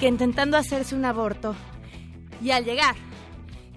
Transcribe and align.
clínica 0.00 0.08
intentando 0.08 0.56
hacerse 0.56 0.94
un 0.94 1.04
aborto 1.04 1.54
y 2.42 2.52
al 2.52 2.64
llegar 2.64 2.94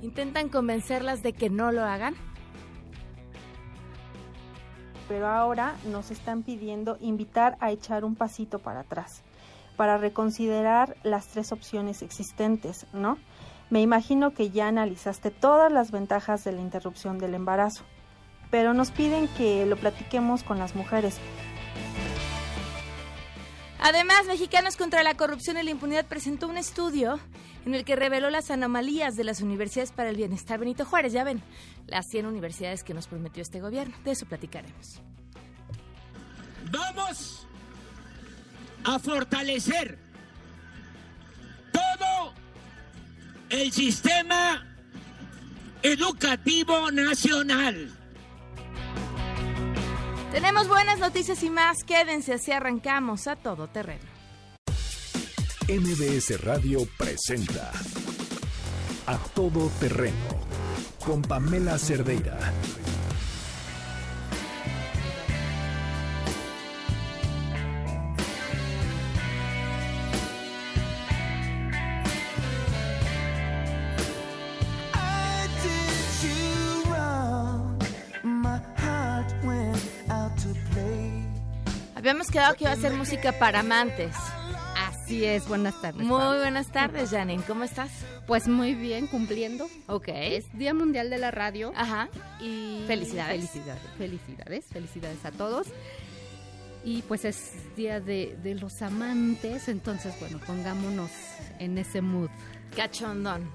intentan 0.01 0.49
convencerlas 0.49 1.21
de 1.21 1.33
que 1.33 1.49
no 1.49 1.71
lo 1.71 1.83
hagan? 1.83 2.15
pero 5.09 5.27
ahora 5.27 5.75
nos 5.91 6.11
están 6.11 6.43
pidiendo 6.43 6.97
invitar 7.01 7.57
a 7.59 7.71
echar 7.71 8.05
un 8.05 8.15
pasito 8.15 8.59
para 8.59 8.79
atrás, 8.79 9.21
para 9.75 9.97
reconsiderar 9.97 10.95
las 11.03 11.27
tres 11.27 11.51
opciones 11.51 12.01
existentes, 12.01 12.87
¿no? 12.93 13.17
Me 13.69 13.81
imagino 13.81 14.33
que 14.33 14.49
ya 14.49 14.69
analizaste 14.69 15.29
todas 15.29 15.71
las 15.71 15.91
ventajas 15.91 16.43
de 16.45 16.53
la 16.53 16.61
interrupción 16.61 17.19
del 17.19 17.35
embarazo, 17.35 17.83
pero 18.49 18.73
nos 18.73 18.91
piden 18.91 19.27
que 19.37 19.65
lo 19.65 19.75
platiquemos 19.75 20.41
con 20.41 20.57
las 20.57 20.73
mujeres. 20.73 21.19
Además, 23.85 24.25
Mexicanos 24.27 24.77
contra 24.77 25.03
la 25.03 25.17
Corrupción 25.17 25.57
y 25.57 25.63
la 25.63 25.69
Impunidad 25.69 26.05
presentó 26.05 26.47
un 26.47 26.55
estudio 26.55 27.19
en 27.65 27.75
el 27.75 27.83
que 27.83 27.97
reveló 27.97 28.29
las 28.29 28.49
anomalías 28.49 29.17
de 29.17 29.25
las 29.25 29.41
universidades 29.41 29.91
para 29.91 30.09
el 30.09 30.15
bienestar. 30.15 30.57
Benito 30.57 30.85
Juárez, 30.85 31.11
ya 31.11 31.25
ven, 31.25 31.43
las 31.87 32.07
100 32.07 32.27
universidades 32.27 32.81
que 32.81 32.93
nos 32.93 33.07
prometió 33.07 33.43
este 33.43 33.59
gobierno. 33.59 33.93
De 34.05 34.11
eso 34.11 34.25
platicaremos. 34.25 35.01
Vamos 36.71 37.45
a 38.85 38.99
fortalecer 38.99 39.99
todo 41.73 42.33
el 43.49 43.69
sistema 43.73 44.65
educativo 45.81 46.89
nacional. 46.89 47.91
Tenemos 50.33 50.67
buenas 50.67 50.97
noticias 50.97 51.43
y 51.43 51.51
más. 51.51 51.83
Quédense 51.83 52.33
así 52.33 52.51
arrancamos 52.51 53.27
a 53.27 53.35
todo 53.35 53.67
terreno. 53.67 54.01
MBS 55.69 56.41
Radio 56.43 56.79
presenta 56.97 57.71
A 59.05 59.17
Todo 59.35 59.69
Terreno 59.79 60.15
con 61.05 61.21
Pamela 61.21 61.77
Cerdeira. 61.77 62.39
Quedado 82.33 82.55
que 82.55 82.63
iba 82.63 82.73
a 82.73 82.75
ser 82.75 82.93
música 82.93 83.31
para 83.33 83.59
amantes. 83.59 84.15
Así 84.75 85.23
es, 85.23 85.47
buenas 85.47 85.79
tardes. 85.79 86.03
Muy 86.03 86.37
buenas 86.37 86.71
tardes, 86.71 87.11
Janine. 87.11 87.43
¿Cómo 87.43 87.63
estás? 87.63 87.91
Pues 88.25 88.47
muy 88.47 88.73
bien, 88.73 89.05
cumpliendo. 89.05 89.69
Ok. 89.85 90.07
Es 90.07 90.45
Día 90.57 90.73
Mundial 90.73 91.11
de 91.11 91.19
la 91.19 91.29
Radio. 91.29 91.71
Ajá. 91.75 92.09
Y 92.41 92.83
Felicidades. 92.87 93.35
Felicidades, 93.37 93.83
felicidades, 93.99 94.65
felicidades 94.65 95.25
a 95.25 95.31
todos. 95.31 95.67
Y 96.83 97.03
pues 97.03 97.23
es 97.23 97.51
Día 97.75 97.99
de, 97.99 98.35
de 98.41 98.55
los 98.55 98.81
Amantes, 98.81 99.67
entonces 99.67 100.19
bueno, 100.19 100.39
pongámonos 100.39 101.11
en 101.59 101.77
ese 101.77 102.01
mood. 102.01 102.31
Cachondón. 102.75 103.47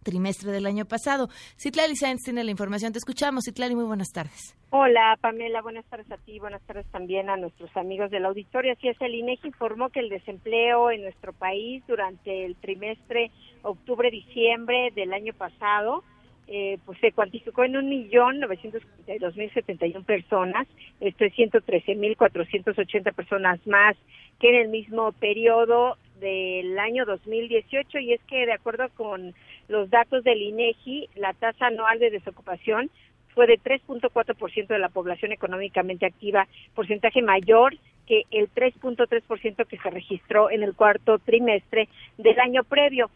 trimestre 0.03 0.51
del 0.51 0.65
año 0.65 0.85
pasado. 0.85 1.29
Citlali 1.57 1.95
Sáenz 1.95 2.23
tiene 2.23 2.43
la 2.43 2.51
información. 2.51 2.91
Te 2.93 2.99
escuchamos, 2.99 3.43
Citlali. 3.45 3.75
Muy 3.75 3.85
buenas 3.85 4.09
tardes. 4.09 4.55
Hola 4.71 5.17
Pamela, 5.19 5.63
buenas 5.63 5.83
tardes 5.85 6.11
a 6.11 6.17
ti, 6.17 6.37
buenas 6.37 6.61
tardes 6.61 6.85
también 6.91 7.27
a 7.31 7.37
nuestros 7.37 7.75
amigos 7.75 8.11
del 8.11 8.25
auditorio. 8.25 8.73
Así 8.73 8.87
es, 8.87 9.01
el 9.01 9.15
INEGI 9.15 9.47
informó 9.47 9.89
que 9.89 9.99
el 9.99 10.09
desempleo 10.09 10.91
en 10.91 11.01
nuestro 11.01 11.33
país 11.33 11.83
durante 11.87 12.45
el 12.45 12.55
trimestre 12.55 13.31
octubre-diciembre 13.63 14.91
del 14.93 15.11
año 15.13 15.33
pasado 15.33 16.03
eh, 16.51 16.79
pues 16.85 16.97
se 16.99 17.11
cuantificó 17.11 17.63
en 17.63 17.77
un 17.77 17.87
millón 17.87 18.39
novecientos 18.39 18.81
dos 19.19 19.35
mil 19.37 19.51
setenta 19.53 19.85
y 19.85 19.93
personas, 19.93 20.67
esto 20.99 21.25
es 21.25 21.33
ciento 21.35 21.61
trece 21.61 21.95
mil 21.95 22.17
cuatrocientos 22.17 22.77
ochenta 22.77 23.11
personas 23.11 23.65
más 23.67 23.95
que 24.39 24.49
en 24.49 24.55
el 24.55 24.69
mismo 24.69 25.11
periodo 25.11 25.97
del 26.19 26.77
año 26.79 27.05
2018 27.05 27.99
y 27.99 28.13
es 28.13 28.21
que 28.23 28.45
de 28.45 28.53
acuerdo 28.53 28.89
con 28.95 29.33
los 29.67 29.89
datos 29.89 30.23
del 30.23 30.41
INEGI 30.41 31.09
la 31.15 31.33
tasa 31.33 31.67
anual 31.67 31.99
de 31.99 32.09
desocupación 32.09 32.89
fue 33.35 33.45
de 33.45 33.59
3.4% 33.59 34.67
de 34.67 34.79
la 34.79 34.89
población 34.89 35.31
económicamente 35.31 36.05
activa, 36.05 36.47
porcentaje 36.73 37.21
mayor 37.21 37.75
que 38.07 38.23
el 38.31 38.51
3.3% 38.51 39.67
que 39.67 39.77
se 39.77 39.89
registró 39.91 40.49
en 40.49 40.63
el 40.63 40.73
cuarto 40.73 41.19
trimestre 41.19 41.87
del 42.17 42.39
año 42.39 42.63
previo. 42.63 43.11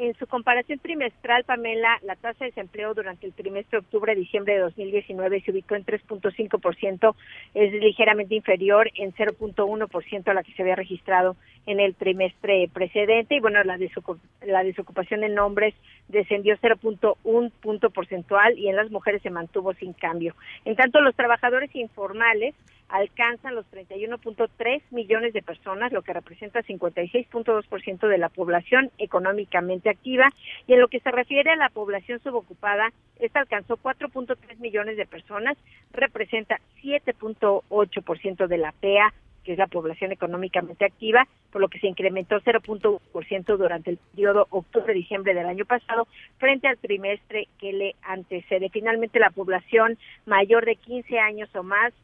En 0.00 0.14
su 0.14 0.26
comparación 0.26 0.78
trimestral, 0.78 1.44
Pamela, 1.44 1.98
la 2.00 2.16
tasa 2.16 2.46
de 2.46 2.52
desempleo 2.52 2.94
durante 2.94 3.26
el 3.26 3.34
trimestre 3.34 3.80
octubre-diciembre 3.80 4.54
de 4.54 4.60
2019 4.60 5.42
se 5.42 5.50
ubicó 5.50 5.74
en 5.74 5.84
3.5%, 5.84 7.14
es 7.52 7.72
ligeramente 7.74 8.34
inferior 8.34 8.90
en 8.94 9.12
0.1% 9.12 10.28
a 10.28 10.32
la 10.32 10.42
que 10.42 10.54
se 10.54 10.62
había 10.62 10.74
registrado 10.74 11.36
en 11.66 11.80
el 11.80 11.94
trimestre 11.94 12.70
precedente. 12.72 13.34
Y 13.34 13.40
bueno, 13.40 13.62
la, 13.62 13.76
desocup 13.76 14.18
la 14.40 14.64
desocupación 14.64 15.22
en 15.22 15.38
hombres 15.38 15.74
descendió 16.08 16.56
0.1 16.56 17.52
punto 17.60 17.90
porcentual 17.90 18.58
y 18.58 18.70
en 18.70 18.76
las 18.76 18.90
mujeres 18.90 19.20
se 19.20 19.28
mantuvo 19.28 19.74
sin 19.74 19.92
cambio. 19.92 20.34
En 20.64 20.76
tanto, 20.76 21.02
los 21.02 21.14
trabajadores 21.14 21.76
informales 21.76 22.54
alcanzan 22.90 23.54
los 23.54 23.66
31.3 23.70 24.82
millones 24.90 25.32
de 25.32 25.42
personas, 25.42 25.92
lo 25.92 26.02
que 26.02 26.12
representa 26.12 26.62
56.2% 26.62 28.08
de 28.08 28.18
la 28.18 28.28
población 28.28 28.90
económicamente 28.98 29.90
activa. 29.90 30.28
Y 30.66 30.74
en 30.74 30.80
lo 30.80 30.88
que 30.88 31.00
se 31.00 31.10
refiere 31.10 31.50
a 31.50 31.56
la 31.56 31.70
población 31.70 32.20
subocupada, 32.20 32.92
esta 33.18 33.40
alcanzó 33.40 33.76
4.3 33.76 34.58
millones 34.58 34.96
de 34.96 35.06
personas, 35.06 35.56
representa 35.92 36.60
7.8% 36.82 38.46
de 38.46 38.58
la 38.58 38.72
PEA 38.72 39.12
que 39.44 39.52
es 39.52 39.58
la 39.58 39.68
población 39.68 40.12
económicamente 40.12 40.84
activa, 40.84 41.26
por 41.50 41.62
lo 41.62 41.68
que 41.68 41.78
se 41.78 41.86
incrementó 41.86 42.40
0.1% 42.40 43.56
durante 43.56 43.90
el 43.90 43.96
periodo 43.96 44.46
octubre-diciembre 44.50 45.32
del 45.32 45.46
año 45.46 45.64
pasado 45.64 46.06
frente 46.36 46.68
al 46.68 46.76
trimestre 46.76 47.48
que 47.58 47.72
le 47.72 47.94
antecede. 48.02 48.68
Finalmente, 48.68 49.18
la 49.18 49.30
población 49.30 49.96
mayor 50.26 50.66
de 50.66 50.76
15 50.76 51.18
años 51.18 51.48
o 51.56 51.62
más 51.62 51.94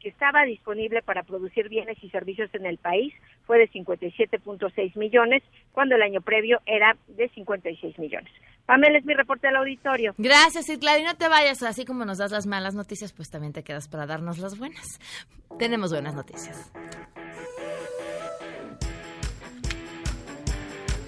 que 0.00 0.08
estaba 0.08 0.44
disponible 0.44 1.02
para 1.02 1.22
producir 1.22 1.68
bienes 1.68 1.96
y 2.02 2.10
servicios 2.10 2.50
en 2.54 2.66
el 2.66 2.78
país 2.78 3.12
fue 3.46 3.58
de 3.58 3.70
57.6 3.70 4.96
millones, 4.96 5.42
cuando 5.72 5.96
el 5.96 6.02
año 6.02 6.20
previo 6.20 6.60
era 6.66 6.96
de 7.08 7.28
56 7.30 7.98
millones. 7.98 8.32
Pamela 8.66 8.98
es 8.98 9.04
mi 9.04 9.14
reporte 9.14 9.46
del 9.46 9.56
auditorio. 9.56 10.14
Gracias, 10.18 10.66
Citlali. 10.66 11.02
No 11.02 11.16
te 11.16 11.28
vayas, 11.28 11.62
así 11.62 11.86
como 11.86 12.04
nos 12.04 12.18
das 12.18 12.30
las 12.30 12.46
malas 12.46 12.74
noticias, 12.74 13.12
pues 13.14 13.30
también 13.30 13.54
te 13.54 13.62
quedas 13.62 13.88
para 13.88 14.06
darnos 14.06 14.38
las 14.38 14.58
buenas. 14.58 15.00
Tenemos 15.58 15.90
buenas 15.90 16.14
noticias. 16.14 16.70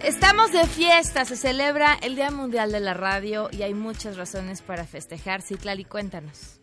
Estamos 0.02 0.50
de 0.52 0.66
fiesta, 0.66 1.26
se 1.26 1.36
celebra 1.36 1.98
el 2.00 2.16
Día 2.16 2.30
Mundial 2.30 2.72
de 2.72 2.80
la 2.80 2.94
Radio 2.94 3.50
y 3.52 3.62
hay 3.62 3.74
muchas 3.74 4.16
razones 4.16 4.62
para 4.62 4.84
festejar. 4.86 5.42
Citlali, 5.42 5.84
cuéntanos. 5.84 6.59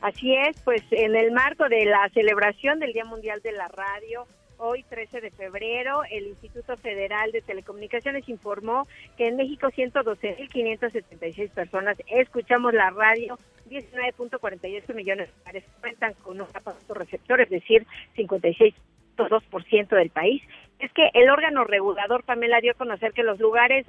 Así 0.00 0.34
es, 0.34 0.58
pues 0.62 0.82
en 0.92 1.14
el 1.14 1.30
marco 1.30 1.68
de 1.68 1.84
la 1.84 2.08
celebración 2.14 2.80
del 2.80 2.94
Día 2.94 3.04
Mundial 3.04 3.42
de 3.42 3.52
la 3.52 3.68
Radio, 3.68 4.26
hoy 4.56 4.82
13 4.84 5.20
de 5.20 5.30
febrero, 5.30 6.02
el 6.10 6.28
Instituto 6.28 6.74
Federal 6.78 7.32
de 7.32 7.42
Telecomunicaciones 7.42 8.26
informó 8.28 8.88
que 9.18 9.28
en 9.28 9.36
México 9.36 9.68
112.576 9.68 11.50
personas 11.50 11.98
escuchamos 12.06 12.72
la 12.72 12.88
radio, 12.90 13.38
19.48 13.68 14.94
millones 14.94 15.28
de 15.28 15.42
hogares 15.42 15.64
cuentan 15.80 16.14
con 16.22 16.40
un 16.40 16.46
aparato 16.54 16.94
receptor, 16.94 17.42
es 17.42 17.50
decir, 17.50 17.86
56.2% 18.16 19.88
del 19.88 20.10
país. 20.10 20.42
Es 20.78 20.90
que 20.92 21.10
el 21.12 21.28
órgano 21.28 21.64
regulador, 21.64 22.24
Pamela, 22.24 22.60
dio 22.62 22.72
a 22.72 22.74
conocer 22.74 23.12
que 23.12 23.22
los 23.22 23.38
lugares 23.38 23.84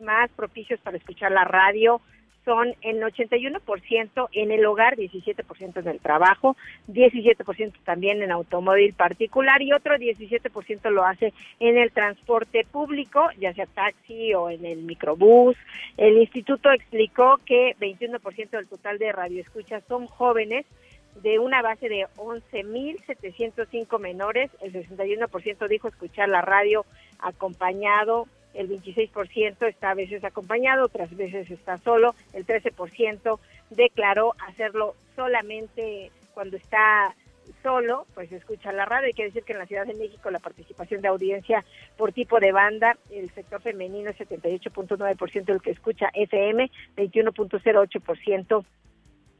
más 0.00 0.30
propicios 0.30 0.80
para 0.80 0.96
escuchar 0.96 1.32
la 1.32 1.42
radio 1.42 2.00
son 2.46 2.74
en 2.80 3.00
81% 3.00 4.28
en 4.32 4.52
el 4.52 4.64
hogar, 4.64 4.96
17% 4.96 5.80
en 5.80 5.88
el 5.88 5.98
trabajo, 5.98 6.56
17% 6.88 7.72
también 7.84 8.22
en 8.22 8.30
automóvil 8.30 8.94
particular 8.94 9.60
y 9.60 9.72
otro 9.72 9.96
17% 9.96 10.90
lo 10.90 11.04
hace 11.04 11.34
en 11.58 11.76
el 11.76 11.90
transporte 11.90 12.64
público, 12.70 13.28
ya 13.38 13.52
sea 13.52 13.66
taxi 13.66 14.32
o 14.32 14.48
en 14.48 14.64
el 14.64 14.82
microbús. 14.82 15.56
El 15.96 16.18
instituto 16.18 16.70
explicó 16.70 17.38
que 17.44 17.74
21% 17.80 18.50
del 18.50 18.68
total 18.68 18.98
de 18.98 19.10
radioescuchas 19.10 19.82
son 19.88 20.06
jóvenes 20.06 20.64
de 21.22 21.40
una 21.40 21.62
base 21.62 21.88
de 21.88 22.06
11.705 22.16 23.98
menores, 23.98 24.50
el 24.60 24.72
61% 24.72 25.68
dijo 25.68 25.88
escuchar 25.88 26.28
la 26.28 26.42
radio 26.42 26.84
acompañado 27.18 28.28
el 28.56 28.68
26% 28.68 29.68
está 29.68 29.90
a 29.90 29.94
veces 29.94 30.24
acompañado, 30.24 30.84
otras 30.84 31.14
veces 31.16 31.50
está 31.50 31.78
solo, 31.78 32.14
el 32.32 32.46
13% 32.46 33.38
declaró 33.70 34.34
hacerlo 34.46 34.94
solamente 35.14 36.10
cuando 36.34 36.56
está 36.56 37.14
solo, 37.62 38.06
pues 38.14 38.30
escucha 38.32 38.72
la 38.72 38.84
radio. 38.84 39.06
Hay 39.06 39.12
que 39.12 39.24
decir 39.24 39.44
que 39.44 39.52
en 39.52 39.58
la 39.58 39.66
Ciudad 39.66 39.86
de 39.86 39.94
México 39.94 40.30
la 40.30 40.38
participación 40.38 41.00
de 41.00 41.08
audiencia 41.08 41.64
por 41.96 42.12
tipo 42.12 42.40
de 42.40 42.52
banda, 42.52 42.96
el 43.10 43.30
sector 43.30 43.60
femenino 43.60 44.10
es 44.10 44.18
78.9% 44.18 45.48
el 45.48 45.62
que 45.62 45.70
escucha 45.70 46.10
FM, 46.14 46.70
21.08% 46.96 48.64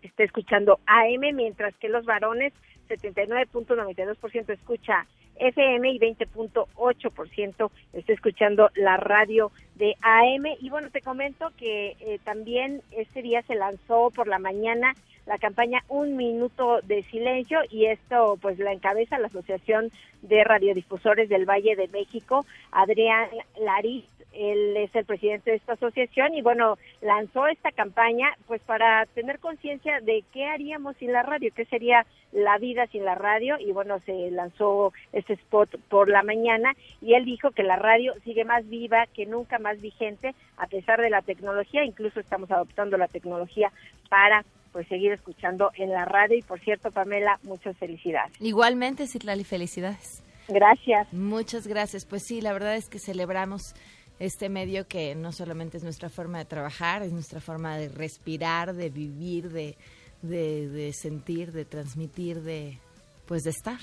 está 0.02 0.22
escuchando 0.22 0.80
AM, 0.86 1.34
mientras 1.34 1.74
que 1.76 1.88
los 1.88 2.04
varones 2.04 2.52
79.92% 2.88 4.50
escucha 4.50 5.06
FM 5.38 5.90
y 5.90 5.98
20.8% 5.98 7.70
está 7.92 8.12
escuchando 8.12 8.70
la 8.74 8.96
radio 8.96 9.52
de 9.74 9.94
AM. 10.00 10.46
Y 10.60 10.70
bueno, 10.70 10.90
te 10.90 11.02
comento 11.02 11.50
que 11.58 11.96
eh, 12.00 12.18
también 12.24 12.82
este 12.92 13.22
día 13.22 13.42
se 13.42 13.54
lanzó 13.54 14.10
por 14.10 14.28
la 14.28 14.38
mañana 14.38 14.94
la 15.26 15.38
campaña 15.38 15.82
Un 15.88 16.16
Minuto 16.16 16.80
de 16.82 17.02
Silencio 17.04 17.60
y 17.70 17.86
esto 17.86 18.38
pues 18.40 18.58
la 18.58 18.72
encabeza 18.72 19.18
la 19.18 19.26
Asociación 19.26 19.90
de 20.22 20.44
Radiodifusores 20.44 21.28
del 21.28 21.44
Valle 21.44 21.76
de 21.76 21.88
México, 21.88 22.46
Adrián 22.72 23.28
Lariz 23.60 24.04
él 24.36 24.76
es 24.76 24.94
el 24.94 25.04
presidente 25.04 25.50
de 25.50 25.56
esta 25.56 25.72
asociación 25.72 26.34
y 26.34 26.42
bueno, 26.42 26.76
lanzó 27.00 27.46
esta 27.46 27.72
campaña 27.72 28.28
pues 28.46 28.60
para 28.62 29.06
tener 29.06 29.38
conciencia 29.38 30.00
de 30.00 30.24
qué 30.32 30.44
haríamos 30.46 30.96
sin 30.98 31.12
la 31.12 31.22
radio, 31.22 31.50
qué 31.54 31.64
sería 31.64 32.06
la 32.32 32.58
vida 32.58 32.86
sin 32.88 33.04
la 33.04 33.14
radio 33.14 33.56
y 33.58 33.72
bueno, 33.72 33.98
se 34.00 34.30
lanzó 34.30 34.92
este 35.12 35.34
spot 35.34 35.78
por 35.88 36.08
la 36.08 36.22
mañana 36.22 36.74
y 37.00 37.14
él 37.14 37.24
dijo 37.24 37.50
que 37.50 37.62
la 37.62 37.76
radio 37.76 38.12
sigue 38.24 38.44
más 38.44 38.68
viva 38.68 39.06
que 39.14 39.26
nunca, 39.26 39.58
más 39.58 39.80
vigente 39.80 40.34
a 40.58 40.66
pesar 40.66 41.00
de 41.00 41.10
la 41.10 41.22
tecnología, 41.22 41.84
incluso 41.84 42.20
estamos 42.20 42.50
adoptando 42.50 42.98
la 42.98 43.08
tecnología 43.08 43.72
para 44.10 44.44
pues 44.76 44.88
seguir 44.88 45.10
escuchando 45.10 45.70
en 45.76 45.88
la 45.88 46.04
radio 46.04 46.36
y 46.36 46.42
por 46.42 46.60
cierto, 46.60 46.90
Pamela, 46.90 47.40
muchas 47.44 47.74
felicidades. 47.78 48.30
Igualmente, 48.40 49.06
Citlali, 49.06 49.42
felicidades. 49.42 50.22
Gracias. 50.48 51.10
Muchas 51.14 51.66
gracias. 51.66 52.04
Pues 52.04 52.24
sí, 52.26 52.42
la 52.42 52.52
verdad 52.52 52.76
es 52.76 52.90
que 52.90 52.98
celebramos 52.98 53.74
este 54.18 54.50
medio 54.50 54.86
que 54.86 55.14
no 55.14 55.32
solamente 55.32 55.78
es 55.78 55.82
nuestra 55.82 56.10
forma 56.10 56.36
de 56.36 56.44
trabajar, 56.44 57.02
es 57.02 57.10
nuestra 57.10 57.40
forma 57.40 57.78
de 57.78 57.88
respirar, 57.88 58.74
de 58.74 58.90
vivir, 58.90 59.48
de, 59.48 59.78
de, 60.20 60.68
de 60.68 60.92
sentir, 60.92 61.52
de 61.52 61.64
transmitir, 61.64 62.42
de 62.42 62.78
pues 63.24 63.44
de 63.44 63.52
estar. 63.52 63.80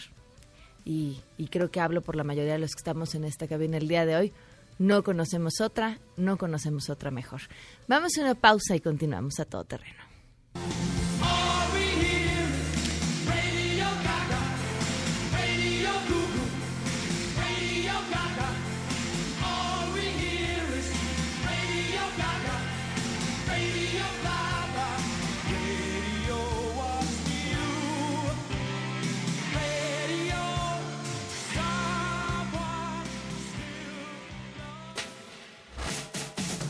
Y, 0.86 1.22
y 1.40 1.48
creo 1.48 1.72
que 1.72 1.80
hablo 1.80 2.02
por 2.02 2.16
la 2.16 2.24
mayoría 2.24 2.54
de 2.54 2.60
los 2.60 2.76
que 2.76 2.82
estamos 2.82 3.16
en 3.16 3.24
esta 3.24 3.48
cabina 3.48 3.78
el 3.78 3.88
día 3.88 4.06
de 4.06 4.16
hoy. 4.16 4.34
No 4.78 5.02
conocemos 5.02 5.60
otra, 5.60 5.98
no 6.18 6.38
conocemos 6.38 6.92
otra 6.92 7.10
mejor. 7.10 7.42
Vamos 7.88 8.12
a 8.16 8.22
una 8.22 8.36
pausa 8.36 8.76
y 8.76 8.80
continuamos 8.80 9.40
a 9.40 9.46
todo 9.46 9.64
terreno. 9.64 10.13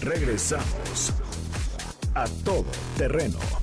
Regresamos 0.03 1.13
a 2.13 2.25
todo 2.43 2.65
terreno. 2.97 3.62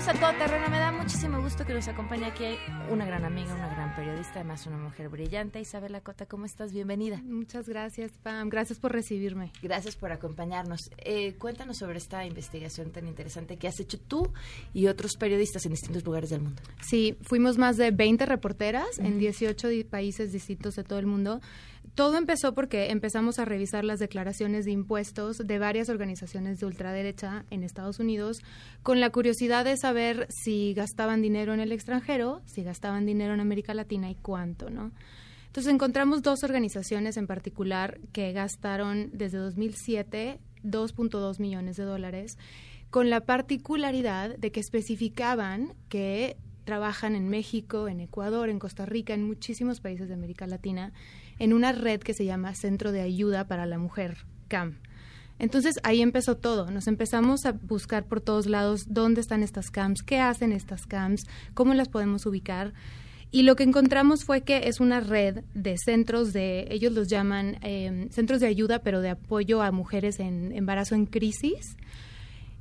Continuamos 0.00 0.08
a 0.08 0.32
todo 0.32 0.38
terreno. 0.38 0.70
Me 0.70 0.78
da 0.78 0.92
muchísimo 0.92 1.42
gusto 1.42 1.66
que 1.66 1.74
nos 1.74 1.86
acompañe 1.86 2.24
aquí 2.24 2.44
una 2.90 3.04
gran 3.04 3.22
amiga, 3.26 3.54
una 3.54 3.68
gran 3.68 3.94
periodista, 3.94 4.36
además 4.36 4.66
una 4.66 4.78
mujer 4.78 5.10
brillante. 5.10 5.60
Isabela 5.60 6.00
Cota, 6.00 6.24
¿cómo 6.24 6.46
estás? 6.46 6.72
Bienvenida. 6.72 7.18
Muchas 7.22 7.68
gracias, 7.68 8.12
Pam. 8.22 8.48
Gracias 8.48 8.78
por 8.78 8.92
recibirme. 8.92 9.52
Gracias 9.62 9.96
por 9.96 10.10
acompañarnos. 10.10 10.90
Eh, 10.98 11.34
cuéntanos 11.34 11.76
sobre 11.76 11.98
esta 11.98 12.24
investigación 12.24 12.92
tan 12.92 13.06
interesante 13.08 13.58
que 13.58 13.68
has 13.68 13.78
hecho 13.78 13.98
tú 14.00 14.32
y 14.72 14.86
otros 14.86 15.16
periodistas 15.18 15.66
en 15.66 15.72
distintos 15.72 16.02
lugares 16.02 16.30
del 16.30 16.40
mundo. 16.40 16.62
Sí, 16.80 17.18
fuimos 17.20 17.58
más 17.58 17.76
de 17.76 17.90
20 17.90 18.24
reporteras 18.24 18.98
en 19.00 19.18
18 19.18 19.68
di- 19.68 19.84
países 19.84 20.32
distintos 20.32 20.76
de 20.76 20.84
todo 20.84 20.98
el 20.98 21.06
mundo. 21.06 21.42
Todo 22.00 22.16
empezó 22.16 22.54
porque 22.54 22.90
empezamos 22.92 23.38
a 23.38 23.44
revisar 23.44 23.84
las 23.84 23.98
declaraciones 23.98 24.64
de 24.64 24.70
impuestos 24.70 25.36
de 25.36 25.58
varias 25.58 25.90
organizaciones 25.90 26.58
de 26.58 26.64
ultraderecha 26.64 27.44
en 27.50 27.62
Estados 27.62 27.98
Unidos 27.98 28.38
con 28.82 29.00
la 29.00 29.10
curiosidad 29.10 29.66
de 29.66 29.76
saber 29.76 30.26
si 30.30 30.72
gastaban 30.72 31.20
dinero 31.20 31.52
en 31.52 31.60
el 31.60 31.72
extranjero, 31.72 32.40
si 32.46 32.62
gastaban 32.62 33.04
dinero 33.04 33.34
en 33.34 33.40
América 33.40 33.74
Latina 33.74 34.10
y 34.10 34.14
cuánto, 34.14 34.70
¿no? 34.70 34.92
Entonces 35.48 35.70
encontramos 35.70 36.22
dos 36.22 36.42
organizaciones 36.42 37.18
en 37.18 37.26
particular 37.26 38.00
que 38.14 38.32
gastaron 38.32 39.10
desde 39.12 39.36
2007 39.36 40.40
2.2 40.64 41.38
millones 41.38 41.76
de 41.76 41.84
dólares, 41.84 42.38
con 42.88 43.10
la 43.10 43.26
particularidad 43.26 44.38
de 44.38 44.50
que 44.50 44.60
especificaban 44.60 45.74
que 45.90 46.38
trabajan 46.64 47.16
en 47.16 47.28
México, 47.28 47.88
en 47.88 48.00
Ecuador, 48.00 48.48
en 48.48 48.58
Costa 48.58 48.86
Rica, 48.86 49.12
en 49.12 49.24
muchísimos 49.24 49.80
países 49.80 50.08
de 50.08 50.14
América 50.14 50.46
Latina, 50.46 50.92
en 51.40 51.52
una 51.52 51.72
red 51.72 52.00
que 52.00 52.14
se 52.14 52.24
llama 52.24 52.54
Centro 52.54 52.92
de 52.92 53.00
Ayuda 53.00 53.48
para 53.48 53.66
la 53.66 53.78
Mujer, 53.78 54.18
CAM. 54.46 54.76
Entonces 55.40 55.80
ahí 55.82 56.02
empezó 56.02 56.36
todo. 56.36 56.70
Nos 56.70 56.86
empezamos 56.86 57.46
a 57.46 57.52
buscar 57.52 58.04
por 58.04 58.20
todos 58.20 58.46
lados 58.46 58.84
dónde 58.88 59.22
están 59.22 59.42
estas 59.42 59.70
camps, 59.70 60.02
qué 60.02 60.20
hacen 60.20 60.52
estas 60.52 60.86
camps, 60.86 61.24
cómo 61.54 61.72
las 61.72 61.88
podemos 61.88 62.26
ubicar. 62.26 62.74
Y 63.32 63.44
lo 63.44 63.56
que 63.56 63.62
encontramos 63.62 64.24
fue 64.24 64.42
que 64.42 64.68
es 64.68 64.80
una 64.80 65.00
red 65.00 65.42
de 65.54 65.78
centros 65.78 66.34
de, 66.34 66.66
ellos 66.70 66.92
los 66.92 67.08
llaman 67.08 67.58
eh, 67.62 68.08
centros 68.10 68.40
de 68.40 68.48
ayuda, 68.48 68.80
pero 68.80 69.00
de 69.00 69.10
apoyo 69.10 69.62
a 69.62 69.70
mujeres 69.70 70.20
en 70.20 70.52
embarazo 70.52 70.94
en 70.94 71.06
crisis. 71.06 71.76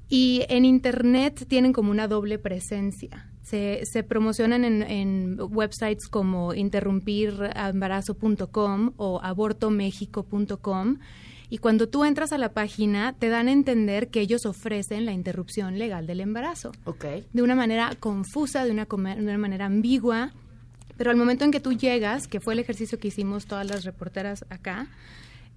Y 0.10 0.44
en 0.50 0.66
Internet 0.66 1.46
tienen 1.48 1.72
como 1.72 1.92
una 1.92 2.08
doble 2.08 2.40
presencia. 2.40 3.28
Se, 3.44 3.86
se 3.86 4.04
promocionan 4.04 4.66
en, 4.66 4.82
en 4.84 5.38
websites 5.40 6.08
como 6.08 6.54
interrumpirembarazo.com 6.54 8.94
o 8.98 9.22
abortomexico.com. 9.22 10.98
Y 11.52 11.58
cuando 11.58 11.90
tú 11.90 12.06
entras 12.06 12.32
a 12.32 12.38
la 12.38 12.54
página, 12.54 13.16
te 13.18 13.30
dan 13.30 13.48
a 13.48 13.52
entender 13.52 14.10
que 14.10 14.22
ellos 14.22 14.46
ofrecen 14.46 15.06
la 15.06 15.14
interrupción 15.14 15.80
legal 15.80 16.06
del 16.06 16.22
embarazo. 16.22 16.72
Ok. 16.86 17.06
De 17.34 17.42
una 17.42 17.56
manera 17.56 17.96
confusa, 18.00 18.66
de 18.66 18.72
una, 18.72 18.86
de 18.86 19.22
una 19.22 19.38
manera 19.38 19.66
ambigua. 19.66 20.32
Pero 20.96 21.10
al 21.10 21.18
momento 21.18 21.46
en 21.46 21.52
que 21.52 21.60
tú 21.60 21.74
llegas, 21.74 22.28
que 22.28 22.40
fue 22.40 22.54
el 22.54 22.60
ejercicio 22.60 23.00
que 23.00 23.08
hicimos 23.08 23.46
todas 23.46 23.66
las 23.66 23.84
reporteras 23.84 24.46
acá, 24.50 24.90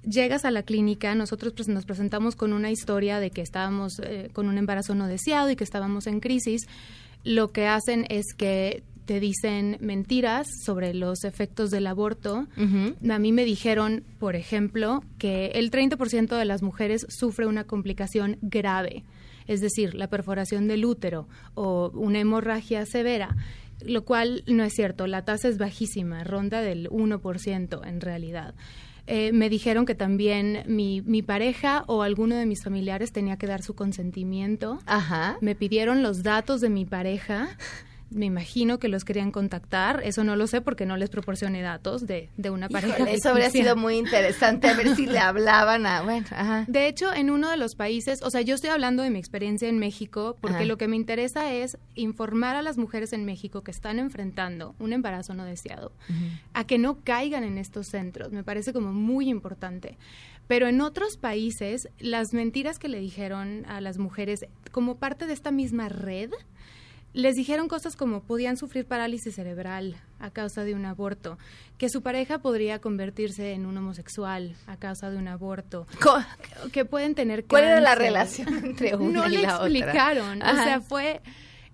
llegas 0.03 0.45
a 0.45 0.51
la 0.51 0.63
clínica, 0.63 1.15
nosotros 1.15 1.53
pues, 1.57 1.69
nos 1.69 1.85
presentamos 1.85 2.37
con 2.37 2.53
una 2.53 2.71
historia 2.71 3.21
de 3.21 3.31
que 3.31 3.43
estábamos 3.43 3.99
eh, 4.01 4.31
con 4.33 4.49
un 4.49 4.59
embarazo 4.59 4.95
no 4.95 5.07
deseado 5.07 5.51
y 5.51 5.57
que 5.57 5.65
estábamos 5.65 6.07
en 6.07 6.21
crisis. 6.21 6.67
Lo 7.25 7.53
que 7.53 7.67
hacen 7.67 8.07
es 8.09 8.35
que 8.37 8.83
te 9.05 9.21
dicen 9.21 9.79
mentiras 9.81 10.47
sobre 10.65 10.95
los 10.95 11.25
efectos 11.25 11.71
del 11.71 11.87
aborto. 11.87 12.47
A 13.09 13.19
mí 13.19 13.33
me 13.33 13.45
dijeron, 13.45 14.05
por 14.19 14.37
ejemplo, 14.37 15.03
que 15.19 15.47
el 15.55 15.71
30% 15.71 16.37
de 16.37 16.45
las 16.45 16.63
mujeres 16.63 17.07
sufre 17.09 17.47
una 17.47 17.65
complicación 17.65 18.39
grave, 18.43 19.05
es 19.47 19.61
decir, 19.61 19.95
la 19.95 20.09
perforación 20.09 20.69
del 20.69 20.85
útero 20.85 21.29
o 21.55 21.91
una 21.95 22.21
hemorragia 22.21 22.87
severa 22.87 23.37
lo 23.85 24.05
cual 24.05 24.45
no 24.47 24.65
es 24.65 24.75
cierto, 24.75 25.07
la 25.07 25.25
tasa 25.25 25.49
es 25.49 25.59
bajísima, 25.59 26.23
ronda 26.25 26.61
del 26.61 26.89
1% 26.91 27.87
en 27.87 28.01
realidad. 28.01 28.55
Eh, 29.07 29.33
me 29.33 29.49
dijeron 29.49 29.85
que 29.85 29.95
también 29.95 30.63
mi, 30.67 31.03
mi 31.03 31.23
pareja 31.23 31.85
o 31.87 32.03
alguno 32.03 32.37
de 32.37 32.47
mis 32.47 32.63
familiares 32.63 33.13
tenía 33.13 33.37
que 33.37 33.47
dar 33.47 33.63
su 33.63 33.75
consentimiento. 33.75 34.79
Ajá. 34.87 35.39
Me 35.41 35.55
pidieron 35.55 36.03
los 36.03 36.23
datos 36.23 36.61
de 36.61 36.71
mi 36.71 36.85
pareja. 36.85 37.49
Me 38.14 38.26
imagino 38.26 38.78
que 38.78 38.88
los 38.88 39.04
querían 39.04 39.31
contactar. 39.31 40.02
Eso 40.04 40.25
no 40.25 40.37
lo 40.37 40.47
sé 40.47 40.61
porque 40.61 40.87
no 40.87 40.97
les 40.97 41.11
proporcioné 41.11 41.62
datos 41.62 42.07
de, 42.07 42.28
de 42.37 42.50
una 42.50 42.69
pareja. 42.69 42.97
Híjole, 42.97 43.14
eso 43.14 43.31
habría 43.31 43.50
sido 43.50 43.76
muy 43.76 43.97
interesante, 43.97 44.69
a 44.69 44.75
ver 44.75 44.95
si 44.97 45.07
le 45.07 45.19
hablaban 45.21 45.87
a... 45.87 46.02
Bueno, 46.02 46.26
ajá. 46.31 46.64
De 46.69 46.88
hecho, 46.88 47.12
en 47.12 47.31
uno 47.31 47.50
de 47.50 47.57
los 47.57 47.75
países, 47.75 48.23
o 48.23 48.31
sea, 48.31 48.40
yo 48.40 48.54
estoy 48.54 48.71
hablando 48.71 49.02
de 49.02 49.11
mi 49.11 49.19
experiencia 49.19 49.69
en 49.69 49.78
México, 49.78 50.37
porque 50.40 50.59
Ajá. 50.59 50.64
lo 50.64 50.78
que 50.78 50.88
me 50.88 50.97
interesa 50.97 51.52
es 51.52 51.76
informar 51.95 52.57
a 52.57 52.62
las 52.62 52.78
mujeres 52.78 53.12
en 53.12 53.25
México 53.25 53.62
que 53.62 53.71
están 53.71 53.99
enfrentando 53.99 54.75
un 54.78 54.92
embarazo 54.92 55.35
no 55.35 55.45
deseado, 55.45 55.92
a 56.52 56.64
que 56.64 56.78
no 56.78 56.99
caigan 57.02 57.45
en 57.45 57.59
estos 57.59 57.88
centros. 57.88 58.33
Me 58.33 58.45
parece 58.45 58.73
como 58.73 58.92
muy 58.92 59.28
importante. 59.28 59.97
Pero 60.49 60.66
en 60.66 60.81
otros 60.81 61.16
países, 61.16 61.88
las 61.99 62.35
mentiras 62.35 62.78
que 62.78 62.88
le 62.88 63.00
dijeron 63.00 63.64
a 63.66 63.81
las 63.81 63.99
mujeres 63.99 64.45
como 64.71 64.97
parte 64.97 65.26
de 65.26 65.33
esta 65.33 65.50
misma 65.50 65.88
red, 65.88 66.31
les 67.12 67.37
dijeron 67.37 67.69
cosas 67.69 67.97
como 67.97 68.23
podían 68.23 68.57
sufrir 68.57 68.87
parálisis 68.87 69.35
cerebral 69.35 69.97
a 70.19 70.31
causa 70.31 70.64
de 70.64 70.75
un 70.75 70.85
aborto, 70.85 71.38
que 71.78 71.88
su 71.88 72.02
pareja 72.02 72.38
podría 72.38 72.81
convertirse 72.81 73.52
en 73.52 73.66
un 73.66 73.76
homosexual 73.76 74.57
a 74.66 74.76
causa 74.76 75.11
de 75.11 75.16
un 75.16 75.28
aborto, 75.28 75.87
que 76.73 76.85
pueden 76.85 77.14
tener 77.14 77.45
¿Cuál 77.45 77.64
era 77.64 77.81
la 77.81 77.95
relación 77.95 78.49
entre 78.64 78.97
una 78.97 79.21
no 79.21 79.28
y 79.28 79.37
le 79.37 79.42
la 79.42 79.57
otra? 79.57 79.66
explicaron, 79.66 80.42
o 80.42 80.54
sea, 80.54 80.81
fue 80.81 81.21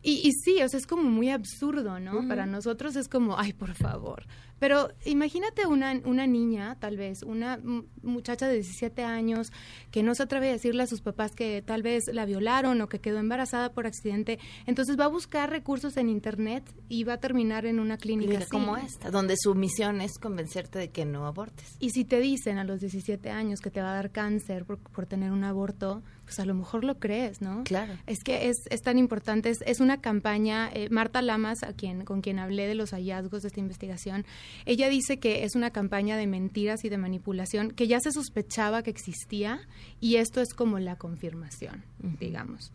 y, 0.03 0.27
y 0.27 0.33
sí, 0.33 0.63
o 0.63 0.69
sea, 0.69 0.79
es 0.79 0.87
como 0.87 1.03
muy 1.05 1.31
absurdo, 1.31 1.99
¿no? 2.01 2.27
Para 2.29 2.47
nosotros 2.47 2.97
es 2.97 3.09
como, 3.09 3.37
ay, 3.39 3.53
por 3.53 3.75
favor. 3.75 4.25
Pero 4.61 4.89
imagínate 5.05 5.67
una, 5.67 6.01
una 6.05 6.27
niña, 6.27 6.77
tal 6.81 6.97
vez, 6.97 7.23
una 7.23 7.59
mu- 7.63 7.85
muchacha 8.03 8.49
de 8.49 8.55
17 8.55 9.05
años 9.05 9.53
que 9.93 10.03
no 10.03 10.17
se 10.17 10.25
atreve 10.25 10.49
a 10.49 10.53
decirle 10.53 10.83
a 10.83 10.87
sus 10.89 11.01
papás 11.01 11.31
que 11.33 11.63
tal 11.63 11.83
vez 11.85 12.05
la 12.13 12.25
violaron 12.27 12.81
o 12.81 12.89
que 12.89 13.01
quedó 13.01 13.19
embarazada 13.19 13.73
por 13.73 13.87
accidente. 13.87 14.41
Entonces 14.67 14.99
va 14.99 15.05
a 15.05 15.09
buscar 15.09 15.49
recursos 15.51 15.97
en 15.97 16.09
Internet 16.09 16.65
y 16.89 17.05
va 17.05 17.15
a 17.15 17.21
terminar 17.21 17.67
en 17.67 17.79
una 17.79 17.99
clínica 17.99 18.31
Clínica 18.31 18.45
así. 18.47 18.51
como 18.51 18.77
esta, 18.77 19.11
donde 19.13 19.35
su 19.39 19.55
misión 19.55 20.01
es 20.01 20.19
convencerte 20.19 20.81
de 20.81 20.91
que 20.91 21.05
no 21.05 21.27
abortes. 21.27 21.77
Y 21.79 21.91
si 21.91 22.05
te 22.05 22.19
dicen 22.19 22.59
a 22.59 22.65
los 22.65 22.81
17 22.81 23.31
años 23.31 23.61
que 23.61 23.71
te 23.71 23.81
va 23.81 23.93
a 23.93 23.95
dar 23.95 24.11
cáncer 24.11 24.65
por, 24.65 24.79
por 24.79 25.07
tener 25.07 25.31
un 25.31 25.45
aborto, 25.45 26.03
pues 26.29 26.41
a 26.41 26.45
lo 26.45 26.53
mejor 26.53 26.85
lo 26.85 26.99
crees, 26.99 27.41
¿no? 27.41 27.65
Claro. 27.65 27.95
Es 28.07 28.23
que 28.23 28.51
es, 28.51 28.59
es 28.69 28.83
tan 28.83 28.99
importante, 28.99 29.49
es, 29.49 29.63
es 29.65 29.81
una 29.81 30.03
campaña, 30.03 30.69
eh, 30.75 30.91
Marta 30.91 31.23
Lamas, 31.23 31.63
a 31.63 31.73
quien, 31.73 32.05
con 32.05 32.21
quien 32.21 32.39
hablé 32.39 32.67
de 32.67 32.75
los 32.75 32.91
hallazgos 32.91 33.41
de 33.41 33.49
esta 33.49 33.61
investigación, 33.61 34.27
ella 34.67 34.91
dice 34.91 35.19
que 35.19 35.45
es 35.45 35.55
una 35.55 35.71
campaña 35.71 36.19
de 36.19 36.27
mentiras 36.27 36.85
y 36.85 36.91
de 36.91 36.99
manipulación 36.99 37.71
que 37.71 37.89
ya 37.89 37.99
se 37.99 38.13
sospechaba 38.13 38.83
que 38.83 38.91
existía 38.91 39.61
y 40.01 40.17
esto 40.17 40.43
es 40.43 40.53
como 40.53 40.79
la 40.79 40.97
confirmación, 40.97 41.83
digamos. 42.21 42.73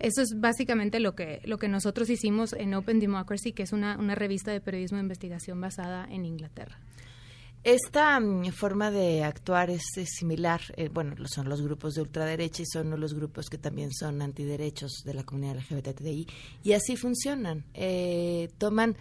Eso 0.00 0.20
es 0.20 0.34
básicamente 0.40 0.98
lo 0.98 1.14
que, 1.14 1.40
lo 1.44 1.58
que 1.58 1.68
nosotros 1.68 2.10
hicimos 2.10 2.54
en 2.54 2.74
Open 2.74 2.98
Democracy, 2.98 3.52
que 3.52 3.62
es 3.62 3.72
una, 3.72 3.96
una 3.98 4.16
revista 4.16 4.50
de 4.50 4.60
periodismo 4.60 4.96
de 4.96 5.04
investigación 5.04 5.60
basada 5.60 6.08
en 6.10 6.24
Inglaterra. 6.24 6.76
Esta 7.66 8.20
mm, 8.20 8.52
forma 8.52 8.92
de 8.92 9.24
actuar 9.24 9.70
es, 9.70 9.82
similar, 10.04 10.60
eh, 10.76 10.88
bueno, 10.88 11.16
son 11.26 11.48
los 11.48 11.62
grupos 11.62 11.94
de 11.94 12.02
ultraderecha 12.02 12.62
y 12.62 12.66
son 12.66 13.00
los 13.00 13.12
grupos 13.12 13.50
que 13.50 13.58
también 13.58 13.92
son 13.92 14.22
antiderechos 14.22 15.02
de 15.04 15.14
la 15.14 15.24
comunidad 15.24 15.56
LGBTI 15.56 16.28
y 16.62 16.72
así 16.74 16.94
funcionan. 16.96 17.64
Eh, 17.74 18.50
toman 18.58 18.96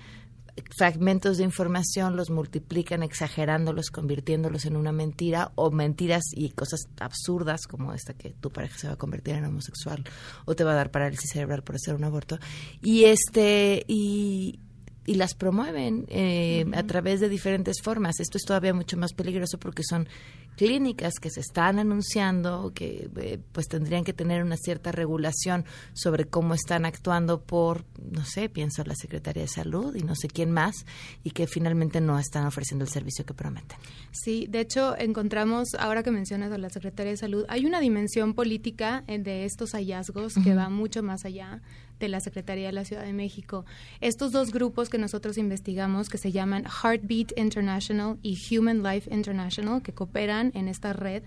fragmentos 0.76 1.38
de 1.38 1.44
información, 1.44 2.16
los 2.16 2.32
multiplican 2.32 3.04
exagerándolos, 3.04 3.92
convirtiéndolos 3.92 4.66
en 4.66 4.78
una 4.78 4.92
mentira 4.92 5.52
o 5.54 5.70
mentiras 5.70 6.24
y 6.34 6.50
cosas 6.50 6.88
absurdas 7.00 7.68
como 7.68 7.94
esta 7.94 8.16
que 8.16 8.32
tu 8.32 8.50
pareja 8.50 8.80
se 8.80 8.88
va 8.88 8.94
a 8.94 8.98
convertir 8.98 9.36
en 9.36 9.46
homosexual 9.46 10.04
o 10.46 10.56
te 10.56 10.64
va 10.64 10.72
a 10.72 10.76
dar 10.76 10.90
parálisis 10.90 11.30
cerebral 11.32 11.62
por 11.62 11.76
hacer 11.76 11.94
un 11.94 12.04
aborto 12.04 12.40
y 12.82 13.04
este 13.04 13.86
y 13.88 14.60
y 15.06 15.16
las 15.16 15.36
promueven 15.36 16.06
eh, 16.10 16.66
a 16.74 16.84
través 16.84 17.20
de 17.20 17.30
diferentes 17.30 17.82
formas. 17.82 18.20
Esto 18.20 18.38
es 18.38 18.44
todavía 18.44 18.74
mucho 18.74 18.98
más 18.98 19.14
peligroso 19.14 19.60
porque 19.60 19.84
son 19.84 20.08
clínicas 20.56 21.16
que 21.20 21.30
se 21.30 21.42
están 21.42 21.80
anunciando, 21.80 22.72
que 22.74 23.10
eh, 23.18 23.40
pues 23.52 23.68
tendrían 23.68 24.04
que 24.04 24.14
tener 24.14 24.42
una 24.42 24.58
cierta 24.58 24.92
regulación 24.92 25.66
sobre 25.94 26.26
cómo 26.26 26.54
están 26.54 26.86
actuando 26.86 27.42
por, 27.42 27.86
no 28.12 28.26
sé, 28.26 28.50
pienso 28.50 28.84
la 28.84 28.96
Secretaría 28.96 29.44
de 29.44 29.50
Salud 29.50 29.96
y 29.96 30.04
no 30.04 30.16
sé 30.16 30.28
quién 30.28 30.52
más, 30.52 30.86
y 31.24 31.32
que 31.32 31.46
finalmente 31.48 32.02
no 32.02 32.18
están 32.18 32.46
ofreciendo 32.46 32.86
el 32.86 32.90
servicio 32.90 33.26
que 33.26 33.34
prometen. 33.34 33.78
Sí, 34.12 34.48
de 34.50 34.62
hecho 34.62 34.98
encontramos, 34.98 35.76
ahora 35.76 36.04
que 36.04 36.12
mencionas 36.12 36.52
a 36.52 36.58
la 36.58 36.70
Secretaría 36.70 37.12
de 37.12 37.18
Salud, 37.18 37.46
hay 37.50 37.66
una 37.66 37.80
dimensión 37.80 38.34
política 38.34 39.04
eh, 39.08 39.20
de 39.20 39.46
estos 39.46 39.74
hallazgos 39.74 40.36
que 40.44 40.56
va 40.56 40.70
mucho 40.70 41.04
más 41.04 41.26
allá 41.26 41.62
de 42.00 42.08
la 42.08 42.20
Secretaría 42.20 42.68
de 42.68 42.74
la 42.74 42.86
Ciudad 42.86 43.04
de 43.04 43.14
México. 43.14 43.66
Estos 44.02 44.32
dos 44.32 44.52
grupos 44.52 44.90
que 44.90 44.98
nosotros 44.98 45.38
investigamos, 45.38 46.10
que 46.10 46.18
se 46.18 46.32
llaman 46.32 46.66
Heartbeat 46.66 47.38
International 47.38 48.18
y 48.22 48.38
Human 48.52 48.84
Life 48.84 49.14
International, 49.14 49.82
que 49.82 49.94
cooperan 49.94 50.52
en 50.56 50.68
esta 50.68 50.94
red, 50.94 51.24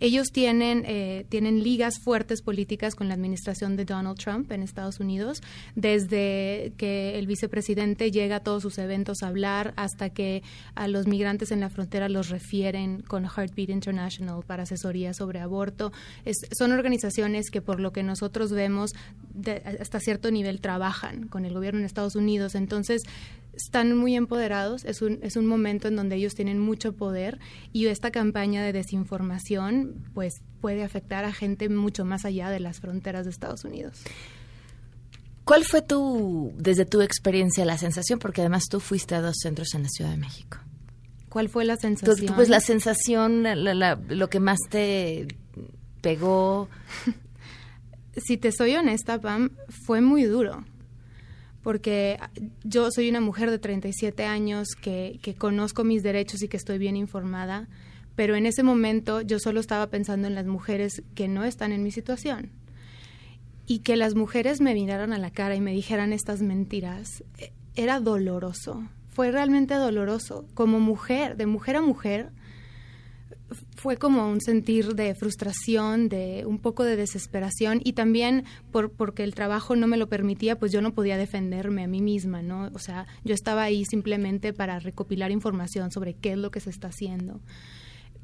ellos 0.00 0.28
tienen, 0.32 0.84
eh, 0.86 1.24
tienen 1.28 1.62
ligas 1.62 1.98
fuertes 2.04 2.42
políticas 2.42 2.94
con 2.94 3.08
la 3.08 3.14
administración 3.14 3.76
de 3.76 3.84
Donald 3.84 4.18
Trump 4.18 4.50
en 4.52 4.62
Estados 4.62 5.00
Unidos, 5.00 5.42
desde 5.74 6.72
que 6.76 7.18
el 7.18 7.26
vicepresidente 7.26 8.10
llega 8.10 8.36
a 8.36 8.40
todos 8.40 8.62
sus 8.62 8.78
eventos 8.78 9.22
a 9.22 9.28
hablar 9.28 9.72
hasta 9.76 10.10
que 10.10 10.42
a 10.74 10.88
los 10.88 11.06
migrantes 11.06 11.50
en 11.50 11.60
la 11.60 11.70
frontera 11.70 12.08
los 12.08 12.28
refieren 12.28 13.00
con 13.02 13.24
Heartbeat 13.24 13.70
International 13.70 14.42
para 14.46 14.64
asesoría 14.64 15.14
sobre 15.14 15.40
aborto. 15.40 15.92
Es- 16.24 16.46
son 16.56 16.72
organizaciones 16.72 17.50
que 17.50 17.62
por 17.62 17.80
lo 17.80 17.92
que 17.92 18.02
nosotros 18.02 18.50
vemos 18.52 18.90
de- 19.34 19.62
hasta 19.80 20.00
cierto 20.00 20.30
nivel 20.30 20.60
trabajan 20.60 21.28
con 21.28 21.44
el 21.44 21.54
gobierno 21.54 21.80
en 21.80 21.86
Estados 21.86 22.16
Unidos. 22.16 22.54
Entonces, 22.54 23.02
están 23.56 23.96
muy 23.96 24.14
empoderados, 24.14 24.84
es 24.84 25.00
un, 25.02 25.18
es 25.22 25.36
un 25.36 25.46
momento 25.46 25.88
en 25.88 25.96
donde 25.96 26.16
ellos 26.16 26.34
tienen 26.34 26.58
mucho 26.58 26.92
poder 26.94 27.38
y 27.72 27.86
esta 27.86 28.10
campaña 28.10 28.62
de 28.62 28.72
desinformación 28.72 30.04
pues 30.14 30.34
puede 30.60 30.84
afectar 30.84 31.24
a 31.24 31.32
gente 31.32 31.68
mucho 31.68 32.04
más 32.04 32.24
allá 32.24 32.50
de 32.50 32.60
las 32.60 32.80
fronteras 32.80 33.24
de 33.24 33.30
Estados 33.30 33.64
Unidos. 33.64 34.02
¿Cuál 35.44 35.64
fue 35.64 35.80
tu, 35.80 36.52
desde 36.58 36.84
tu 36.86 37.02
experiencia, 37.02 37.64
la 37.64 37.78
sensación? 37.78 38.18
Porque 38.18 38.40
además 38.40 38.64
tú 38.68 38.80
fuiste 38.80 39.14
a 39.14 39.20
dos 39.20 39.36
centros 39.40 39.74
en 39.74 39.84
la 39.84 39.88
Ciudad 39.88 40.10
de 40.10 40.16
México. 40.16 40.58
¿Cuál 41.28 41.48
fue 41.48 41.64
la 41.64 41.76
sensación? 41.76 42.34
pues 42.34 42.48
la 42.48 42.60
sensación, 42.60 43.42
la- 43.44 43.54
la- 43.54 43.74
la- 43.74 43.94
lo 44.08 44.28
que 44.28 44.40
más 44.40 44.58
te 44.70 45.28
pegó. 46.00 46.68
si 48.16 48.36
te 48.38 48.50
soy 48.52 48.74
honesta, 48.74 49.20
Pam, 49.20 49.50
fue 49.84 50.00
muy 50.00 50.24
duro. 50.24 50.64
Porque 51.66 52.20
yo 52.62 52.92
soy 52.92 53.10
una 53.10 53.20
mujer 53.20 53.50
de 53.50 53.58
37 53.58 54.24
años 54.24 54.68
que, 54.80 55.18
que 55.20 55.34
conozco 55.34 55.82
mis 55.82 56.04
derechos 56.04 56.40
y 56.44 56.46
que 56.46 56.56
estoy 56.56 56.78
bien 56.78 56.94
informada, 56.94 57.66
pero 58.14 58.36
en 58.36 58.46
ese 58.46 58.62
momento 58.62 59.20
yo 59.20 59.40
solo 59.40 59.58
estaba 59.58 59.88
pensando 59.88 60.28
en 60.28 60.36
las 60.36 60.46
mujeres 60.46 61.02
que 61.16 61.26
no 61.26 61.42
están 61.42 61.72
en 61.72 61.82
mi 61.82 61.90
situación. 61.90 62.52
Y 63.66 63.80
que 63.80 63.96
las 63.96 64.14
mujeres 64.14 64.60
me 64.60 64.74
miraran 64.74 65.12
a 65.12 65.18
la 65.18 65.32
cara 65.32 65.56
y 65.56 65.60
me 65.60 65.72
dijeran 65.72 66.12
estas 66.12 66.40
mentiras, 66.40 67.24
eh, 67.38 67.52
era 67.74 67.98
doloroso. 67.98 68.84
Fue 69.08 69.32
realmente 69.32 69.74
doloroso. 69.74 70.46
Como 70.54 70.78
mujer, 70.78 71.36
de 71.36 71.46
mujer 71.46 71.74
a 71.74 71.82
mujer, 71.82 72.30
fue 73.76 73.96
como 73.96 74.28
un 74.28 74.40
sentir 74.40 74.94
de 74.94 75.14
frustración, 75.14 76.08
de 76.08 76.44
un 76.46 76.58
poco 76.58 76.84
de 76.84 76.96
desesperación 76.96 77.80
y 77.84 77.92
también 77.92 78.44
por, 78.72 78.90
porque 78.90 79.22
el 79.22 79.34
trabajo 79.34 79.76
no 79.76 79.86
me 79.86 79.96
lo 79.96 80.08
permitía, 80.08 80.58
pues 80.58 80.72
yo 80.72 80.80
no 80.80 80.94
podía 80.94 81.16
defenderme 81.16 81.84
a 81.84 81.86
mí 81.86 82.00
misma, 82.00 82.42
¿no? 82.42 82.70
O 82.74 82.78
sea, 82.78 83.06
yo 83.24 83.34
estaba 83.34 83.62
ahí 83.62 83.84
simplemente 83.84 84.52
para 84.52 84.78
recopilar 84.78 85.30
información 85.30 85.92
sobre 85.92 86.14
qué 86.14 86.32
es 86.32 86.38
lo 86.38 86.50
que 86.50 86.60
se 86.60 86.70
está 86.70 86.88
haciendo. 86.88 87.40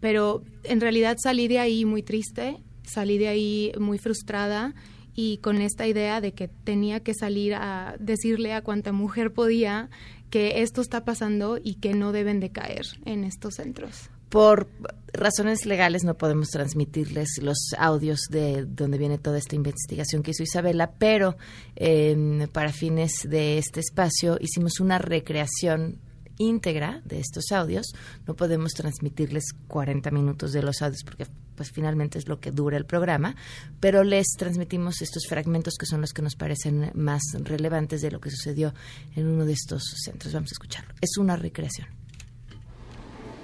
Pero 0.01 0.43
en 0.65 0.81
realidad 0.81 1.17
salí 1.23 1.47
de 1.47 1.61
ahí 1.61 1.85
muy 1.85 2.03
triste, 2.03 2.57
salí 2.83 3.19
de 3.19 3.29
ahí 3.29 3.73
muy 3.79 3.99
frustrada 3.99 4.75
y 5.15 5.39
con 5.39 5.61
esta 5.61 5.87
idea 5.87 6.21
de 6.21 6.33
que 6.33 6.49
tenía 6.49 7.01
que 7.01 7.15
salir 7.15 7.55
a 7.55 7.97
decirle 8.01 8.53
a 8.55 8.63
cuanta 8.63 8.93
mujer 8.93 9.33
podía 9.33 9.91
que 10.31 10.63
esto 10.63 10.81
está 10.81 11.05
pasando 11.05 11.59
y 11.63 11.75
que 11.75 11.95
no 11.95 12.11
deben 12.11 12.41
de 12.41 12.51
caer 12.51 12.87
en 13.05 13.23
estos 13.23 13.55
centros. 13.55 14.11
Por 14.33 14.67
razones 15.13 15.67
legales 15.67 16.05
no 16.05 16.15
podemos 16.17 16.49
transmitirles 16.49 17.39
los 17.43 17.59
audios 17.77 18.29
de 18.31 18.65
donde 18.65 18.97
viene 18.97 19.19
toda 19.19 19.37
esta 19.37 19.57
investigación 19.57 20.23
que 20.23 20.31
hizo 20.31 20.43
Isabela, 20.43 20.93
pero 20.93 21.37
eh, 21.77 22.49
para 22.51 22.73
fines 22.73 23.13
de 23.29 23.59
este 23.59 23.81
espacio 23.81 24.39
hicimos 24.41 24.81
una 24.81 24.97
recreación 24.97 25.99
íntegra 26.39 27.03
de 27.05 27.21
estos 27.21 27.53
audios. 27.53 27.93
No 28.27 28.35
podemos 28.35 28.73
transmitirles 28.73 29.53
40 29.69 30.11
minutos 30.13 30.53
de 30.53 30.63
los 30.63 30.81
audios 30.81 31.03
porque 31.05 31.27
pues 31.55 31.71
finalmente 31.71 32.19
es 32.19 32.27
lo 32.27 32.41
que 32.41 32.53
dura 32.53 32.79
el 32.79 32.87
programa, 32.87 33.37
pero 33.81 34.03
les 34.03 34.29
transmitimos 34.39 35.03
estos 35.03 35.27
fragmentos 35.29 35.75
que 35.79 35.85
son 35.85 36.01
los 36.01 36.15
que 36.15 36.23
nos 36.23 36.37
parecen 36.37 36.91
más 36.95 37.21
relevantes 37.35 38.01
de 38.01 38.11
lo 38.11 38.19
que 38.19 38.31
sucedió 38.31 38.73
en 39.15 39.29
uno 39.29 39.45
de 39.45 39.53
estos 39.53 39.83
centros. 40.03 40.33
Vamos 40.33 40.53
a 40.53 40.55
escucharlo. 40.55 40.95
Es 41.03 41.19
una 41.19 41.37
recreación. 41.37 41.89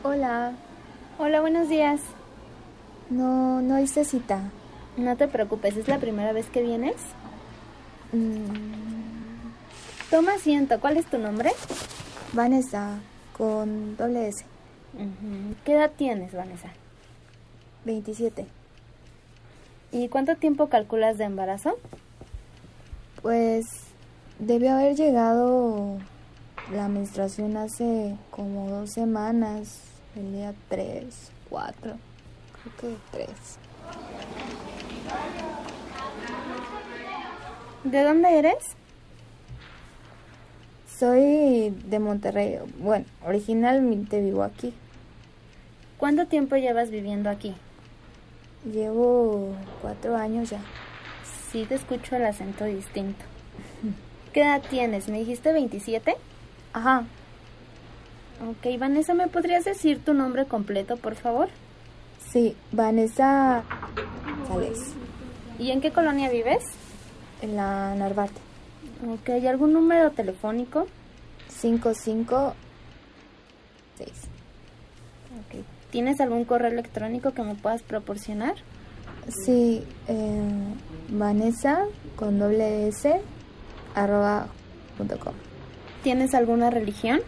Hola. 0.02 0.56
Hola, 1.18 1.40
buenos 1.40 1.68
días. 1.68 2.00
No, 3.10 3.60
no 3.60 3.78
hice 3.80 4.04
cita. 4.04 4.40
No 4.96 5.16
te 5.16 5.28
preocupes, 5.28 5.76
¿es 5.76 5.88
la 5.88 5.98
primera 5.98 6.32
vez 6.32 6.46
que 6.48 6.62
vienes? 6.62 6.96
Mm, 8.12 9.48
Toma 10.10 10.34
asiento, 10.34 10.80
¿cuál 10.80 10.96
es 10.96 11.06
tu 11.06 11.18
nombre? 11.18 11.50
Vanessa, 12.32 12.98
con 13.36 13.96
doble 13.96 14.28
S. 14.28 14.44
¿Qué 15.64 15.74
edad 15.74 15.90
tienes, 15.96 16.32
Vanessa? 16.32 16.68
27. 17.84 18.46
¿Y 19.92 20.08
cuánto 20.08 20.36
tiempo 20.36 20.68
calculas 20.68 21.18
de 21.18 21.24
embarazo? 21.24 21.76
Pues 23.22 23.66
debió 24.38 24.72
haber 24.72 24.96
llegado 24.96 25.98
la 26.72 26.88
menstruación 26.88 27.56
hace 27.56 28.16
como 28.30 28.68
dos 28.70 28.90
semanas, 28.92 29.80
el 30.16 30.32
día 30.32 30.54
3, 30.68 31.30
4, 31.48 31.80
creo 31.80 32.76
que 32.80 32.96
3. 33.12 33.28
¿De 37.84 38.02
dónde 38.02 38.38
eres? 38.38 38.76
Soy 40.98 41.70
de 41.70 41.98
Monterrey, 42.00 42.58
bueno, 42.78 43.04
originalmente 43.24 44.20
vivo 44.20 44.42
aquí. 44.42 44.74
¿Cuánto 45.96 46.26
tiempo 46.26 46.56
llevas 46.56 46.90
viviendo 46.90 47.30
aquí? 47.30 47.54
Llevo 48.64 49.54
cuatro 49.80 50.16
años 50.16 50.50
ya. 50.50 50.60
Sí, 51.50 51.64
te 51.68 51.76
escucho 51.76 52.16
el 52.16 52.24
acento 52.24 52.64
distinto. 52.64 53.24
¿Qué 54.32 54.42
edad 54.42 54.62
tienes? 54.68 55.08
¿Me 55.08 55.20
dijiste 55.20 55.52
27? 55.52 56.16
Ajá. 56.72 57.04
Ok, 58.46 58.78
Vanessa, 58.78 59.14
¿me 59.14 59.26
podrías 59.28 59.64
decir 59.64 60.04
tu 60.04 60.14
nombre 60.14 60.44
completo, 60.46 60.96
por 60.96 61.14
favor? 61.16 61.48
Sí, 62.30 62.56
Vanessa 62.72 63.62
Sales, 64.48 64.78
¿Y 65.58 65.70
en 65.72 65.80
qué 65.80 65.90
colonia 65.90 66.30
vives? 66.30 66.62
en 67.42 67.56
la 67.56 67.94
Narvarte. 67.94 68.40
Ok, 69.08 69.28
¿y 69.42 69.46
algún 69.46 69.72
número 69.72 70.10
telefónico? 70.10 70.86
556. 71.60 72.54
Ok. 75.38 75.64
¿Tienes 75.90 76.20
algún 76.20 76.44
correo 76.44 76.70
electrónico 76.70 77.32
que 77.32 77.42
me 77.42 77.54
puedas 77.54 77.82
proporcionar? 77.82 78.54
Sí, 79.44 79.84
eh, 80.08 80.40
Vanessa 81.10 81.84
con 82.16 82.38
doble 82.38 82.88
S 82.88 83.20
arroba 83.94 84.46
punto 84.96 85.18
com. 85.18 85.32
¿Tienes 86.02 86.34
alguna 86.34 86.70
religión? 86.70 87.20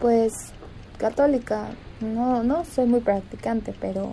Pues 0.00 0.32
católica, 0.98 1.66
no, 2.00 2.42
no 2.42 2.64
soy 2.64 2.86
muy 2.86 3.00
practicante, 3.00 3.74
pero 3.80 4.12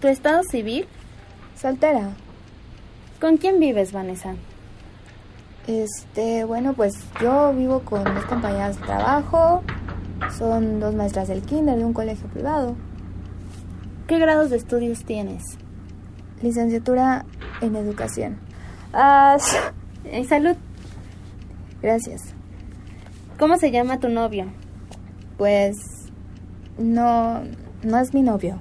¿Tu 0.00 0.08
estado 0.08 0.42
civil? 0.50 0.86
soltera. 1.56 2.10
¿Con 3.20 3.38
quién 3.38 3.58
vives, 3.60 3.92
Vanessa? 3.92 4.34
Este, 5.66 6.44
bueno, 6.44 6.74
pues 6.74 6.92
yo 7.22 7.54
vivo 7.54 7.80
con 7.80 8.04
dos 8.04 8.24
compañeras 8.26 8.78
de 8.78 8.84
trabajo, 8.86 9.62
son 10.36 10.78
dos 10.78 10.94
maestras 10.94 11.28
del 11.28 11.40
kinder 11.42 11.78
de 11.78 11.84
un 11.84 11.94
colegio 11.94 12.26
privado, 12.28 12.76
¿Qué 14.06 14.18
grados 14.18 14.50
de 14.50 14.56
estudios 14.56 15.04
tienes? 15.04 15.42
licenciatura 16.42 17.24
en 17.62 17.74
educación. 17.74 18.36
Ah, 18.92 19.38
eh, 20.04 20.24
salud. 20.24 20.56
Gracias. 21.80 22.33
¿Cómo 23.38 23.56
se 23.58 23.70
llama 23.70 23.98
tu 24.00 24.08
novio? 24.08 24.46
Pues 25.36 25.76
no, 26.78 27.42
no 27.82 27.98
es 27.98 28.14
mi 28.14 28.22
novio. 28.22 28.58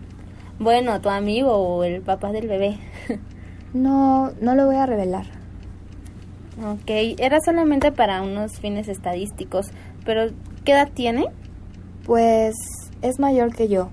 Bueno, 0.59 0.99
tu 1.01 1.09
amigo 1.09 1.51
o 1.51 1.83
el 1.83 2.01
papá 2.01 2.31
del 2.31 2.47
bebé. 2.47 2.77
No, 3.73 4.29
no 4.39 4.53
lo 4.53 4.67
voy 4.67 4.75
a 4.75 4.86
revelar. 4.86 5.25
ok, 6.63 7.17
era 7.17 7.39
solamente 7.43 7.91
para 7.91 8.21
unos 8.21 8.59
fines 8.59 8.88
estadísticos, 8.88 9.65
pero 10.05 10.29
¿qué 10.63 10.73
edad 10.73 10.91
tiene? 10.93 11.25
Pues 12.05 12.53
es 13.01 13.19
mayor 13.19 13.51
que 13.55 13.69
yo. 13.69 13.89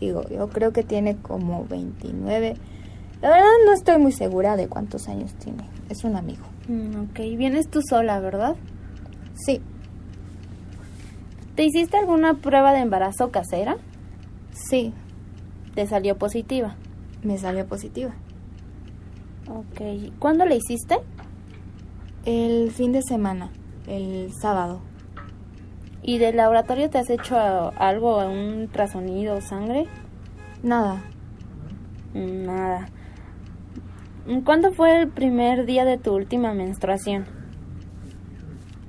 Digo, 0.00 0.28
yo 0.28 0.48
creo 0.48 0.72
que 0.72 0.82
tiene 0.82 1.16
como 1.16 1.64
29. 1.66 2.56
La 3.22 3.28
verdad 3.30 3.46
no 3.64 3.72
estoy 3.72 3.98
muy 3.98 4.10
segura 4.10 4.56
de 4.56 4.66
cuántos 4.66 5.06
años 5.06 5.32
tiene. 5.34 5.62
Es 5.88 6.02
un 6.02 6.16
amigo. 6.16 6.42
Mm, 6.66 7.10
ok, 7.10 7.20
vienes 7.36 7.68
tú 7.70 7.82
sola, 7.88 8.18
¿verdad? 8.18 8.56
Sí, 9.34 9.60
¿Te 11.60 11.66
hiciste 11.66 11.98
alguna 11.98 12.32
prueba 12.38 12.72
de 12.72 12.78
embarazo 12.78 13.30
casera? 13.30 13.76
sí, 14.50 14.94
¿Te 15.74 15.86
salió 15.86 16.16
positiva? 16.16 16.76
me 17.22 17.36
salió 17.36 17.66
positiva. 17.66 18.14
Ok, 19.46 20.14
¿cuándo 20.18 20.46
la 20.46 20.54
hiciste? 20.54 20.96
El 22.24 22.70
fin 22.70 22.92
de 22.92 23.02
semana, 23.02 23.50
el 23.86 24.32
sábado. 24.40 24.80
¿Y 26.02 26.16
del 26.16 26.38
laboratorio 26.38 26.88
te 26.88 26.96
has 26.96 27.10
hecho 27.10 27.36
algo, 27.36 28.26
un 28.26 28.62
ultrasonido 28.62 29.36
o 29.36 29.40
sangre? 29.42 29.86
Nada. 30.62 31.02
Nada. 32.14 32.88
¿Cuándo 34.46 34.72
fue 34.72 35.02
el 35.02 35.08
primer 35.08 35.66
día 35.66 35.84
de 35.84 35.98
tu 35.98 36.14
última 36.14 36.54
menstruación? 36.54 37.26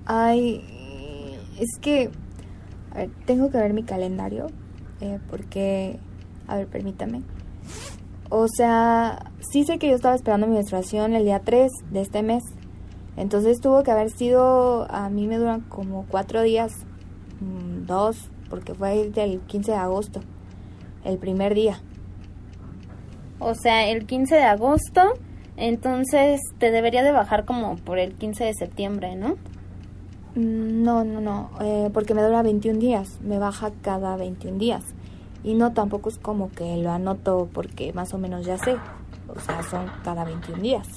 Ay, 0.05 0.63
es 1.59 1.77
que 1.81 2.11
a 2.91 2.99
ver, 2.99 3.09
tengo 3.25 3.49
que 3.49 3.57
ver 3.57 3.73
mi 3.73 3.83
calendario 3.83 4.47
eh, 4.99 5.19
porque, 5.29 5.99
a 6.47 6.57
ver, 6.57 6.67
permítame. 6.67 7.21
O 8.29 8.47
sea, 8.47 9.31
sí 9.39 9.63
sé 9.63 9.77
que 9.77 9.89
yo 9.89 9.95
estaba 9.95 10.15
esperando 10.15 10.47
mi 10.47 10.53
menstruación 10.53 11.13
el 11.13 11.25
día 11.25 11.39
3 11.39 11.71
de 11.91 12.01
este 12.01 12.23
mes. 12.23 12.43
Entonces 13.17 13.59
tuvo 13.59 13.83
que 13.83 13.91
haber 13.91 14.09
sido, 14.09 14.89
a 14.89 15.09
mí 15.09 15.27
me 15.27 15.37
duran 15.37 15.61
como 15.61 16.05
cuatro 16.07 16.41
días, 16.41 16.71
mm, 17.41 17.85
dos, 17.85 18.31
porque 18.49 18.73
fue 18.73 19.09
del 19.09 19.41
15 19.41 19.71
de 19.71 19.77
agosto, 19.77 20.21
el 21.03 21.17
primer 21.17 21.55
día. 21.55 21.81
O 23.39 23.55
sea, 23.55 23.89
el 23.89 24.05
15 24.05 24.35
de 24.35 24.43
agosto 24.43 25.01
Entonces 25.57 26.39
te 26.57 26.71
debería 26.71 27.03
de 27.03 27.11
bajar 27.11 27.43
como 27.45 27.75
por 27.75 27.99
el 27.99 28.13
15 28.13 28.45
de 28.45 28.53
septiembre, 28.53 29.15
¿no? 29.15 29.35
Mm, 30.35 30.83
No, 30.83 31.03
no, 31.03 31.21
no, 31.21 31.49
eh, 31.61 31.89
porque 31.93 32.13
me 32.13 32.21
dura 32.21 32.41
21 32.41 32.79
días, 32.79 33.19
me 33.21 33.37
baja 33.39 33.71
cada 33.81 34.15
21 34.15 34.57
días. 34.57 34.83
Y 35.43 35.55
no, 35.55 35.73
tampoco 35.73 36.09
es 36.09 36.17
como 36.17 36.51
que 36.51 36.77
lo 36.77 36.91
anoto 36.91 37.49
porque 37.51 37.93
más 37.93 38.13
o 38.13 38.17
menos 38.17 38.45
ya 38.45 38.57
sé. 38.57 38.75
O 39.35 39.39
sea, 39.39 39.63
son 39.63 39.91
cada 40.03 40.23
21 40.23 40.61
días. 40.61 40.87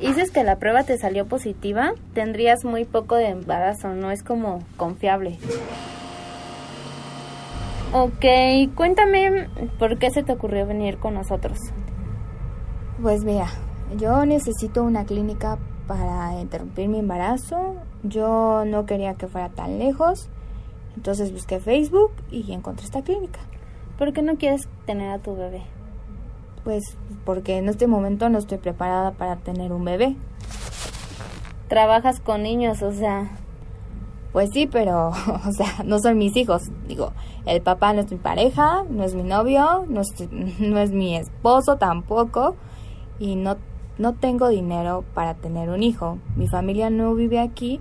Dices 0.00 0.30
que 0.30 0.44
la 0.44 0.56
prueba 0.56 0.82
te 0.82 0.98
salió 0.98 1.26
positiva, 1.26 1.92
tendrías 2.12 2.64
muy 2.64 2.84
poco 2.84 3.14
de 3.14 3.28
embarazo, 3.28 3.94
no 3.94 4.10
es 4.10 4.22
como 4.22 4.60
confiable. 4.76 5.38
Ok, 7.92 8.74
cuéntame 8.74 9.48
por 9.78 9.98
qué 9.98 10.10
se 10.10 10.22
te 10.22 10.32
ocurrió 10.32 10.66
venir 10.66 10.98
con 10.98 11.14
nosotros. 11.14 11.58
Pues 13.00 13.24
mira, 13.24 13.46
yo 13.96 14.26
necesito 14.26 14.82
una 14.82 15.04
clínica 15.04 15.56
para 15.86 16.40
interrumpir 16.40 16.88
mi 16.88 16.98
embarazo. 16.98 17.76
Yo 18.02 18.64
no 18.66 18.86
quería 18.86 19.14
que 19.14 19.26
fuera 19.26 19.48
tan 19.48 19.78
lejos. 19.78 20.28
Entonces 20.96 21.32
busqué 21.32 21.60
Facebook 21.60 22.12
y 22.30 22.52
encontré 22.52 22.84
esta 22.84 23.02
clínica. 23.02 23.40
¿Por 23.98 24.12
qué 24.12 24.22
no 24.22 24.36
quieres 24.36 24.68
tener 24.86 25.10
a 25.10 25.18
tu 25.18 25.36
bebé? 25.36 25.62
Pues 26.64 26.82
porque 27.24 27.58
en 27.58 27.68
este 27.68 27.86
momento 27.86 28.28
no 28.28 28.38
estoy 28.38 28.58
preparada 28.58 29.12
para 29.12 29.36
tener 29.36 29.72
un 29.72 29.84
bebé. 29.84 30.16
Trabajas 31.68 32.20
con 32.20 32.42
niños, 32.42 32.82
o 32.82 32.92
sea, 32.92 33.30
Pues 34.32 34.50
sí, 34.52 34.66
pero, 34.66 35.08
o 35.46 35.52
sea, 35.52 35.82
no 35.84 35.98
son 35.98 36.18
mis 36.18 36.36
hijos. 36.36 36.64
Digo, 36.86 37.12
el 37.46 37.62
papá 37.62 37.92
no 37.92 38.00
es 38.00 38.10
mi 38.10 38.18
pareja, 38.18 38.84
no 38.90 39.02
es 39.04 39.14
mi 39.14 39.22
novio, 39.22 39.86
no 39.88 40.02
es, 40.02 40.08
no 40.60 40.78
es 40.78 40.92
mi 40.92 41.16
esposo 41.16 41.76
tampoco. 41.76 42.56
Y 43.18 43.36
no, 43.36 43.56
no 43.98 44.14
tengo 44.14 44.48
dinero 44.48 45.04
para 45.14 45.34
tener 45.34 45.70
un 45.70 45.82
hijo. 45.82 46.18
Mi 46.36 46.48
familia 46.48 46.90
no 46.90 47.14
vive 47.14 47.38
aquí, 47.40 47.80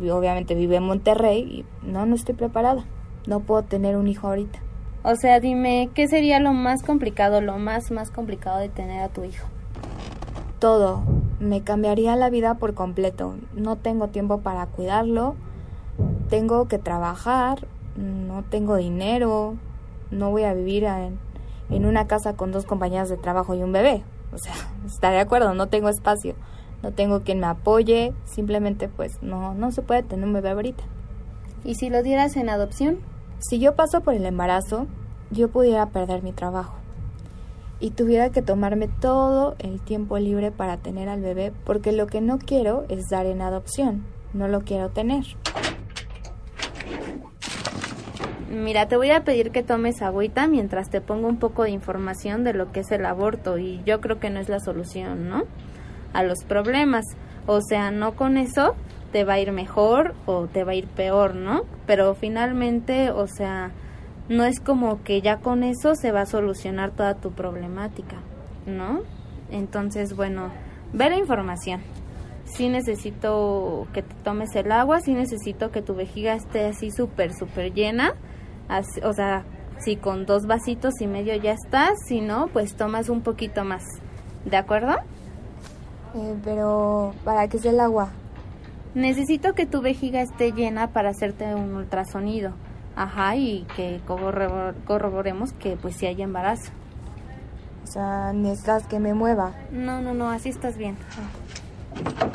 obviamente 0.00 0.54
vive 0.54 0.76
en 0.76 0.84
Monterrey 0.84 1.40
y 1.40 1.86
no, 1.86 2.06
no 2.06 2.14
estoy 2.14 2.34
preparada. 2.34 2.84
No 3.26 3.40
puedo 3.40 3.62
tener 3.62 3.96
un 3.96 4.08
hijo 4.08 4.28
ahorita. 4.28 4.58
o 5.04 5.14
sea, 5.16 5.40
dime, 5.40 5.90
¿qué 5.94 6.08
sería 6.08 6.40
lo 6.40 6.52
más 6.52 6.82
complicado, 6.82 7.40
lo 7.40 7.58
más, 7.58 7.90
más 7.90 8.10
complicado 8.10 8.58
de 8.58 8.68
tener 8.68 9.02
a 9.02 9.08
tu 9.08 9.24
hijo? 9.24 9.46
Todo. 10.58 11.02
Me 11.38 11.62
cambiaría 11.62 12.14
la 12.16 12.30
vida 12.30 12.54
por 12.54 12.74
completo. 12.74 13.34
No 13.54 13.76
tengo 13.76 14.08
tiempo 14.08 14.40
para 14.40 14.66
cuidarlo. 14.66 15.34
Tengo 16.30 16.68
que 16.68 16.78
trabajar. 16.78 17.66
No 17.96 18.44
tengo 18.44 18.76
dinero. 18.76 19.56
No 20.10 20.30
voy 20.30 20.44
a 20.44 20.54
vivir 20.54 20.84
en, 20.84 21.18
en 21.68 21.84
una 21.84 22.06
casa 22.06 22.34
con 22.34 22.52
dos 22.52 22.64
compañeras 22.64 23.08
de 23.08 23.16
trabajo 23.16 23.54
y 23.54 23.62
un 23.62 23.72
bebé. 23.72 24.04
O 24.32 24.38
sea, 24.38 24.54
está 24.86 25.10
de 25.10 25.20
acuerdo, 25.20 25.54
no 25.54 25.68
tengo 25.68 25.88
espacio. 25.88 26.34
No 26.82 26.92
tengo 26.92 27.22
quien 27.22 27.38
me 27.38 27.46
apoye. 27.46 28.12
Simplemente 28.24 28.88
pues 28.88 29.22
no, 29.22 29.54
no 29.54 29.70
se 29.70 29.82
puede 29.82 30.02
tener 30.02 30.26
un 30.26 30.32
bebé 30.32 30.50
ahorita. 30.50 30.84
¿Y 31.64 31.76
si 31.76 31.90
lo 31.90 32.02
dieras 32.02 32.36
en 32.36 32.48
adopción? 32.48 32.98
Si 33.38 33.58
yo 33.58 33.76
paso 33.76 34.00
por 34.00 34.14
el 34.14 34.26
embarazo, 34.26 34.86
yo 35.30 35.48
pudiera 35.48 35.86
perder 35.86 36.22
mi 36.22 36.32
trabajo 36.32 36.74
y 37.82 37.90
tuviera 37.90 38.30
que 38.30 38.42
tomarme 38.42 38.86
todo 38.86 39.56
el 39.58 39.80
tiempo 39.80 40.16
libre 40.16 40.52
para 40.52 40.76
tener 40.76 41.08
al 41.08 41.20
bebé 41.20 41.52
porque 41.64 41.90
lo 41.90 42.06
que 42.06 42.20
no 42.20 42.38
quiero 42.38 42.84
es 42.88 43.08
dar 43.10 43.26
en 43.26 43.42
adopción, 43.42 44.04
no 44.32 44.46
lo 44.46 44.60
quiero 44.60 44.90
tener. 44.90 45.24
Mira, 48.52 48.86
te 48.86 48.98
voy 48.98 49.10
a 49.10 49.24
pedir 49.24 49.50
que 49.50 49.62
tomes 49.62 50.02
agüita 50.02 50.46
mientras 50.46 50.90
te 50.90 51.00
pongo 51.00 51.26
un 51.26 51.38
poco 51.38 51.62
de 51.62 51.70
información 51.70 52.44
de 52.44 52.52
lo 52.52 52.70
que 52.70 52.80
es 52.80 52.90
el 52.92 53.06
aborto 53.06 53.56
y 53.56 53.80
yo 53.86 54.02
creo 54.02 54.20
que 54.20 54.28
no 54.28 54.40
es 54.40 54.50
la 54.50 54.60
solución, 54.60 55.30
¿no? 55.30 55.44
A 56.12 56.22
los 56.22 56.44
problemas. 56.44 57.06
O 57.46 57.62
sea, 57.62 57.90
no 57.90 58.14
con 58.14 58.36
eso 58.36 58.74
te 59.10 59.24
va 59.24 59.34
a 59.34 59.40
ir 59.40 59.52
mejor 59.52 60.14
o 60.26 60.48
te 60.48 60.64
va 60.64 60.72
a 60.72 60.74
ir 60.74 60.86
peor, 60.86 61.34
¿no? 61.34 61.62
Pero 61.86 62.14
finalmente, 62.14 63.10
o 63.10 63.26
sea, 63.26 63.70
no 64.28 64.44
es 64.44 64.60
como 64.60 65.02
que 65.02 65.22
ya 65.22 65.38
con 65.38 65.62
eso 65.62 65.94
se 65.94 66.12
va 66.12 66.20
a 66.20 66.26
solucionar 66.26 66.90
toda 66.90 67.14
tu 67.14 67.32
problemática, 67.32 68.16
¿no? 68.66 69.00
Entonces, 69.50 70.14
bueno, 70.14 70.50
ve 70.92 71.08
la 71.08 71.16
información. 71.16 71.80
Sí 72.44 72.68
necesito 72.68 73.86
que 73.94 74.02
te 74.02 74.14
tomes 74.22 74.54
el 74.56 74.72
agua, 74.72 75.00
sí 75.00 75.14
necesito 75.14 75.70
que 75.70 75.80
tu 75.80 75.94
vejiga 75.94 76.34
esté 76.34 76.66
así 76.66 76.90
súper, 76.90 77.32
súper 77.32 77.72
llena. 77.72 78.12
Así- 78.78 79.00
o 79.02 79.12
sea, 79.12 79.44
si 79.78 79.96
con 79.96 80.26
dos 80.26 80.46
vasitos 80.46 81.00
y 81.00 81.06
medio 81.06 81.34
ya 81.36 81.52
estás, 81.52 81.90
si 82.06 82.20
no, 82.20 82.48
pues 82.48 82.74
tomas 82.76 83.08
un 83.08 83.20
poquito 83.22 83.64
más. 83.64 83.82
¿De 84.44 84.56
acuerdo? 84.56 84.94
Eh, 86.14 86.34
pero, 86.44 87.14
¿para 87.24 87.48
qué 87.48 87.56
es 87.56 87.64
el 87.64 87.80
agua? 87.80 88.10
Necesito 88.94 89.54
que 89.54 89.66
tu 89.66 89.80
vejiga 89.80 90.20
esté 90.20 90.52
llena 90.52 90.88
para 90.88 91.10
hacerte 91.10 91.54
un 91.54 91.74
ultrasonido. 91.74 92.52
Ajá, 92.94 93.36
y 93.36 93.66
que 93.74 94.00
corrobo- 94.06 94.74
corroboremos 94.84 95.52
que 95.54 95.76
pues 95.80 95.96
si 95.96 96.06
hay 96.06 96.20
embarazo. 96.20 96.70
O 97.84 97.86
sea, 97.86 98.32
necesitas 98.34 98.86
que 98.86 98.98
me 99.00 99.14
mueva. 99.14 99.52
No, 99.70 100.00
no, 100.02 100.12
no, 100.12 100.30
así 100.30 100.50
estás 100.50 100.76
bien. 100.76 100.96
Medical 101.94 102.31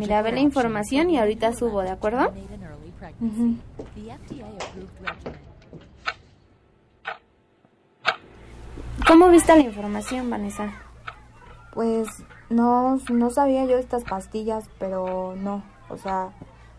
Mira, 0.00 0.22
ve 0.22 0.32
la 0.32 0.40
información 0.40 1.10
y 1.10 1.18
ahorita 1.18 1.52
subo, 1.54 1.82
¿de 1.82 1.90
acuerdo? 1.90 2.32
¿Cómo 9.06 9.28
viste 9.28 9.54
la 9.54 9.62
información, 9.62 10.30
Vanessa? 10.30 10.72
Pues 11.72 12.08
no, 12.50 12.98
no 13.10 13.30
sabía 13.30 13.64
yo 13.66 13.78
estas 13.78 14.04
pastillas, 14.04 14.64
pero 14.78 15.34
no. 15.36 15.62
O 15.88 15.96
sea, 15.96 16.30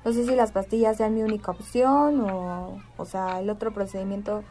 no 0.03 0.11
sé 0.13 0.25
si 0.25 0.35
las 0.35 0.51
pastillas 0.51 0.97
sean 0.97 1.15
mi 1.15 1.23
única 1.23 1.51
opción 1.51 2.21
o, 2.21 2.81
o 2.97 3.05
sea, 3.05 3.39
el 3.39 3.49
otro 3.49 3.73
procedimiento, 3.73 4.43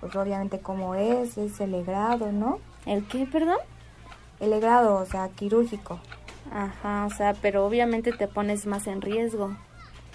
pues 0.00 0.14
obviamente 0.14 0.60
como 0.60 0.94
es, 0.94 1.36
es 1.38 1.60
el 1.60 1.72
legrado, 1.72 2.32
¿no? 2.32 2.58
¿El 2.84 3.06
qué, 3.06 3.26
perdón? 3.26 3.58
El 4.40 4.50
legrado, 4.50 4.96
o 4.96 5.06
sea, 5.06 5.28
quirúrgico. 5.28 5.98
Ajá, 6.52 7.06
o 7.06 7.10
sea, 7.10 7.34
pero 7.40 7.66
obviamente 7.66 8.12
te 8.12 8.28
pones 8.28 8.66
más 8.66 8.86
en 8.86 9.00
riesgo. 9.00 9.56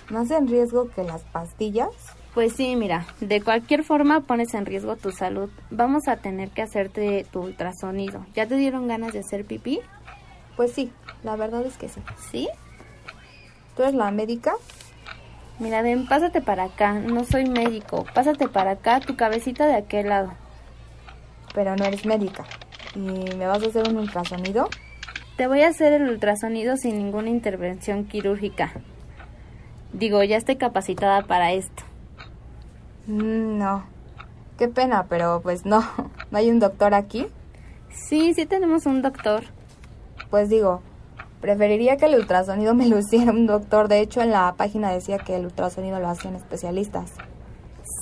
¿Más 0.09 0.31
en 0.31 0.47
riesgo 0.47 0.89
que 0.89 1.03
las 1.03 1.21
pastillas? 1.23 1.89
Pues 2.33 2.53
sí, 2.53 2.75
mira, 2.77 3.05
de 3.19 3.41
cualquier 3.41 3.83
forma 3.83 4.21
pones 4.21 4.53
en 4.53 4.65
riesgo 4.65 4.95
tu 4.95 5.11
salud. 5.11 5.49
Vamos 5.69 6.07
a 6.07 6.17
tener 6.17 6.49
que 6.49 6.61
hacerte 6.61 7.25
tu 7.29 7.41
ultrasonido. 7.41 8.25
¿Ya 8.33 8.45
te 8.45 8.55
dieron 8.55 8.87
ganas 8.87 9.11
de 9.11 9.19
hacer 9.19 9.45
pipí? 9.45 9.81
Pues 10.55 10.71
sí, 10.71 10.91
la 11.23 11.35
verdad 11.35 11.65
es 11.65 11.77
que 11.77 11.89
sí. 11.89 12.01
¿Sí? 12.31 12.49
¿Tú 13.75 13.83
eres 13.83 13.95
la 13.95 14.11
médica? 14.11 14.53
Mira, 15.59 15.81
ven, 15.81 16.07
pásate 16.07 16.41
para 16.41 16.65
acá. 16.65 16.93
No 16.93 17.25
soy 17.25 17.49
médico. 17.49 18.05
Pásate 18.13 18.47
para 18.47 18.71
acá, 18.71 18.99
tu 18.99 19.15
cabecita 19.15 19.65
de 19.65 19.75
aquel 19.75 20.09
lado. 20.09 20.33
Pero 21.53 21.75
no 21.75 21.83
eres 21.83 22.05
médica. 22.05 22.45
¿Y 22.95 23.35
me 23.35 23.47
vas 23.47 23.63
a 23.63 23.67
hacer 23.67 23.87
un 23.87 23.97
ultrasonido? 23.97 24.69
Te 25.37 25.47
voy 25.47 25.61
a 25.61 25.69
hacer 25.69 25.93
el 25.93 26.09
ultrasonido 26.09 26.75
sin 26.77 26.97
ninguna 26.97 27.29
intervención 27.29 28.05
quirúrgica. 28.05 28.73
Digo, 29.93 30.23
ya 30.23 30.37
estoy 30.37 30.55
capacitada 30.57 31.23
para 31.23 31.51
esto. 31.53 31.83
Mm, 33.07 33.57
No. 33.57 33.85
Qué 34.57 34.67
pena, 34.67 35.07
pero 35.09 35.41
pues 35.41 35.65
no. 35.65 35.83
¿No 36.29 36.37
hay 36.37 36.49
un 36.51 36.59
doctor 36.59 36.93
aquí? 36.93 37.25
Sí, 37.89 38.33
sí 38.35 38.45
tenemos 38.45 38.85
un 38.85 39.01
doctor. 39.01 39.43
Pues 40.29 40.49
digo, 40.49 40.81
preferiría 41.41 41.97
que 41.97 42.05
el 42.05 42.15
ultrasonido 42.15 42.75
me 42.75 42.85
lo 42.87 42.99
hiciera 42.99 43.31
un 43.31 43.47
doctor. 43.47 43.87
De 43.87 44.01
hecho, 44.01 44.21
en 44.21 44.29
la 44.29 44.53
página 44.55 44.91
decía 44.91 45.17
que 45.17 45.35
el 45.35 45.45
ultrasonido 45.45 45.99
lo 45.99 46.07
hacían 46.09 46.35
especialistas. 46.35 47.11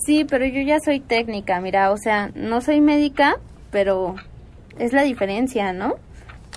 Sí, 0.06 0.26
pero 0.26 0.46
yo 0.46 0.62
ya 0.62 0.80
soy 0.84 1.00
técnica, 1.00 1.62
mira, 1.62 1.92
o 1.92 1.98
sea, 1.98 2.30
no 2.36 2.60
soy 2.60 2.82
médica, 2.82 3.38
pero 3.72 4.16
es 4.80 4.94
la 4.94 5.04
diferencia, 5.04 5.74
¿no? 5.74 5.96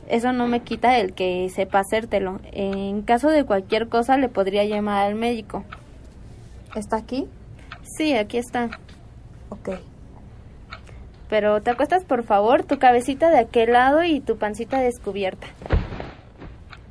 Eso 0.09 0.33
no 0.33 0.47
me 0.47 0.61
quita 0.61 0.99
el 0.99 1.13
que 1.13 1.49
sepa 1.55 1.81
hacértelo. 1.81 2.41
En 2.53 3.03
caso 3.03 3.29
de 3.29 3.45
cualquier 3.45 3.89
cosa 3.89 4.17
le 4.17 4.29
podría 4.29 4.65
llamar 4.65 5.07
al 5.07 5.15
médico. 5.15 5.65
¿Está 6.75 6.97
aquí? 6.97 7.29
Sí, 7.97 8.15
aquí 8.17 8.39
está. 8.39 8.71
Ok. 9.51 9.71
Pero 11.29 11.63
te 11.63 11.71
acuestas, 11.71 12.05
por 12.05 12.25
favor, 12.25 12.65
tu 12.65 12.79
cabecita 12.79 13.31
de 13.31 13.39
aquel 13.39 13.73
lado 13.73 14.03
y 14.03 14.21
tu 14.21 14.37
pancita 14.37 14.81
descubierta. 14.81 15.47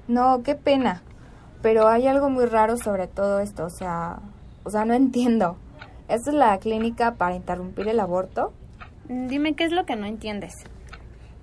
No, 0.08 0.42
qué 0.44 0.56
pena. 0.56 1.02
Pero 1.62 1.88
hay 1.88 2.08
algo 2.08 2.30
muy 2.30 2.46
raro 2.46 2.76
sobre 2.78 3.08
todo 3.08 3.40
esto, 3.40 3.66
o 3.66 3.70
sea, 3.70 4.20
o 4.64 4.70
sea, 4.72 4.84
no 4.84 4.94
entiendo. 4.94 5.58
¿Esta 6.08 6.32
es 6.32 6.36
la 6.36 6.58
clínica 6.58 7.14
para 7.16 7.36
interrumpir 7.36 7.88
el 7.88 8.00
aborto? 8.00 8.52
Mm, 9.10 9.28
Dime 9.28 9.54
qué 9.54 9.66
es 9.66 9.72
lo 9.72 9.86
que 9.86 9.96
no 9.96 10.08
entiendes. 10.08 10.54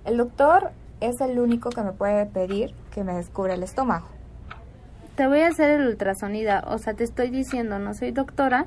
El 0.09 0.17
doctor 0.17 0.71
es 1.01 1.21
el 1.21 1.37
único 1.39 1.69
que 1.69 1.83
me 1.83 1.91
puede 1.91 2.25
pedir 2.25 2.73
que 2.91 3.03
me 3.03 3.13
descubra 3.13 3.53
el 3.53 3.61
estómago. 3.61 4.07
Te 5.13 5.27
voy 5.27 5.41
a 5.41 5.49
hacer 5.49 5.69
el 5.69 5.85
ultrasonido, 5.87 6.61
o 6.65 6.79
sea, 6.79 6.95
te 6.95 7.03
estoy 7.03 7.29
diciendo, 7.29 7.77
no 7.77 7.93
soy 7.93 8.09
doctora, 8.09 8.65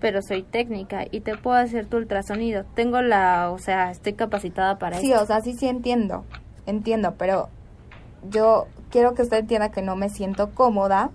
pero 0.00 0.20
soy 0.20 0.42
técnica 0.42 1.06
y 1.10 1.20
te 1.20 1.34
puedo 1.38 1.56
hacer 1.56 1.86
tu 1.86 1.96
ultrasonido. 1.96 2.64
Tengo 2.74 3.00
la, 3.00 3.50
o 3.52 3.58
sea, 3.58 3.90
estoy 3.90 4.12
capacitada 4.12 4.78
para 4.78 4.98
Sí, 4.98 5.10
esto. 5.12 5.22
o 5.22 5.26
sea, 5.26 5.40
sí, 5.40 5.54
sí 5.54 5.66
entiendo. 5.66 6.26
Entiendo, 6.66 7.14
pero 7.16 7.48
yo 8.28 8.66
quiero 8.90 9.14
que 9.14 9.22
usted 9.22 9.38
entienda 9.38 9.70
que 9.70 9.80
no 9.80 9.96
me 9.96 10.10
siento 10.10 10.50
cómoda 10.50 11.08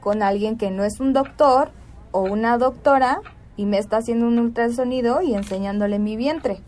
con 0.00 0.22
alguien 0.22 0.58
que 0.58 0.70
no 0.70 0.84
es 0.84 1.00
un 1.00 1.14
doctor 1.14 1.70
o 2.12 2.20
una 2.20 2.58
doctora 2.58 3.22
y 3.56 3.64
me 3.64 3.78
está 3.78 3.96
haciendo 3.96 4.26
un 4.26 4.38
ultrasonido 4.38 5.22
y 5.22 5.32
enseñándole 5.34 5.98
mi 5.98 6.16
vientre. 6.16 6.58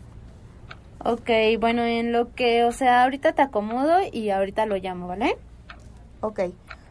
Ok, 1.09 1.29
bueno, 1.61 1.83
en 1.83 2.11
lo 2.11 2.33
que, 2.33 2.65
o 2.65 2.73
sea, 2.73 3.05
ahorita 3.05 3.31
te 3.31 3.41
acomodo 3.41 3.93
y 4.11 4.29
ahorita 4.29 4.65
lo 4.65 4.75
llamo, 4.75 5.07
¿vale? 5.07 5.37
Ok, 6.19 6.41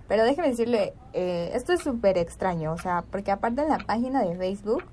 pero 0.08 0.24
déjeme 0.24 0.48
decirle, 0.48 0.94
eh, 1.12 1.50
esto 1.52 1.74
es 1.74 1.82
súper 1.82 2.16
extraño, 2.16 2.72
o 2.72 2.78
sea, 2.78 3.04
porque 3.10 3.30
aparte 3.30 3.60
en 3.60 3.68
la 3.68 3.76
página 3.76 4.22
de 4.22 4.34
Facebook 4.34 4.84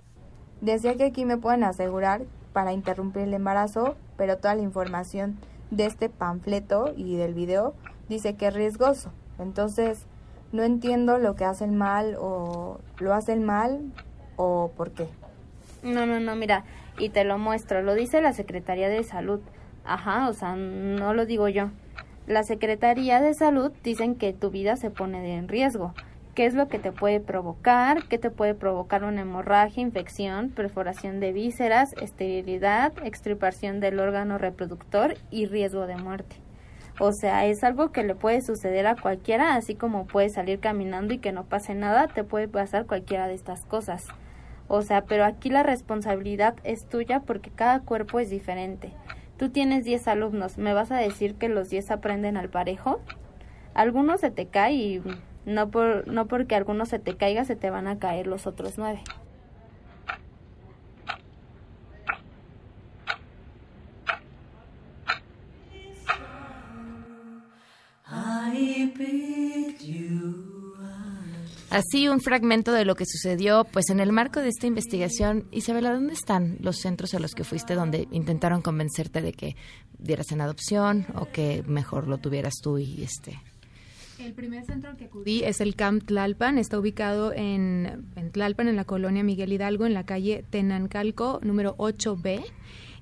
decía 0.59 0.97
que 0.97 1.05
aquí 1.05 1.23
me 1.23 1.37
pueden 1.37 1.63
asegurar 1.63 2.23
para 2.51 2.73
interrumpir 2.73 3.21
el 3.21 3.33
embarazo, 3.33 3.95
pero 4.17 4.39
toda 4.39 4.55
la 4.55 4.61
información 4.61 5.39
de 5.71 5.85
este 5.85 6.09
panfleto 6.09 6.93
y 6.93 7.15
del 7.15 7.33
video 7.33 7.75
dice 8.09 8.35
que 8.35 8.47
es 8.47 8.53
riesgoso. 8.53 9.13
Entonces, 9.39 10.05
no 10.51 10.63
entiendo 10.63 11.17
lo 11.17 11.37
que 11.37 11.45
hacen 11.45 11.77
mal 11.77 12.17
o 12.19 12.81
lo 12.99 13.13
hacen 13.13 13.45
mal 13.45 13.93
o 14.35 14.71
por 14.75 14.91
qué. 14.91 15.07
No, 15.83 16.05
no, 16.05 16.19
no, 16.21 16.35
mira, 16.35 16.63
y 16.97 17.09
te 17.09 17.25
lo 17.25 17.37
muestro, 17.37 17.81
lo 17.81 17.93
dice 17.93 18.21
la 18.21 18.31
Secretaría 18.31 18.87
de 18.87 19.03
Salud. 19.03 19.41
Ajá, 19.83 20.29
o 20.29 20.33
sea, 20.33 20.55
no 20.55 21.13
lo 21.13 21.25
digo 21.25 21.49
yo. 21.49 21.71
La 22.25 22.43
Secretaría 22.43 23.19
de 23.19 23.33
Salud 23.33 23.73
dicen 23.83 24.15
que 24.15 24.31
tu 24.31 24.49
vida 24.49 24.77
se 24.77 24.89
pone 24.89 25.35
en 25.35 25.49
riesgo. 25.49 25.93
¿Qué 26.35 26.45
es 26.45 26.53
lo 26.53 26.69
que 26.69 26.79
te 26.79 26.93
puede 26.93 27.19
provocar? 27.19 28.07
¿Qué 28.07 28.17
te 28.17 28.31
puede 28.31 28.55
provocar 28.55 29.03
una 29.03 29.21
hemorragia, 29.21 29.83
infección, 29.83 30.49
perforación 30.49 31.19
de 31.19 31.33
vísceras, 31.33 31.93
esterilidad, 32.01 32.93
extirpación 33.03 33.81
del 33.81 33.99
órgano 33.99 34.37
reproductor 34.37 35.15
y 35.29 35.47
riesgo 35.47 35.85
de 35.85 35.97
muerte? 35.97 36.37
O 36.99 37.11
sea, 37.11 37.45
es 37.45 37.63
algo 37.63 37.91
que 37.91 38.03
le 38.03 38.15
puede 38.15 38.41
suceder 38.41 38.87
a 38.87 38.95
cualquiera, 38.95 39.55
así 39.55 39.75
como 39.75 40.07
puedes 40.07 40.33
salir 40.33 40.59
caminando 40.59 41.13
y 41.13 41.17
que 41.19 41.33
no 41.33 41.43
pase 41.43 41.75
nada, 41.75 42.07
te 42.07 42.23
puede 42.23 42.47
pasar 42.47 42.85
cualquiera 42.85 43.27
de 43.27 43.33
estas 43.33 43.65
cosas. 43.65 44.07
O 44.67 44.81
sea, 44.81 45.05
pero 45.05 45.25
aquí 45.25 45.49
la 45.49 45.63
responsabilidad 45.63 46.55
es 46.63 46.85
tuya 46.85 47.19
porque 47.21 47.49
cada 47.49 47.81
cuerpo 47.81 48.19
es 48.19 48.29
diferente. 48.29 48.91
Tú 49.37 49.49
tienes 49.49 49.83
10 49.83 50.07
alumnos, 50.07 50.57
¿me 50.57 50.73
vas 50.73 50.91
a 50.91 50.97
decir 50.97 51.35
que 51.35 51.49
los 51.49 51.69
10 51.69 51.91
aprenden 51.91 52.37
al 52.37 52.49
parejo? 52.49 53.01
Algunos 53.73 54.21
se 54.21 54.31
te 54.31 54.47
cae 54.47 54.73
y 54.73 55.03
no, 55.45 55.69
por, 55.69 56.07
no 56.07 56.27
porque 56.27 56.55
algunos 56.55 56.89
se 56.89 56.99
te 56.99 57.17
caiga 57.17 57.43
se 57.43 57.55
te 57.55 57.69
van 57.69 57.87
a 57.87 57.99
caer 57.99 58.27
los 58.27 58.47
otros 58.47 58.77
9. 58.77 59.01
I 68.15 68.91
picked 68.95 69.81
you 69.81 70.52
Así 71.73 72.07
un 72.07 72.21
fragmento 72.21 72.71
de 72.71 72.85
lo 72.85 72.93
que 72.93 73.07
sucedió, 73.07 73.63
pues 73.63 73.89
en 73.89 73.99
el 73.99 74.11
marco 74.11 74.41
de 74.41 74.49
esta 74.49 74.67
investigación, 74.67 75.47
Isabela, 75.49 75.91
¿dónde 75.91 76.13
están 76.13 76.57
los 76.61 76.77
centros 76.77 77.15
a 77.15 77.19
los 77.19 77.33
que 77.33 77.43
fuiste 77.43 77.73
donde 77.73 78.07
intentaron 78.11 78.61
convencerte 78.61 79.23
de 79.23 79.33
que 79.33 79.55
dieras 79.97 80.31
en 80.31 80.41
adopción 80.41 81.07
o 81.15 81.31
que 81.31 81.63
mejor 81.65 82.07
lo 82.07 82.19
tuvieras 82.19 82.53
tú 82.61 82.77
y 82.77 83.01
este? 83.01 83.41
El 84.19 84.33
primer 84.33 84.63
centro 84.67 84.91
al 84.91 84.97
que 84.97 85.05
acudí 85.05 85.43
es 85.43 85.61
el 85.61 85.75
Camp 85.75 86.05
Tlalpan, 86.05 86.59
está 86.59 86.77
ubicado 86.77 87.33
en, 87.33 88.05
Tlalpan, 88.31 88.67
en 88.67 88.75
la 88.75 88.85
colonia 88.85 89.23
Miguel 89.23 89.51
Hidalgo, 89.51 89.87
en 89.87 89.95
la 89.95 90.05
calle 90.05 90.45
Tenancalco, 90.51 91.39
número 91.41 91.75
8B. 91.77 92.43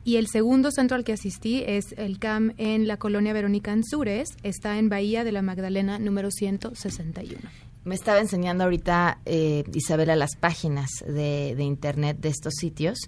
Y 0.05 0.15
el 0.15 0.27
segundo 0.27 0.71
centro 0.71 0.95
al 0.95 1.03
que 1.03 1.11
asistí 1.11 1.61
es 1.67 1.93
el 1.97 2.19
CAM 2.19 2.53
en 2.57 2.87
la 2.87 2.95
colonia 2.95 3.33
Verónica 3.33 3.73
Anzures, 3.73 4.29
está 4.43 4.79
en 4.79 4.87
Bahía 4.87 5.25
de 5.25 5.33
la 5.33 5.41
Magdalena, 5.41 5.99
número 5.99 6.31
161. 6.31 7.37
Me 7.83 7.95
estaba 7.95 8.19
enseñando 8.19 8.63
ahorita 8.63 9.19
eh, 9.25 9.63
Isabela 9.73 10.15
las 10.15 10.35
páginas 10.35 10.89
de, 11.05 11.55
de 11.55 11.63
internet 11.63 12.17
de 12.19 12.29
estos 12.29 12.53
sitios 12.59 12.99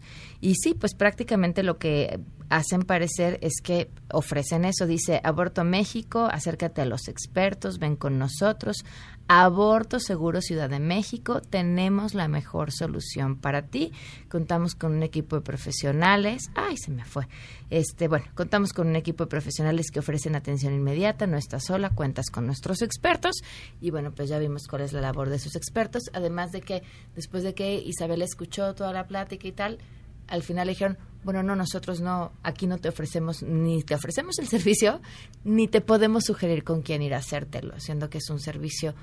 y 0.42 0.56
sí, 0.56 0.74
pues 0.74 0.96
prácticamente 0.96 1.62
lo 1.62 1.78
que 1.78 2.20
hacen 2.50 2.84
parecer 2.84 3.40
es 3.42 3.54
que 3.64 3.90
ofrecen 4.12 4.66
eso. 4.66 4.86
Dice 4.86 5.22
Aborto 5.24 5.64
México, 5.64 6.28
acércate 6.32 6.82
a 6.82 6.86
los 6.86 7.08
expertos, 7.08 7.80
ven 7.80 7.96
con 7.96 8.20
nosotros. 8.20 8.86
Aborto 9.28 10.00
Seguro 10.00 10.42
Ciudad 10.42 10.70
de 10.70 10.80
México, 10.80 11.42
tenemos 11.42 12.14
la 12.14 12.28
mejor 12.28 12.72
solución 12.72 13.38
para 13.38 13.64
ti. 13.68 13.92
Contamos 14.30 14.76
con 14.76 14.94
un 14.94 15.04
equipo 15.04 15.38
de 15.38 15.42
profesionales. 15.42 16.50
Ay, 16.56 16.78
se 16.78 16.92
me 16.92 17.06
fue. 17.06 17.28
Este, 17.70 18.08
bueno, 18.08 18.26
contamos 18.36 18.74
con 18.74 18.88
un 18.88 18.96
equipo 18.96 19.24
de 19.24 19.30
profesionales 19.30 19.90
que 19.92 20.00
ofrecen 20.00 20.36
atención 20.36 20.74
inmediata, 20.74 21.26
no 21.26 21.38
estás 21.38 21.66
sola, 21.66 21.90
cuentas 21.90 22.30
con 22.30 22.46
nuestros 22.46 22.82
expertos 22.82 23.38
y 23.82 23.90
bueno, 23.92 24.12
pues 24.12 24.30
ya 24.30 24.38
vimos 24.40 24.68
cuál 24.68 24.84
es 24.84 24.94
la 24.94 25.02
labor 25.02 25.30
de 25.30 25.40
sus 25.40 25.56
expertos, 25.56 26.04
además 26.14 26.52
de 26.52 26.62
que 26.62 26.84
después 27.16 27.44
de 27.44 27.54
que 27.54 27.76
Isabel 27.76 28.22
escuchó 28.22 28.76
toda 28.76 28.94
la 28.94 29.08
plática 29.08 29.48
y 29.48 29.52
tal, 29.54 29.80
al 30.28 30.44
final 30.44 30.68
le 30.68 30.74
dijeron, 30.74 30.98
bueno, 31.24 31.42
no, 31.44 31.56
nosotros 31.56 32.02
no, 32.02 32.34
aquí 32.44 32.68
no 32.68 32.78
te 32.78 32.90
ofrecemos, 32.90 33.44
ni 33.44 33.84
te 33.84 33.96
ofrecemos 33.96 34.40
el 34.40 34.48
servicio, 34.50 35.02
ni 35.44 35.68
te 35.68 35.82
podemos 35.82 36.26
sugerir 36.26 36.64
con 36.64 36.82
quién 36.82 37.02
ir 37.02 37.14
a 37.14 37.18
hacértelo, 37.18 37.80
siendo 37.80 38.10
que 38.10 38.18
es 38.18 38.30
un 38.30 38.40
servicio 38.40 38.94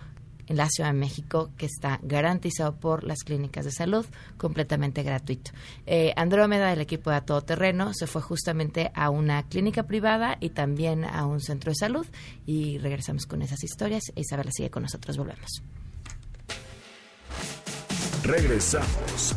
en 0.51 0.57
la 0.57 0.69
Ciudad 0.69 0.91
de 0.91 0.99
México 0.99 1.51
que 1.57 1.67
está 1.67 2.01
garantizado 2.03 2.75
por 2.75 3.05
las 3.05 3.23
clínicas 3.23 3.65
de 3.65 3.71
salud, 3.71 4.05
completamente 4.37 5.05
gratuito. 5.05 5.53
Eh, 5.87 6.13
Andrómeda, 6.17 6.71
del 6.71 6.81
equipo 6.81 7.11
de 7.11 7.17
A 7.17 7.21
Todo 7.25 7.43
Terreno, 7.43 7.95
se 7.95 8.09
fue 8.09 8.21
justamente 8.21 8.91
a 8.95 9.11
una 9.11 9.45
clínica 9.45 9.85
privada 9.85 10.39
y 10.41 10.51
también 10.51 11.05
a 11.05 11.25
un 11.25 11.41
centro 11.41 11.71
de 11.71 11.77
salud 11.77 12.07
y 12.47 12.79
regresamos 12.79 13.27
con 13.27 13.43
esas 13.43 13.63
historias. 13.63 14.03
Isabela 14.17 14.51
sigue 14.51 14.71
con 14.71 14.83
nosotros, 14.83 15.17
volvemos. 15.17 15.63
Regresamos 18.25 19.37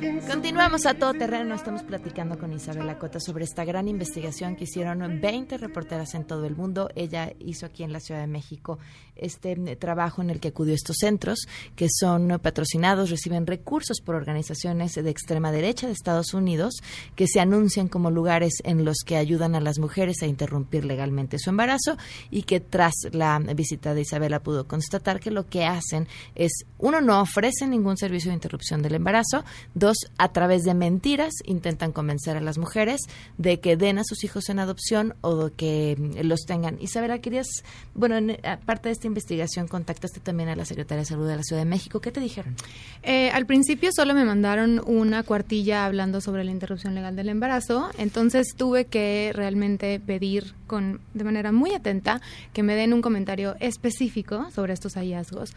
Continuamos 0.00 0.86
a 0.86 0.94
todo 0.94 1.12
terreno. 1.12 1.54
Estamos 1.54 1.82
platicando 1.82 2.38
con 2.38 2.52
Isabela 2.54 2.98
Cota 2.98 3.20
sobre 3.20 3.44
esta 3.44 3.66
gran 3.66 3.86
investigación 3.86 4.56
que 4.56 4.64
hicieron 4.64 5.20
20 5.20 5.58
reporteras 5.58 6.14
en 6.14 6.24
todo 6.24 6.46
el 6.46 6.56
mundo. 6.56 6.88
Ella 6.94 7.34
hizo 7.38 7.66
aquí 7.66 7.82
en 7.82 7.92
la 7.92 8.00
Ciudad 8.00 8.20
de 8.20 8.26
México 8.26 8.78
este 9.16 9.52
eh, 9.52 9.76
trabajo 9.76 10.22
en 10.22 10.30
el 10.30 10.40
que 10.40 10.48
acudió 10.48 10.72
a 10.72 10.76
estos 10.76 10.96
centros 10.98 11.46
que 11.76 11.88
son 11.90 12.38
patrocinados, 12.42 13.10
reciben 13.10 13.46
recursos 13.46 14.00
por 14.00 14.14
organizaciones 14.14 14.94
de 14.94 15.10
extrema 15.10 15.52
derecha 15.52 15.86
de 15.86 15.92
Estados 15.92 16.32
Unidos 16.32 16.74
que 17.16 17.26
se 17.26 17.40
anuncian 17.40 17.88
como 17.88 18.10
lugares 18.10 18.54
en 18.64 18.84
los 18.84 18.98
que 19.04 19.16
ayudan 19.16 19.54
a 19.54 19.60
las 19.60 19.78
mujeres 19.78 20.22
a 20.22 20.26
interrumpir 20.26 20.86
legalmente 20.86 21.38
su 21.38 21.50
embarazo 21.50 21.98
y 22.30 22.44
que 22.44 22.60
tras 22.60 22.94
la 23.12 23.38
visita 23.38 23.92
de 23.92 24.02
Isabela 24.02 24.40
pudo 24.40 24.66
constatar 24.66 25.20
que 25.20 25.30
lo 25.30 25.46
que 25.46 25.64
hacen 25.64 26.08
es, 26.34 26.64
uno, 26.78 27.02
no 27.02 27.20
ofrecen 27.20 27.70
ningún 27.70 27.98
servicio 27.98 28.30
de 28.30 28.36
interrupción 28.36 28.80
del 28.80 28.94
embarazo, 28.94 29.44
dos, 29.74 29.89
a 30.18 30.32
través 30.32 30.64
de 30.64 30.74
mentiras 30.74 31.32
intentan 31.44 31.92
convencer 31.92 32.36
a 32.36 32.40
las 32.40 32.58
mujeres 32.58 33.00
de 33.38 33.60
que 33.60 33.76
den 33.76 33.98
a 33.98 34.04
sus 34.04 34.24
hijos 34.24 34.48
en 34.48 34.58
adopción 34.58 35.14
o 35.20 35.36
de 35.46 35.52
que 35.52 35.96
mm, 35.98 36.26
los 36.26 36.40
tengan. 36.46 36.76
Isabela, 36.80 37.20
querías, 37.20 37.48
bueno, 37.94 38.16
en- 38.16 38.38
aparte 38.46 38.88
de 38.88 38.92
esta 38.92 39.06
investigación, 39.06 39.68
contactaste 39.68 40.20
también 40.20 40.48
a 40.48 40.56
la 40.56 40.64
Secretaría 40.64 41.00
de 41.00 41.06
Salud 41.06 41.28
de 41.28 41.36
la 41.36 41.42
Ciudad 41.42 41.62
de 41.62 41.68
México. 41.68 42.00
¿Qué 42.00 42.10
te 42.12 42.20
dijeron? 42.20 42.54
Eh, 43.02 43.30
al 43.30 43.46
principio 43.46 43.90
solo 43.94 44.14
me 44.14 44.24
mandaron 44.24 44.80
una 44.86 45.22
cuartilla 45.22 45.86
hablando 45.86 46.20
sobre 46.20 46.44
la 46.44 46.50
interrupción 46.50 46.94
legal 46.94 47.16
del 47.16 47.28
embarazo, 47.28 47.90
entonces 47.98 48.54
tuve 48.56 48.84
que 48.86 49.32
realmente 49.34 50.00
pedir 50.00 50.54
con 50.66 51.00
de 51.14 51.24
manera 51.24 51.52
muy 51.52 51.72
atenta 51.72 52.20
que 52.52 52.62
me 52.62 52.74
den 52.76 52.92
un 52.92 53.02
comentario 53.02 53.56
específico 53.60 54.48
sobre 54.52 54.72
estos 54.72 54.94
hallazgos. 54.94 55.52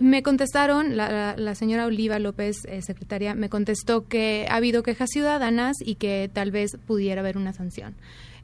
Me 0.00 0.22
contestaron, 0.24 0.96
la, 0.96 1.36
la- 1.36 1.54
señora 1.54 1.86
Oliva 1.86 2.18
López, 2.18 2.56
eh, 2.66 2.82
secretaria, 2.82 3.34
me 3.34 3.48
contestó 3.48 4.08
que 4.08 4.46
ha 4.50 4.56
habido 4.56 4.82
quejas 4.82 5.10
ciudadanas 5.12 5.76
y 5.80 5.94
que 5.94 6.28
tal 6.32 6.50
vez 6.50 6.72
pudiera 6.86 7.20
haber 7.20 7.36
una 7.38 7.52
sanción. 7.52 7.94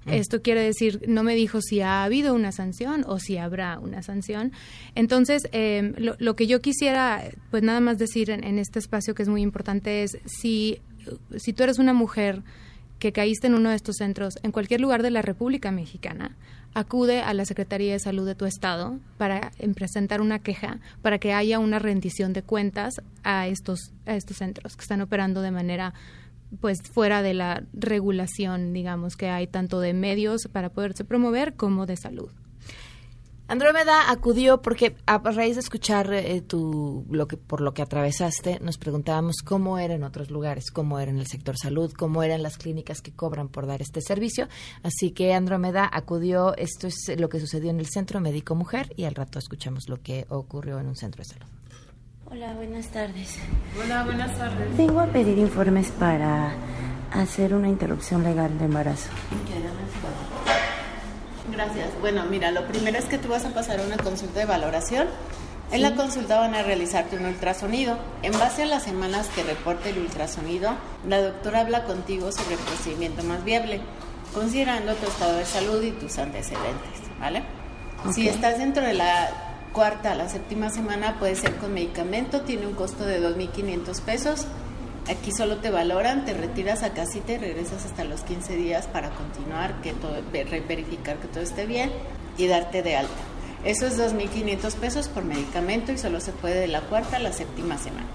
Mm. 0.05 0.11
Esto 0.13 0.43
quiere 0.43 0.63
decir, 0.63 1.03
no 1.09 1.23
me 1.25 1.35
dijo 1.35 1.61
si 1.61 1.81
ha 1.81 2.05
habido 2.05 2.35
una 2.35 2.53
sanción 2.53 3.05
o 3.07 3.19
si 3.19 3.37
habrá 3.37 3.81
una 3.81 4.03
sanción. 4.03 4.53
Entonces, 4.95 5.43
eh, 5.53 5.93
lo, 5.99 6.15
lo 6.21 6.37
que 6.37 6.47
yo 6.47 6.61
quisiera, 6.61 7.23
pues 7.51 7.63
nada 7.65 7.81
más 7.81 7.99
decir 7.99 8.31
en, 8.31 8.45
en 8.45 8.59
este 8.59 8.79
espacio 8.79 9.15
que 9.15 9.23
es 9.25 9.29
muy 9.29 9.43
importante 9.43 10.05
es, 10.05 10.19
si, 10.27 10.79
si 11.37 11.53
tú 11.53 11.65
eres 11.65 11.79
una 11.81 11.93
mujer 11.93 12.43
que 13.01 13.13
caíste 13.13 13.49
en 13.49 13.55
uno 13.55 13.71
de 13.71 13.77
estos 13.77 13.97
centros 13.97 14.39
en 14.45 14.53
cualquier 14.53 14.81
lugar 14.81 15.03
de 15.03 15.11
la 15.11 15.23
República 15.23 15.73
Mexicana, 15.73 16.37
acude 16.75 17.21
a 17.23 17.35
la 17.35 17.45
Secretaría 17.47 17.93
de 17.93 17.99
Salud 17.99 18.27
de 18.27 18.37
tu 18.37 18.45
estado 18.45 19.01
para 19.19 19.51
em, 19.59 19.75
presentar 19.75 20.21
una 20.21 20.39
queja 20.39 20.79
para 21.03 21.19
que 21.19 21.33
haya 21.33 21.59
una 21.59 21.81
rendición 21.81 22.33
de 22.33 22.43
cuentas 22.43 23.01
a 23.25 23.49
estos 23.49 23.93
a 24.07 24.15
estos 24.15 24.37
centros 24.37 24.77
que 24.77 24.83
están 24.83 25.01
operando 25.01 25.43
de 25.43 25.51
manera 25.51 25.95
pues 26.61 26.79
fuera 26.83 27.23
de 27.23 27.33
la 27.33 27.63
regulación, 27.73 28.73
digamos, 28.73 29.17
que 29.17 29.29
hay 29.29 29.47
tanto 29.47 29.81
de 29.81 29.95
medios 29.95 30.49
para 30.53 30.69
poderse 30.69 31.05
promover 31.05 31.55
como 31.55 31.87
de 31.87 31.97
salud. 31.97 32.31
Andrómeda 33.51 34.13
acudió 34.13 34.63
porque 34.63 34.95
a 35.07 35.19
raíz 35.19 35.57
de 35.57 35.61
escuchar 35.61 36.13
eh, 36.13 36.41
tu, 36.41 37.05
lo 37.11 37.27
que, 37.27 37.37
por 37.37 37.61
lo 37.61 37.75
que 37.75 37.83
atravesaste, 37.83 38.61
nos 38.61 38.79
preguntábamos 38.79 39.39
cómo 39.45 39.77
era 39.77 39.93
en 39.95 40.05
otros 40.05 40.31
lugares, 40.31 40.71
cómo 40.71 41.01
era 41.01 41.11
en 41.11 41.19
el 41.19 41.27
sector 41.27 41.59
salud, 41.59 41.93
cómo 41.93 42.23
eran 42.23 42.45
las 42.45 42.59
clínicas 42.59 43.03
que 43.03 43.11
cobran 43.11 43.49
por 43.49 43.67
dar 43.67 43.83
este 43.83 44.03
servicio. 44.03 44.47
Así 44.85 45.11
que 45.11 45.35
Andrómeda 45.35 45.91
acudió, 45.93 46.57
esto 46.59 46.87
es 46.87 47.11
lo 47.19 47.29
que 47.29 47.41
sucedió 47.41 47.71
en 47.71 47.81
el 47.81 47.89
Centro 47.89 48.21
Médico 48.21 48.55
Mujer 48.55 48.93
y 48.95 49.03
al 49.03 49.17
rato 49.17 49.41
escuchamos 49.41 49.89
lo 49.89 50.01
que 50.01 50.27
ocurrió 50.29 50.79
en 50.79 50.87
un 50.87 50.95
centro 50.95 51.25
de 51.25 51.31
salud. 51.31 51.47
Hola, 52.27 52.55
buenas 52.55 52.87
tardes. 52.93 53.37
Hola, 53.83 54.05
buenas 54.05 54.39
tardes. 54.39 54.77
Vengo 54.77 55.01
a 55.01 55.07
pedir 55.07 55.39
informes 55.39 55.91
para 55.91 56.55
hacer 57.11 57.53
una 57.53 57.69
interrupción 57.69 58.23
legal 58.23 58.57
de 58.61 58.67
embarazo. 58.67 59.11
Gracias. 61.53 61.89
Bueno, 62.01 62.25
mira, 62.27 62.51
lo 62.51 62.67
primero 62.67 62.99
es 62.99 63.05
que 63.05 63.19
tú 63.19 63.29
vas 63.29 63.45
a 63.45 63.51
pasar 63.51 63.81
una 63.81 63.97
consulta 63.97 64.41
de 64.41 64.47
valoración. 64.47 65.09
En 65.73 65.83
la 65.83 65.95
consulta 65.95 66.41
van 66.41 66.55
a 66.55 66.63
realizarte 66.63 67.17
un 67.17 67.27
ultrasonido. 67.27 67.97
En 68.23 68.33
base 68.33 68.65
a 68.65 68.67
las 68.67 68.83
semanas 68.83 69.29
que 69.29 69.45
reporte 69.45 69.91
el 69.91 69.99
ultrasonido, 69.99 70.73
la 71.07 71.21
doctora 71.21 71.61
habla 71.61 71.85
contigo 71.85 72.33
sobre 72.33 72.55
el 72.55 72.61
procedimiento 72.61 73.23
más 73.23 73.45
viable, 73.45 73.81
considerando 74.35 74.95
tu 74.95 75.07
estado 75.07 75.37
de 75.37 75.45
salud 75.45 75.81
y 75.83 75.93
tus 75.93 76.19
antecedentes, 76.19 77.01
¿vale? 77.21 77.45
Si 78.13 78.29
estás 78.29 78.59
dentro 78.59 78.83
de 78.83 78.95
la 78.95 79.31
cuarta 79.73 80.13
a 80.13 80.15
la 80.17 80.29
séptima 80.29 80.71
semana, 80.71 81.19
puede 81.21 81.37
ser 81.37 81.55
con 81.57 81.73
medicamento, 81.73 82.41
tiene 82.41 82.67
un 82.67 82.75
costo 82.75 83.05
de 83.05 83.21
2.500 83.23 84.01
pesos. 84.01 84.47
Aquí 85.09 85.33
solo 85.33 85.57
te 85.57 85.71
valoran, 85.71 86.25
te 86.25 86.35
retiras 86.35 86.83
a 86.83 86.91
casita 86.93 87.33
y 87.33 87.39
regresas 87.39 87.85
hasta 87.85 88.05
los 88.05 88.21
15 88.23 88.55
días 88.57 88.87
para 88.87 89.11
continuar, 89.11 89.81
que 89.83 89.93
todo, 89.93 90.17
ver- 90.33 90.63
verificar 90.69 91.17
que 91.19 91.27
todo 91.29 91.43
esté 91.43 91.67
bien 91.67 91.91
y 92.39 92.47
darte 92.47 92.83
de 92.83 92.97
alta. 92.97 93.13
Eso 93.65 93.87
es 93.87 93.99
2.500 93.99 94.75
pesos 94.77 95.09
por 95.09 95.25
medicamento 95.25 95.91
y 95.93 95.99
solo 95.99 96.21
se 96.21 96.33
puede 96.33 96.61
de 96.61 96.69
la 96.69 96.83
cuarta 96.83 97.17
a 97.17 97.21
la 97.21 97.33
séptima 97.33 97.77
semana. 97.77 98.07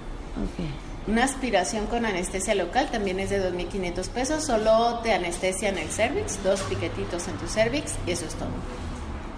Una 1.08 1.24
aspiración 1.24 1.86
con 1.88 2.06
anestesia 2.06 2.56
local 2.56 2.90
también 2.92 3.20
es 3.20 3.30
de 3.30 3.40
2.500 3.52 4.08
pesos, 4.10 4.44
solo 4.46 5.00
te 5.04 5.14
anestesian 5.14 5.78
el 5.78 5.90
cervix, 5.90 6.42
dos 6.44 6.62
piquetitos 6.62 7.28
en 7.28 7.36
tu 7.36 7.48
cervix 7.48 7.94
y 8.08 8.12
eso 8.12 8.26
es 8.26 8.34
todo. 8.36 8.50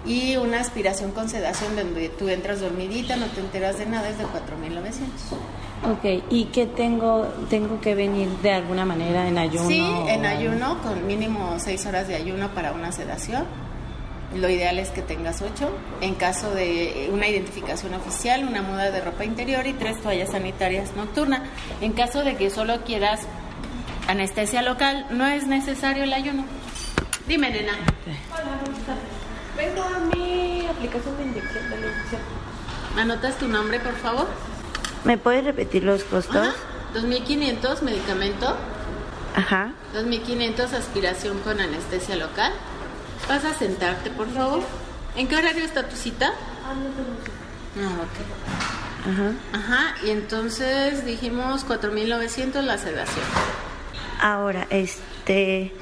Y 0.06 0.36
una 0.36 0.60
aspiración 0.60 1.10
con 1.12 1.28
sedación 1.28 1.76
donde 1.76 2.08
tú 2.08 2.28
entras 2.28 2.60
dormidita, 2.60 3.16
no 3.16 3.26
te 3.26 3.40
enteras 3.40 3.78
de 3.78 3.84
nada, 3.86 4.08
es 4.08 4.16
de 4.16 4.24
4.900. 4.24 4.30
Ok, 5.84 6.22
¿y 6.30 6.46
qué 6.46 6.66
tengo? 6.66 7.26
¿Tengo 7.48 7.80
que 7.80 7.94
venir 7.94 8.28
de 8.42 8.52
alguna 8.52 8.84
manera 8.84 9.28
en 9.28 9.38
ayuno? 9.38 9.68
Sí, 9.68 9.80
en 10.08 10.24
o- 10.24 10.28
ayuno, 10.28 10.78
con 10.82 11.06
mínimo 11.06 11.54
6 11.58 11.86
horas 11.86 12.08
de 12.08 12.16
ayuno 12.16 12.48
para 12.48 12.72
una 12.72 12.90
sedación. 12.92 13.44
Lo 14.34 14.50
ideal 14.50 14.78
es 14.78 14.90
que 14.90 15.00
tengas 15.02 15.40
8. 15.40 15.70
En 16.02 16.14
caso 16.14 16.50
de 16.54 17.08
una 17.12 17.28
identificación 17.28 17.94
oficial, 17.94 18.44
una 18.46 18.60
muda 18.60 18.90
de 18.90 19.00
ropa 19.00 19.24
interior 19.24 19.66
y 19.66 19.72
tres 19.72 20.02
toallas 20.02 20.30
sanitarias 20.32 20.94
nocturna. 20.96 21.44
En 21.80 21.92
caso 21.92 22.24
de 22.24 22.36
que 22.36 22.50
solo 22.50 22.82
quieras 22.84 23.20
anestesia 24.08 24.62
local, 24.62 25.06
no 25.10 25.26
es 25.26 25.46
necesario 25.46 26.02
el 26.04 26.12
ayuno. 26.12 26.44
Dime, 27.26 27.50
nena. 27.50 27.72
Vengo 29.56 29.82
a 29.82 29.98
mi 30.14 30.66
aplicación 30.66 31.16
de 31.16 31.22
inyección 31.24 31.70
de 31.70 31.76
la 31.80 31.86
inyección. 31.86 32.20
¿Anotas 32.98 33.38
tu 33.38 33.48
nombre, 33.48 33.80
por 33.80 33.94
favor? 33.96 34.26
¿Me 35.08 35.16
puedes 35.16 35.42
repetir 35.42 35.84
los 35.84 36.04
costos? 36.04 36.36
Ajá. 36.36 36.54
2.500 36.94 37.80
medicamento, 37.80 38.54
Ajá. 39.34 39.72
2.500 39.94 40.74
aspiración 40.74 41.38
con 41.38 41.58
anestesia 41.62 42.14
local. 42.16 42.52
Vas 43.26 43.42
a 43.46 43.54
sentarte, 43.54 44.10
por 44.10 44.28
favor. 44.28 44.60
¿En 45.16 45.26
qué 45.26 45.36
horario 45.36 45.64
está 45.64 45.88
tu 45.88 45.96
cita? 45.96 46.30
Ah, 46.62 46.74
no 46.74 46.90
tengo 46.90 47.88
Ah, 47.88 48.02
ok. 48.02 49.08
Ajá. 49.10 49.32
Ajá, 49.58 49.94
y 50.04 50.10
entonces 50.10 51.06
dijimos 51.06 51.66
4.900 51.66 52.60
la 52.60 52.76
sedación. 52.76 53.24
Ahora, 54.20 54.66
este, 54.68 55.72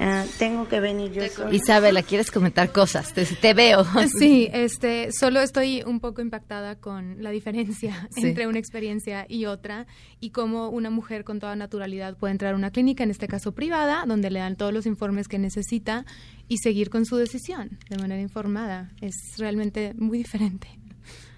ah, 0.00 0.24
tengo 0.38 0.68
que 0.68 0.80
venir 0.80 1.12
yo 1.12 1.26
sola. 1.28 1.54
Isabela, 1.54 2.02
¿quieres 2.02 2.30
comentar 2.30 2.72
cosas? 2.72 3.12
Te, 3.12 3.24
te 3.24 3.54
veo. 3.54 3.84
Sí, 4.18 4.48
este, 4.52 5.10
solo 5.12 5.40
estoy 5.40 5.82
un 5.84 6.00
poco 6.00 6.20
impactada 6.20 6.76
con 6.76 7.22
la 7.22 7.30
diferencia 7.30 8.08
Sí. 8.14 8.26
entre 8.28 8.46
una 8.46 8.58
experiencia 8.58 9.26
y 9.28 9.46
otra 9.46 9.86
y 10.20 10.30
cómo 10.30 10.68
una 10.68 10.90
mujer 10.90 11.24
con 11.24 11.38
toda 11.40 11.56
naturalidad 11.56 12.16
puede 12.16 12.32
entrar 12.32 12.54
a 12.54 12.56
una 12.56 12.70
clínica, 12.70 13.04
en 13.04 13.10
este 13.10 13.28
caso 13.28 13.52
privada, 13.52 14.04
donde 14.06 14.30
le 14.30 14.40
dan 14.40 14.56
todos 14.56 14.72
los 14.72 14.86
informes 14.86 15.28
que 15.28 15.38
necesita 15.38 16.04
y 16.48 16.58
seguir 16.58 16.90
con 16.90 17.04
su 17.04 17.16
decisión 17.16 17.78
de 17.90 17.98
manera 17.98 18.20
informada. 18.20 18.90
Es 19.00 19.14
realmente 19.38 19.94
muy 19.96 20.18
diferente. 20.18 20.68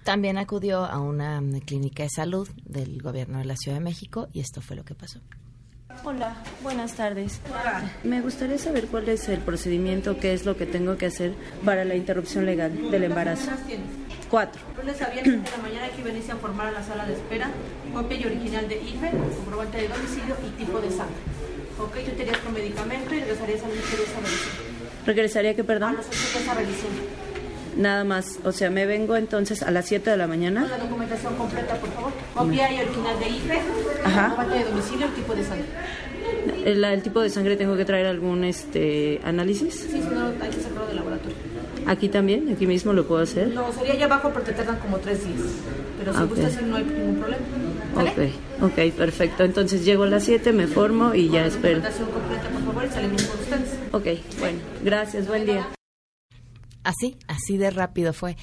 También 0.03 0.37
acudió 0.39 0.83
a 0.85 0.99
una 0.99 1.39
clínica 1.65 2.01
de 2.03 2.09
salud 2.09 2.49
del 2.65 3.01
gobierno 3.01 3.37
de 3.37 3.45
la 3.45 3.55
Ciudad 3.55 3.77
de 3.77 3.83
México 3.83 4.27
y 4.33 4.39
esto 4.39 4.59
fue 4.61 4.75
lo 4.75 4.83
que 4.83 4.95
pasó. 4.95 5.19
Hola, 6.03 6.33
buenas 6.63 6.93
tardes. 6.93 7.39
Me 8.03 8.21
gustaría 8.21 8.57
saber 8.57 8.87
cuál 8.87 9.07
es 9.09 9.29
el 9.29 9.39
procedimiento, 9.39 10.17
qué 10.17 10.33
es 10.33 10.45
lo 10.45 10.57
que 10.57 10.65
tengo 10.65 10.97
que 10.97 11.05
hacer 11.07 11.33
para 11.63 11.85
la 11.85 11.95
interrupción 11.95 12.45
legal 12.45 12.89
del 12.91 13.03
embarazo. 13.03 13.45
¿Cuántas 13.45 13.67
tienes? 13.67 13.85
Cuatro. 14.29 14.61
Lunes 14.77 15.01
a 15.01 15.09
viernes 15.09 15.43
de 15.43 15.51
la 15.51 15.57
mañana 15.57 15.85
hay 15.85 15.91
que 15.91 16.03
venirse 16.03 16.31
a 16.31 16.37
formar 16.37 16.67
a 16.67 16.71
la 16.71 16.83
sala 16.83 17.05
de 17.05 17.13
espera, 17.13 17.49
copia 17.93 18.17
y 18.17 18.25
original 18.25 18.67
de 18.67 18.75
IFE, 18.81 19.11
comprobante 19.37 19.77
de 19.77 19.87
domicilio 19.89 20.35
y 20.47 20.49
tipo 20.63 20.79
de 20.79 20.89
sangre. 20.89 21.15
Ok, 21.79 21.93
tú 22.05 22.11
te 22.15 22.23
irías 22.23 22.37
con 22.37 22.53
medicamento 22.53 23.13
y 23.13 23.19
regresarías 23.19 23.63
a 23.63 23.67
los 23.67 23.77
ocho 23.77 23.97
días 23.97 24.09
a 24.09 24.19
revisión. 24.21 24.71
¿Regresaría 25.05 25.55
que 25.55 25.61
A 25.61 25.65
perdón? 25.65 25.95
los 25.97 26.07
ocho 26.07 26.39
días 26.39 26.47
a 26.49 26.53
revisión. 26.55 27.20
Nada 27.77 28.03
más, 28.03 28.39
o 28.43 28.51
sea, 28.51 28.69
me 28.69 28.85
vengo 28.85 29.15
entonces 29.15 29.63
a 29.63 29.71
las 29.71 29.85
7 29.87 30.09
de 30.11 30.17
la 30.17 30.27
mañana. 30.27 30.67
la 30.67 30.77
documentación 30.77 31.35
completa, 31.35 31.75
por 31.75 31.89
favor. 31.91 32.11
Copia 32.33 32.71
y 32.71 32.81
original 32.81 33.19
de 33.19 33.29
IFE, 33.29 33.59
Ajá. 34.03 34.45
de 34.45 34.63
domicilio 34.65 35.07
y 35.07 35.19
tipo 35.21 35.33
de 35.33 35.43
sangre. 35.43 35.65
El, 36.65 36.83
el 36.83 37.01
tipo 37.01 37.21
de 37.21 37.29
sangre 37.29 37.55
tengo 37.55 37.75
que 37.77 37.85
traer 37.85 38.05
algún 38.07 38.43
este 38.43 39.19
análisis. 39.23 39.73
Sí, 39.73 39.87
si 39.89 39.99
no, 39.99 40.25
hay 40.27 40.49
que 40.49 40.61
sacarlo 40.61 40.87
del 40.87 40.95
laboratorio. 40.97 41.35
Aquí 41.87 42.09
también, 42.09 42.49
aquí 42.53 42.67
mismo 42.67 42.93
lo 42.93 43.07
puedo 43.07 43.23
hacer. 43.23 43.47
No, 43.47 43.71
sería 43.73 43.93
allá 43.93 44.05
abajo 44.05 44.29
porque 44.31 44.51
te 44.51 44.57
tardan 44.57 44.77
como 44.79 44.97
tres 44.99 45.23
días. 45.25 45.39
Pero 45.97 46.13
si 46.13 46.19
Ah, 46.19 46.23
ok. 46.23 46.29
gustas 46.29 46.53
ir, 46.55 46.63
no 46.63 46.75
hay 46.75 46.83
ningún 46.83 47.15
problema. 47.15 47.43
¿Sale? 47.95 48.31
Ok, 48.61 48.63
ok, 48.89 48.93
perfecto. 48.97 49.43
Entonces 49.43 49.83
llego 49.83 50.03
a 50.03 50.07
las 50.07 50.23
7, 50.23 50.51
me 50.53 50.67
formo 50.67 51.13
y 51.15 51.29
ya 51.29 51.45
espero. 51.45 51.81
Completa, 51.81 52.49
por 52.53 52.61
favor, 52.73 52.85
y 52.85 52.89
salimos 52.93 53.23
con 53.23 53.39
ustedes. 53.39 53.69
Ok, 53.91 54.39
bueno, 54.39 54.59
gracias, 54.83 55.27
buen 55.27 55.45
día. 55.45 55.67
Así, 56.83 57.17
así 57.27 57.57
de 57.57 57.69
rápido 57.71 58.13
fue. 58.13 58.35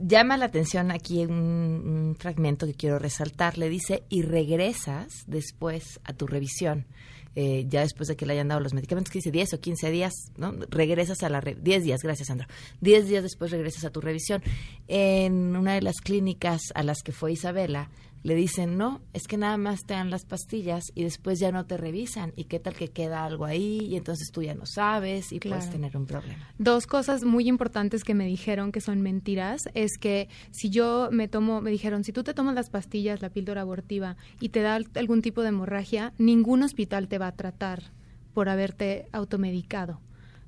Llama 0.00 0.36
la 0.38 0.46
atención 0.46 0.90
aquí 0.90 1.24
un, 1.26 2.16
fragmento 2.18 2.66
que 2.66 2.74
quiero 2.74 2.98
resaltar. 2.98 3.58
Le 3.58 3.68
dice, 3.68 4.04
y 4.08 4.22
regresas 4.22 5.24
después 5.26 6.00
a 6.04 6.12
tu 6.14 6.26
revisión. 6.26 6.86
eh, 7.34 7.64
ya 7.68 7.80
después 7.80 8.08
de 8.08 8.16
que 8.16 8.26
le 8.26 8.34
hayan 8.34 8.48
dado 8.48 8.60
los 8.60 8.74
medicamentos, 8.74 9.10
que 9.10 9.18
dice 9.20 9.30
10 9.30 9.54
o 9.54 9.60
15 9.60 9.90
días, 9.90 10.12
¿no? 10.36 10.52
Regresas 10.68 11.22
a 11.22 11.30
la... 11.30 11.40
re- 11.40 11.54
10 11.54 11.82
días, 11.84 12.00
gracias, 12.02 12.28
Sandro. 12.28 12.46
10 12.82 13.06
días 13.08 13.22
después 13.22 13.50
regresas 13.50 13.84
a 13.86 13.90
tu 13.90 14.00
revisión. 14.02 14.42
En 14.88 15.56
una 15.56 15.72
de 15.74 15.80
las 15.82 16.00
clínicas 16.02 16.60
a 16.74 16.82
las 16.82 17.02
que 17.02 17.12
fue 17.12 17.32
Isabela, 17.32 17.90
le 18.22 18.34
dicen, 18.36 18.78
no, 18.78 19.00
es 19.12 19.24
que 19.26 19.36
nada 19.36 19.56
más 19.56 19.80
te 19.84 19.94
dan 19.94 20.08
las 20.10 20.24
pastillas 20.24 20.84
y 20.94 21.02
después 21.02 21.40
ya 21.40 21.50
no 21.50 21.66
te 21.66 21.76
revisan. 21.76 22.32
¿Y 22.36 22.44
qué 22.44 22.60
tal 22.60 22.74
que 22.74 22.88
queda 22.88 23.24
algo 23.24 23.44
ahí? 23.44 23.80
Y 23.80 23.96
entonces 23.96 24.30
tú 24.32 24.42
ya 24.42 24.54
no 24.54 24.64
sabes 24.66 25.32
y 25.32 25.40
puedes 25.40 25.70
tener 25.70 25.96
un 25.96 26.06
problema. 26.06 26.48
Dos 26.58 26.86
cosas 26.86 27.24
muy 27.24 27.48
importantes 27.48 28.04
que 28.04 28.14
me 28.14 28.26
dijeron 28.26 28.70
que 28.70 28.80
son 28.80 29.00
mentiras 29.02 29.62
es 29.74 29.98
que 29.98 30.28
si 30.52 30.70
yo 30.70 31.08
me 31.10 31.26
tomo, 31.26 31.60
me 31.60 31.70
dijeron, 31.72 32.04
si 32.04 32.12
tú 32.12 32.22
te 32.22 32.32
tomas 32.34 32.54
las 32.54 32.70
pastillas, 32.70 33.22
la 33.22 33.30
píldora 33.30 33.62
abortiva 33.62 34.16
y 34.40 34.50
te 34.50 34.60
da 34.60 34.76
al- 34.76 34.86
algún 34.94 35.20
tipo 35.22 35.42
de 35.42 35.48
hemorragia, 35.48 36.12
ningún 36.18 36.62
hospital 36.62 37.08
te 37.08 37.18
va 37.18 37.26
a 37.26 37.32
tratar 37.36 37.92
por 38.34 38.48
haberte 38.48 39.08
automedicado. 39.12 40.00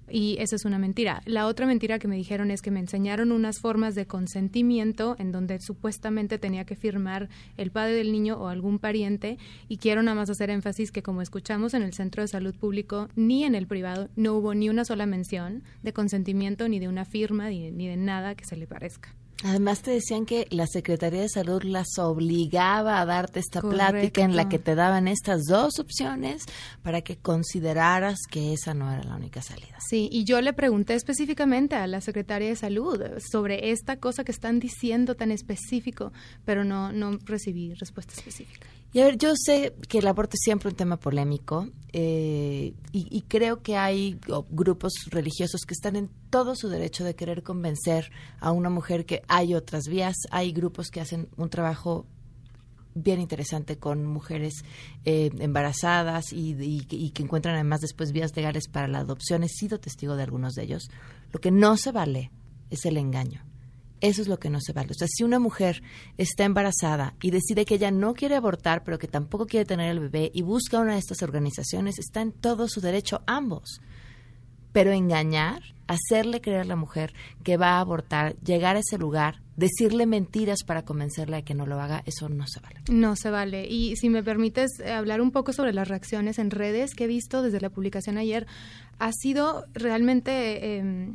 Y 0.09 0.37
eso 0.39 0.57
es 0.57 0.65
una 0.65 0.79
mentira. 0.79 1.23
La 1.25 1.47
otra 1.47 1.67
mentira 1.67 1.99
que 1.99 2.09
me 2.09 2.17
dijeron 2.17 2.51
es 2.51 2.63
que 2.63 2.71
me 2.71 2.81
enseñaron 2.81 3.33
unas 3.33 3.59
formas 3.59 3.95
de 3.95 4.07
consentimiento 4.07 5.17
en 5.19 5.33
donde 5.33 5.61
supuestamente 5.61 6.39
tenía 6.39 6.65
que 6.65 6.77
firmar 6.77 7.29
el 7.57 7.71
padre 7.71 7.95
del 7.95 8.13
niño 8.13 8.37
o 8.37 8.49
algún 8.49 8.79
pariente. 8.79 9.39
Y 9.69 9.79
quiero 9.79 10.03
nada 10.03 10.15
más 10.15 10.31
hacer 10.31 10.51
énfasis 10.51 10.93
que 10.93 11.03
como 11.03 11.23
escuchamos 11.23 11.75
en 11.75 11.83
el 11.83 11.95
Centro 11.95 12.23
de 12.23 12.29
Salud 12.29 12.55
Público, 12.55 13.09
ni 13.17 13.45
en 13.45 13.55
el 13.55 13.67
privado, 13.67 14.09
no 14.17 14.35
hubo 14.35 14.55
ni 14.55 14.69
una 14.69 14.85
sola 14.85 15.07
mención 15.07 15.63
de 15.83 15.93
consentimiento, 15.93 16.69
ni 16.69 16.79
de 16.79 16.89
una 16.89 17.05
firma, 17.05 17.49
ni, 17.49 17.71
ni 17.71 17.89
de 17.89 17.97
nada 17.97 18.35
que 18.35 18.45
se 18.45 18.57
le 18.57 18.67
parezca. 18.67 19.15
Además 19.43 19.83
te 19.83 19.91
decían 19.91 20.27
que 20.27 20.47
la 20.51 20.67
Secretaría 20.67 21.23
de 21.23 21.29
Salud 21.29 21.63
las 21.65 21.99
obligaba 21.99 23.01
a 23.01 23.05
darte 23.05 23.41
esta 23.41 23.61
plática 23.61 24.23
en 24.23 24.37
la 24.37 24.49
que 24.49 24.59
te 24.59 24.75
daban 24.75 25.09
estas 25.09 25.43
dos 25.45 25.79
opciones 25.79 26.45
para 26.83 27.03
que 27.03 27.17
consideraras 27.17 28.21
que 28.31 28.53
esa 28.53 28.75
no 28.75 28.91
era 28.93 29.03
la 29.03 29.17
única 29.17 29.43
salida. 29.43 29.77
Sí, 29.87 30.09
y 30.11 30.25
yo 30.25 30.41
le 30.41 30.53
pregunté 30.53 30.95
específicamente 30.95 31.75
a 31.75 31.87
la 31.87 32.01
secretaria 32.01 32.49
de 32.49 32.57
salud 32.57 33.01
sobre 33.31 33.71
esta 33.71 33.97
cosa 33.97 34.25
que 34.25 34.33
están 34.33 34.61
diciendo 34.61 35.15
tan 35.15 35.31
específico, 35.31 36.13
pero 36.45 36.65
no, 36.65 36.93
no 36.93 37.19
recibí 37.25 37.75
respuesta 37.75 38.15
específica. 38.15 38.67
Y 38.95 39.01
a 39.01 39.07
ver, 39.07 39.19
yo 39.19 39.35
sé 39.35 39.75
que 39.89 39.99
el 39.99 40.07
aborto 40.07 40.37
es 40.37 40.41
siempre 40.45 40.69
un 40.69 40.77
tema 40.77 40.97
polémico 40.99 41.69
eh, 41.93 42.75
y, 42.93 43.23
creo 43.23 43.61
que 43.61 43.77
hay 43.77 44.21
grupos 44.51 44.93
religiosos 45.11 45.63
que 45.67 45.75
están 45.75 45.97
en 45.97 46.09
todo 46.31 46.55
su 46.55 46.69
derecho 46.69 47.03
de 47.03 47.17
querer 47.17 47.43
convencer 47.43 48.13
a 48.39 48.53
una 48.53 48.71
mujer 48.71 49.05
que 49.05 49.23
hay 49.27 49.57
otras 49.57 49.89
vías, 49.89 50.15
hay 50.31 50.53
grupos 50.53 50.91
que 50.91 51.01
hacen 51.01 51.29
un 51.37 51.51
trabajo 51.51 52.07
bien 52.95 53.21
interesante 53.21 53.79
con 53.79 54.07
mujeres 54.07 54.65
eh, 55.05 55.33
embarazadas 55.41 56.27
y 56.33 56.85
que 56.85 57.23
encuentran 57.25 57.57
además 57.57 57.81
después 57.81 58.13
vías 58.13 58.37
legales 58.37 58.69
para 58.69 58.87
la 58.87 59.01
adopción. 59.01 59.43
He 59.43 59.49
sido 59.49 59.81
testigo 59.81 60.15
de 60.15 60.23
algunos 60.23 60.55
de 60.55 60.63
ellos. 60.63 60.89
Lo 61.33 61.41
que 61.41 61.51
no 61.51 61.77
se 61.77 61.91
vale 61.91 62.31
es 62.71 62.87
el 62.87 62.97
engaño. 62.97 63.45
Eso 64.05 64.21
es 64.21 64.29
lo 64.29 64.39
que 64.39 64.51
no 64.51 64.61
se 64.61 64.75
vale. 64.75 64.91
O 64.91 64.95
sea, 64.95 65.09
si 65.11 65.25
una 65.25 65.39
mujer 65.39 65.83
está 66.19 66.45
embarazada 66.45 67.15
y 67.23 67.31
decide 67.31 67.65
que 67.65 67.77
ella 67.77 67.91
no 67.91 68.13
quiere 68.13 68.37
abortar, 68.37 68.85
pero 68.85 68.99
que 68.99 69.09
tampoco 69.09 69.47
quiere 69.47 69.65
tener 69.65 69.89
el 69.91 69.99
bebé 69.99 70.31
y 70.35 70.43
busca 70.43 70.79
una 70.79 70.93
de 70.93 70.99
estas 70.99 71.23
organizaciones, 71.23 71.99
está 71.99 72.21
en 72.21 72.33
todo 72.33 72.69
su 72.69 72.83
derecho 72.83 73.23
ambos. 73.27 73.81
Pero 74.73 74.93
engañar, 74.93 75.63
hacerle 75.87 76.43
creer 76.43 76.61
a 76.61 76.65
la 76.65 76.77
mujer 76.77 77.15
que 77.45 77.57
va 77.57 77.79
a 77.79 77.81
abortar, 77.81 78.37
llegar 78.41 78.77
a 78.77 78.81
ese 78.81 78.99
lugar, 78.99 79.41
decirle 79.57 80.05
mentiras 80.05 80.65
para 80.67 80.85
convencerla 80.85 81.39
de 81.39 81.45
que 81.45 81.55
no 81.55 81.65
lo 81.65 81.81
haga, 81.81 82.03
eso 82.05 82.29
no 82.29 82.47
se 82.47 82.61
vale. 82.61 82.81
No 82.91 83.17
se 83.17 83.31
vale. 83.31 83.67
Y 83.67 83.97
si 83.97 84.11
me 84.11 84.23
permites 84.23 84.81
eh, 84.81 84.93
hablar 84.93 85.23
un 85.23 85.31
poco 85.31 85.55
sobre 85.55 85.73
las 85.73 85.89
reacciones 85.89 86.39
en 86.39 86.51
redes 86.51 86.95
que 86.95 87.05
he 87.05 87.07
visto 87.07 87.41
desde 87.41 87.63
la 87.63 87.71
publicación 87.71 88.19
ayer, 88.19 88.47
ha 88.99 89.13
sido 89.13 89.65
realmente 89.73 90.77
eh, 90.77 91.09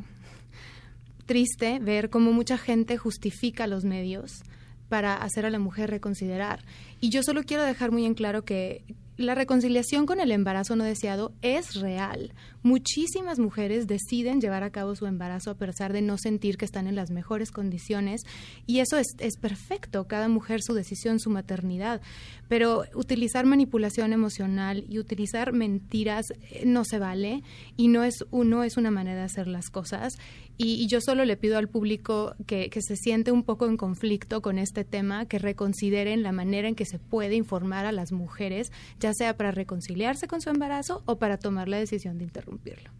triste 1.30 1.78
ver 1.78 2.10
cómo 2.10 2.32
mucha 2.32 2.58
gente 2.58 2.96
justifica 2.96 3.68
los 3.68 3.84
medios 3.84 4.42
para 4.88 5.14
hacer 5.14 5.46
a 5.46 5.50
la 5.50 5.60
mujer 5.60 5.88
reconsiderar. 5.88 6.64
Y 7.00 7.10
yo 7.10 7.22
solo 7.22 7.44
quiero 7.44 7.62
dejar 7.62 7.92
muy 7.92 8.04
en 8.04 8.14
claro 8.14 8.44
que 8.44 8.82
la 9.20 9.34
reconciliación 9.34 10.06
con 10.06 10.18
el 10.18 10.32
embarazo 10.32 10.76
no 10.76 10.84
deseado 10.84 11.32
es 11.42 11.74
real. 11.74 12.32
Muchísimas 12.62 13.38
mujeres 13.38 13.86
deciden 13.86 14.40
llevar 14.40 14.62
a 14.62 14.70
cabo 14.70 14.96
su 14.96 15.06
embarazo 15.06 15.50
a 15.50 15.54
pesar 15.54 15.92
de 15.92 16.00
no 16.00 16.16
sentir 16.16 16.56
que 16.56 16.64
están 16.64 16.86
en 16.86 16.96
las 16.96 17.10
mejores 17.10 17.52
condiciones 17.52 18.22
y 18.66 18.80
eso 18.80 18.96
es, 18.96 19.08
es 19.18 19.36
perfecto, 19.36 20.08
cada 20.08 20.28
mujer 20.28 20.62
su 20.62 20.72
decisión, 20.72 21.20
su 21.20 21.28
maternidad. 21.28 22.00
Pero 22.48 22.84
utilizar 22.94 23.44
manipulación 23.44 24.14
emocional 24.14 24.84
y 24.88 24.98
utilizar 24.98 25.52
mentiras 25.52 26.32
eh, 26.50 26.64
no 26.64 26.84
se 26.84 26.98
vale 26.98 27.42
y 27.76 27.88
no 27.88 28.04
es, 28.04 28.24
no 28.32 28.64
es 28.64 28.78
una 28.78 28.90
manera 28.90 29.18
de 29.18 29.26
hacer 29.26 29.48
las 29.48 29.68
cosas. 29.68 30.14
Y, 30.56 30.74
y 30.74 30.86
yo 30.88 31.00
solo 31.00 31.24
le 31.24 31.36
pido 31.36 31.56
al 31.56 31.68
público 31.68 32.34
que, 32.46 32.68
que 32.70 32.82
se 32.82 32.96
siente 32.96 33.32
un 33.32 33.44
poco 33.44 33.66
en 33.66 33.76
conflicto 33.76 34.42
con 34.42 34.58
este 34.58 34.84
tema, 34.84 35.26
que 35.26 35.38
reconsideren 35.38 36.22
la 36.22 36.32
manera 36.32 36.68
en 36.68 36.74
que 36.74 36.84
se 36.84 36.98
puede 36.98 37.34
informar 37.34 37.86
a 37.86 37.92
las 37.92 38.12
mujeres, 38.12 38.72
ya 38.98 39.14
sea 39.14 39.36
para 39.36 39.52
reconciliarse 39.52 40.28
con 40.28 40.40
su 40.40 40.50
embarazo 40.50 41.02
o 41.06 41.18
para 41.18 41.38
tomar 41.38 41.68
la 41.68 41.78
decisión 41.78 42.18
de 42.18 42.24
interrumpirlo. 42.24 42.90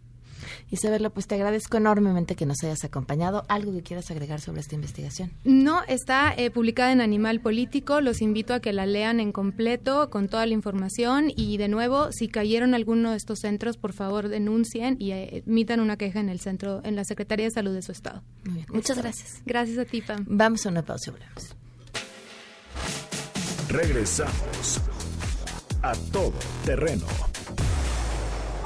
Isabela, 0.69 1.09
pues 1.09 1.27
te 1.27 1.35
agradezco 1.35 1.77
enormemente 1.77 2.35
que 2.35 2.45
nos 2.45 2.63
hayas 2.63 2.83
acompañado. 2.83 3.43
¿Algo 3.47 3.73
que 3.73 3.81
quieras 3.81 4.09
agregar 4.11 4.41
sobre 4.41 4.61
esta 4.61 4.75
investigación? 4.75 5.31
No, 5.43 5.83
está 5.87 6.33
eh, 6.35 6.51
publicada 6.51 6.91
en 6.91 7.01
Animal 7.01 7.41
Político. 7.41 8.01
Los 8.01 8.21
invito 8.21 8.53
a 8.53 8.59
que 8.59 8.73
la 8.73 8.85
lean 8.85 9.19
en 9.19 9.31
completo 9.31 10.09
con 10.09 10.27
toda 10.27 10.45
la 10.45 10.53
información. 10.53 11.31
Y 11.35 11.57
de 11.57 11.67
nuevo, 11.67 12.11
si 12.11 12.27
cayeron 12.27 12.73
alguno 12.73 13.11
de 13.11 13.17
estos 13.17 13.39
centros, 13.39 13.77
por 13.77 13.93
favor 13.93 14.29
denuncien 14.29 14.95
y 14.99 15.11
eh, 15.11 15.43
emitan 15.45 15.79
una 15.79 15.97
queja 15.97 16.19
en 16.19 16.29
el 16.29 16.39
centro, 16.39 16.81
en 16.83 16.95
la 16.95 17.03
Secretaría 17.03 17.45
de 17.45 17.51
Salud 17.51 17.73
de 17.73 17.81
su 17.81 17.91
estado. 17.91 18.23
Muy 18.45 18.55
bien. 18.55 18.65
Muchas 18.69 18.97
gracias. 18.97 19.41
Gracias 19.45 19.77
a 19.77 19.85
ti, 19.85 20.01
Pam. 20.01 20.25
Vamos 20.27 20.65
a 20.65 20.69
una 20.69 20.83
pausa 20.83 21.09
y 21.09 21.11
volvemos. 21.11 21.55
Regresamos 23.69 24.81
a 25.81 25.93
todo 26.11 26.33
terreno. 26.65 27.05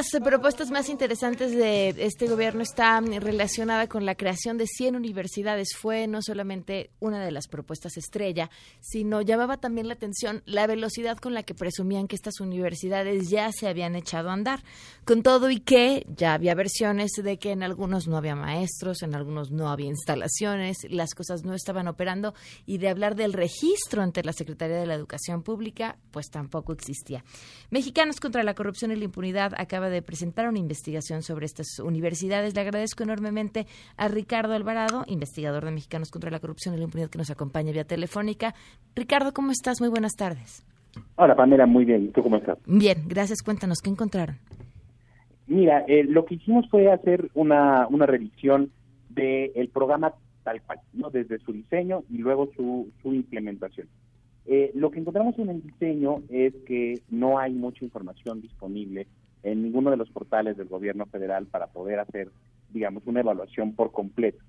Las 0.00 0.18
propuestas 0.22 0.70
más 0.70 0.88
interesantes 0.88 1.54
de 1.54 1.90
este 1.98 2.26
gobierno 2.26 2.62
está 2.62 2.98
relacionada 3.02 3.86
con 3.86 4.06
la 4.06 4.14
creación 4.14 4.56
de 4.56 4.66
100 4.66 4.96
universidades. 4.96 5.76
Fue 5.76 6.06
no 6.06 6.22
solamente 6.22 6.88
una 7.00 7.22
de 7.22 7.30
las 7.30 7.48
propuestas 7.48 7.98
estrella, 7.98 8.48
sino 8.80 9.20
llamaba 9.20 9.58
también 9.58 9.88
la 9.88 9.94
atención 9.94 10.42
la 10.46 10.66
velocidad 10.66 11.18
con 11.18 11.34
la 11.34 11.42
que 11.42 11.54
presumían 11.54 12.08
que 12.08 12.16
estas 12.16 12.40
universidades 12.40 13.28
ya 13.28 13.52
se 13.52 13.68
habían 13.68 13.94
echado 13.94 14.30
a 14.30 14.32
andar. 14.32 14.62
Con 15.04 15.22
todo 15.22 15.50
y 15.50 15.60
que 15.60 16.06
ya 16.16 16.32
había 16.32 16.54
versiones 16.54 17.10
de 17.22 17.38
que 17.38 17.50
en 17.50 17.62
algunos 17.62 18.08
no 18.08 18.16
había 18.16 18.34
maestros, 18.34 19.02
en 19.02 19.14
algunos 19.14 19.50
no 19.50 19.68
había 19.68 19.88
instalaciones, 19.88 20.78
las 20.88 21.14
cosas 21.14 21.44
no 21.44 21.52
estaban 21.52 21.88
operando 21.88 22.32
y 22.64 22.78
de 22.78 22.88
hablar 22.88 23.16
del 23.16 23.34
registro 23.34 24.00
ante 24.00 24.22
la 24.22 24.32
Secretaría 24.32 24.76
de 24.76 24.86
la 24.86 24.94
Educación 24.94 25.42
Pública, 25.42 25.98
pues 26.10 26.30
tampoco 26.30 26.72
existía. 26.72 27.22
Mexicanos 27.68 28.18
contra 28.18 28.42
la 28.44 28.54
corrupción 28.54 28.92
y 28.92 28.96
la 28.96 29.04
impunidad 29.04 29.52
acaba 29.58 29.89
de 29.90 30.02
presentar 30.02 30.48
una 30.48 30.58
investigación 30.58 31.22
sobre 31.22 31.46
estas 31.46 31.78
universidades. 31.78 32.54
Le 32.54 32.60
agradezco 32.60 33.02
enormemente 33.02 33.66
a 33.96 34.08
Ricardo 34.08 34.54
Alvarado, 34.54 35.04
investigador 35.06 35.64
de 35.64 35.72
Mexicanos 35.72 36.10
contra 36.10 36.30
la 36.30 36.40
corrupción 36.40 36.74
y 36.74 36.78
la 36.78 36.84
impunidad, 36.84 37.10
que 37.10 37.18
nos 37.18 37.30
acompaña 37.30 37.72
vía 37.72 37.84
telefónica. 37.84 38.54
Ricardo, 38.94 39.32
¿cómo 39.32 39.50
estás? 39.50 39.80
Muy 39.80 39.90
buenas 39.90 40.12
tardes. 40.16 40.64
Hola 41.16 41.36
Pamela, 41.36 41.66
muy 41.66 41.84
bien. 41.84 42.04
¿Y 42.04 42.08
tú 42.08 42.22
cómo 42.22 42.36
estás? 42.36 42.58
Bien, 42.66 43.04
gracias. 43.06 43.42
Cuéntanos, 43.42 43.78
¿qué 43.82 43.90
encontraron? 43.90 44.36
Mira, 45.46 45.84
eh, 45.88 46.04
lo 46.04 46.24
que 46.24 46.36
hicimos 46.36 46.68
fue 46.70 46.90
hacer 46.90 47.30
una, 47.34 47.86
una 47.88 48.06
revisión 48.06 48.70
del 49.08 49.68
programa 49.72 50.14
tal 50.44 50.62
cual, 50.62 50.78
¿no? 50.92 51.10
desde 51.10 51.38
su 51.38 51.52
diseño 51.52 52.02
y 52.08 52.18
luego 52.18 52.48
su, 52.56 52.90
su 53.02 53.14
implementación. 53.14 53.88
Eh, 54.46 54.70
lo 54.74 54.90
que 54.90 54.98
encontramos 54.98 55.38
en 55.38 55.50
el 55.50 55.62
diseño 55.62 56.22
es 56.28 56.54
que 56.66 56.94
no 57.10 57.38
hay 57.38 57.52
mucha 57.52 57.84
información 57.84 58.40
disponible 58.40 59.06
en 59.42 59.62
ninguno 59.62 59.90
de 59.90 59.96
los 59.96 60.10
portales 60.10 60.56
del 60.56 60.68
gobierno 60.68 61.06
federal 61.06 61.46
para 61.46 61.66
poder 61.68 61.98
hacer, 62.00 62.28
digamos, 62.70 63.02
una 63.06 63.20
evaluación 63.20 63.74
por 63.74 63.92
completo. 63.92 64.42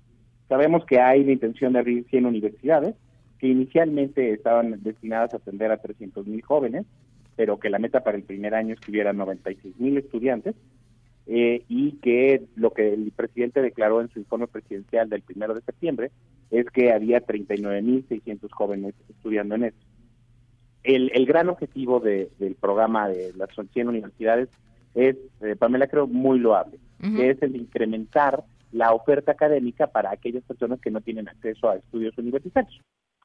Sabemos 0.48 0.84
que 0.84 1.00
hay 1.00 1.24
la 1.24 1.32
intención 1.32 1.72
de 1.72 1.78
abrir 1.78 2.04
100 2.10 2.26
universidades, 2.26 2.94
que 3.38 3.48
inicialmente 3.48 4.32
estaban 4.32 4.82
destinadas 4.82 5.32
a 5.34 5.38
atender 5.38 5.70
a 5.72 5.78
300 5.78 6.26
mil 6.26 6.42
jóvenes, 6.42 6.84
pero 7.36 7.58
que 7.58 7.70
la 7.70 7.78
meta 7.78 8.04
para 8.04 8.16
el 8.16 8.22
primer 8.24 8.54
año 8.54 8.74
es 8.74 8.80
que 8.80 8.90
hubiera 8.90 9.12
96 9.12 9.78
mil 9.80 9.96
estudiantes, 9.96 10.54
eh, 11.26 11.62
y 11.68 11.92
que 12.02 12.42
lo 12.56 12.72
que 12.72 12.92
el 12.92 13.12
presidente 13.12 13.62
declaró 13.62 14.00
en 14.00 14.08
su 14.10 14.18
informe 14.18 14.48
presidencial 14.48 15.08
del 15.08 15.22
primero 15.22 15.54
de 15.54 15.60
septiembre 15.62 16.10
es 16.50 16.66
que 16.66 16.92
había 16.92 17.24
39.600 17.24 18.50
jóvenes 18.50 18.94
estudiando 19.08 19.54
en 19.54 19.64
esto. 19.64 19.80
El, 20.82 21.10
el 21.14 21.24
gran 21.26 21.48
objetivo 21.48 22.00
de- 22.00 22.28
del 22.38 22.56
programa 22.56 23.08
de 23.08 23.32
las 23.36 23.48
100 23.72 23.88
universidades 23.88 24.48
es, 24.94 25.16
eh, 25.40 25.56
Pamela, 25.56 25.86
creo 25.86 26.06
muy 26.06 26.38
loable, 26.38 26.78
que 27.00 27.30
es 27.30 27.42
el 27.42 27.56
incrementar 27.56 28.44
la 28.72 28.92
oferta 28.92 29.32
académica 29.32 29.86
para 29.86 30.10
aquellas 30.10 30.44
personas 30.44 30.80
que 30.80 30.90
no 30.90 31.00
tienen 31.00 31.28
acceso 31.28 31.68
a 31.68 31.76
estudios 31.76 32.16
universitarios. 32.16 32.80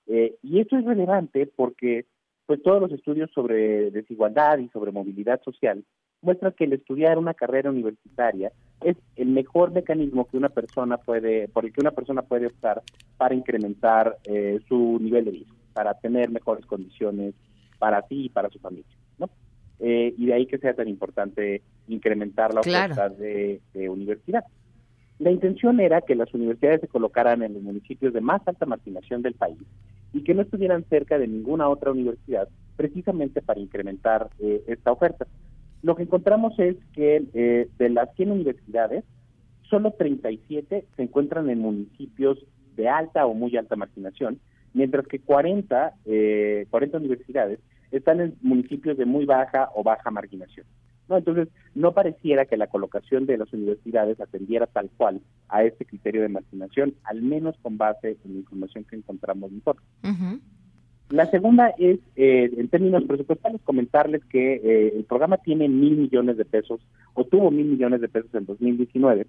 Eh, 0.07 0.35
y 0.41 0.59
esto 0.59 0.77
es 0.77 0.85
relevante 0.85 1.47
porque 1.47 2.05
pues 2.45 2.63
todos 2.63 2.81
los 2.81 2.91
estudios 2.91 3.29
sobre 3.31 3.91
desigualdad 3.91 4.57
y 4.59 4.69
sobre 4.69 4.91
movilidad 4.91 5.41
social 5.43 5.83
muestran 6.21 6.53
que 6.53 6.63
el 6.63 6.73
estudiar 6.73 7.17
una 7.17 7.33
carrera 7.33 7.69
universitaria 7.69 8.51
es 8.81 8.95
el 9.17 9.27
mejor 9.27 9.71
mecanismo 9.71 10.25
que 10.25 10.37
una 10.37 10.49
persona 10.49 10.97
puede, 10.97 11.47
por 11.49 11.65
el 11.65 11.73
que 11.73 11.81
una 11.81 11.91
persona 11.91 12.21
puede 12.21 12.47
optar 12.47 12.81
para 13.17 13.35
incrementar 13.35 14.17
eh, 14.25 14.59
su 14.67 14.97
nivel 15.01 15.25
de 15.25 15.31
vida, 15.31 15.51
para 15.73 15.93
tener 15.93 16.29
mejores 16.31 16.65
condiciones 16.65 17.35
para 17.79 18.01
sí 18.07 18.25
y 18.25 18.29
para 18.29 18.49
su 18.49 18.59
familia, 18.59 18.95
¿no? 19.19 19.29
Eh, 19.79 20.13
y 20.17 20.25
de 20.25 20.33
ahí 20.33 20.45
que 20.47 20.57
sea 20.57 20.73
tan 20.73 20.87
importante 20.87 21.61
incrementar 21.87 22.53
la 22.53 22.61
Claro. 22.61 22.93
oferta 22.93 23.09
de, 23.15 23.61
de 23.73 23.89
universidad. 23.89 24.43
La 25.19 25.31
intención 25.31 25.79
era 25.79 26.01
que 26.01 26.15
las 26.15 26.33
universidades 26.33 26.81
se 26.81 26.87
colocaran 26.87 27.41
en 27.43 27.53
los 27.53 27.63
municipios 27.63 28.13
de 28.13 28.21
más 28.21 28.41
alta 28.47 28.65
marginación 28.65 29.21
del 29.21 29.33
país 29.33 29.57
y 30.13 30.23
que 30.23 30.33
no 30.33 30.41
estuvieran 30.43 30.83
cerca 30.89 31.17
de 31.19 31.27
ninguna 31.27 31.69
otra 31.69 31.91
universidad, 31.91 32.47
precisamente 32.75 33.41
para 33.41 33.59
incrementar 33.59 34.29
eh, 34.39 34.63
esta 34.67 34.91
oferta. 34.91 35.27
Lo 35.83 35.95
que 35.95 36.03
encontramos 36.03 36.57
es 36.59 36.75
que 36.93 37.23
eh, 37.33 37.67
de 37.77 37.89
las 37.89 38.13
100 38.15 38.31
universidades, 38.31 39.03
solo 39.69 39.91
37 39.91 40.85
se 40.95 41.01
encuentran 41.03 41.49
en 41.49 41.59
municipios 41.59 42.39
de 42.75 42.87
alta 42.89 43.25
o 43.25 43.33
muy 43.33 43.55
alta 43.57 43.75
marginación, 43.75 44.39
mientras 44.73 45.05
que 45.07 45.19
40, 45.19 45.93
eh, 46.05 46.67
40 46.69 46.97
universidades 46.97 47.59
están 47.91 48.21
en 48.21 48.35
municipios 48.41 48.97
de 48.97 49.05
muy 49.05 49.25
baja 49.25 49.69
o 49.75 49.83
baja 49.83 50.11
marginación. 50.11 50.65
¿no? 51.07 51.17
Entonces, 51.17 51.47
no 51.73 51.93
pareciera 51.93 52.45
que 52.45 52.57
la 52.57 52.67
colocación 52.67 53.25
de 53.25 53.37
las 53.37 53.51
universidades 53.53 54.19
atendiera 54.19 54.67
tal 54.67 54.89
cual 54.97 55.21
a 55.49 55.63
este 55.63 55.85
criterio 55.85 56.21
de 56.21 56.29
marginación, 56.29 56.95
al 57.03 57.21
menos 57.21 57.55
con 57.61 57.77
base 57.77 58.17
en 58.25 58.33
la 58.33 58.39
información 58.39 58.83
que 58.83 58.97
encontramos 58.97 59.51
nosotros. 59.51 59.85
La 61.09 61.25
segunda 61.27 61.69
es, 61.77 61.99
eh, 62.17 62.51
en 62.57 62.67
términos 62.67 63.03
presupuestales, 63.05 63.61
comentarles 63.63 64.25
que 64.25 64.55
eh, 64.55 64.93
el 64.97 65.05
programa 65.05 65.37
tiene 65.37 65.69
mil 65.69 65.95
millones 65.95 66.35
de 66.35 66.43
pesos, 66.43 66.81
o 67.13 67.23
tuvo 67.23 67.49
mil 67.49 67.65
millones 67.65 68.01
de 68.01 68.09
pesos 68.09 68.33
en 68.35 68.45
2019, 68.45 69.25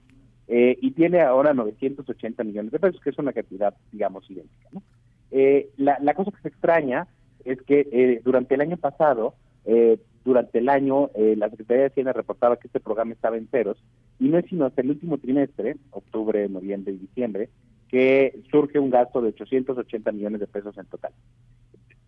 eh, 0.49 0.77
y 0.81 0.91
tiene 0.91 1.21
ahora 1.21 1.55
980 1.55 2.43
millones 2.43 2.73
de 2.73 2.81
pesos, 2.81 3.01
que 3.01 3.11
es 3.11 3.19
una 3.19 3.33
cantidad, 3.33 3.75
digamos, 3.93 4.29
idéntica. 4.29 4.69
¿no? 4.73 4.83
Eh, 5.31 5.69
la, 5.77 5.99
la 6.01 6.15
cosa 6.15 6.31
que 6.31 6.41
se 6.41 6.49
extraña 6.49 7.07
es 7.45 7.61
que 7.63 7.89
eh, 7.93 8.21
durante 8.25 8.55
el 8.55 8.61
año 8.61 8.77
pasado, 8.77 9.35
eh, 9.65 9.99
durante 10.25 10.59
el 10.59 10.69
año, 10.69 11.11
eh, 11.15 11.35
la 11.37 11.49
Secretaría 11.51 11.83
de 11.83 11.89
Hacienda 11.89 12.13
reportaba 12.13 12.57
que 12.57 12.67
este 12.67 12.81
programa 12.81 13.13
estaba 13.13 13.37
en 13.37 13.49
ceros, 13.49 13.83
y 14.19 14.29
no 14.29 14.39
es 14.39 14.47
sino 14.47 14.67
hasta 14.67 14.83
el 14.83 14.91
último 14.91 15.19
trimestre, 15.19 15.77
octubre, 15.91 16.49
noviembre 16.49 16.93
y 16.93 16.99
diciembre, 16.99 17.49
que 17.89 18.41
surge 18.51 18.79
un 18.79 18.91
gasto 18.91 19.23
de 19.23 19.29
880 19.29 20.13
millones 20.13 20.41
de 20.41 20.47
pesos 20.47 20.77
en 20.77 20.87
total. 20.87 21.13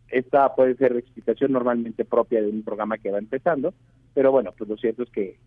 Esta 0.09 0.55
puede 0.55 0.74
ser 0.74 0.97
explicación 0.97 1.53
normalmente 1.53 2.05
propia 2.05 2.43
de 2.43 2.49
un 2.49 2.62
programa 2.62 2.99
que 2.99 3.11
va 3.11 3.18
empezando, 3.18 3.72
pero 4.12 4.33
bueno, 4.33 4.53
pues 4.59 4.68
lo 4.68 4.76
cierto 4.76 5.05
es 5.05 5.11
que, 5.11 5.39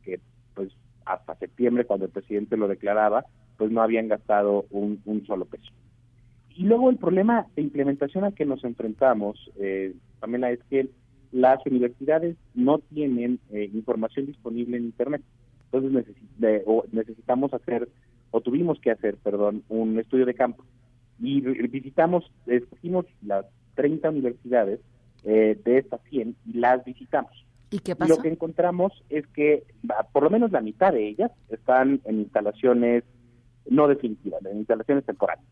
pues 0.55 0.69
hasta 1.05 1.35
septiembre, 1.35 1.85
cuando 1.85 2.05
el 2.05 2.11
presidente 2.11 2.57
lo 2.57 2.67
declaraba, 2.67 3.25
pues 3.57 3.69
no 3.71 3.81
habían 3.81 4.07
gastado 4.07 4.65
un 4.71 5.23
solo 5.27 5.45
peso. 5.45 5.71
Y 6.55 6.63
luego 6.63 6.89
el 6.89 6.97
problema 6.97 7.47
de 7.55 7.61
implementación 7.63 8.23
al 8.23 8.33
que 8.33 8.45
nos 8.45 8.63
enfrentamos, 8.63 9.51
eh, 9.57 9.93
Pamela, 10.19 10.51
es 10.51 10.59
que 10.69 10.89
las 11.31 11.65
universidades 11.65 12.35
no 12.53 12.77
tienen 12.79 13.39
eh, 13.51 13.69
información 13.73 14.27
disponible 14.27 14.77
en 14.77 14.83
Internet. 14.85 15.21
Entonces 15.71 16.15
de- 16.37 16.61
o 16.67 16.85
necesitamos 16.91 17.53
hacer, 17.53 17.89
o 18.31 18.41
tuvimos 18.41 18.79
que 18.79 18.91
hacer, 18.91 19.17
perdón, 19.17 19.63
un 19.69 19.97
estudio 19.99 20.25
de 20.27 20.35
campo. 20.35 20.63
Y 21.19 21.41
visitamos, 21.41 22.29
escogimos 22.45 23.05
las 23.25 23.45
30 23.75 24.09
universidades 24.09 24.79
eh, 25.23 25.57
de 25.63 25.77
estas 25.79 26.01
100 26.09 26.35
y 26.45 26.53
las 26.59 26.83
visitamos. 26.85 27.31
¿Y 27.71 27.79
qué 27.79 27.93
Y 27.93 27.95
pasó? 27.95 28.15
lo 28.15 28.21
que 28.21 28.27
encontramos 28.29 28.91
es 29.09 29.25
que 29.27 29.63
por 30.11 30.21
lo 30.23 30.29
menos 30.29 30.51
la 30.51 30.61
mitad 30.61 30.93
de 30.93 31.07
ellas 31.07 31.31
están 31.49 32.01
en 32.05 32.19
instalaciones 32.19 33.03
no 33.69 33.87
definitivas, 33.87 34.45
en 34.45 34.57
instalaciones 34.59 35.05
temporales. 35.05 35.45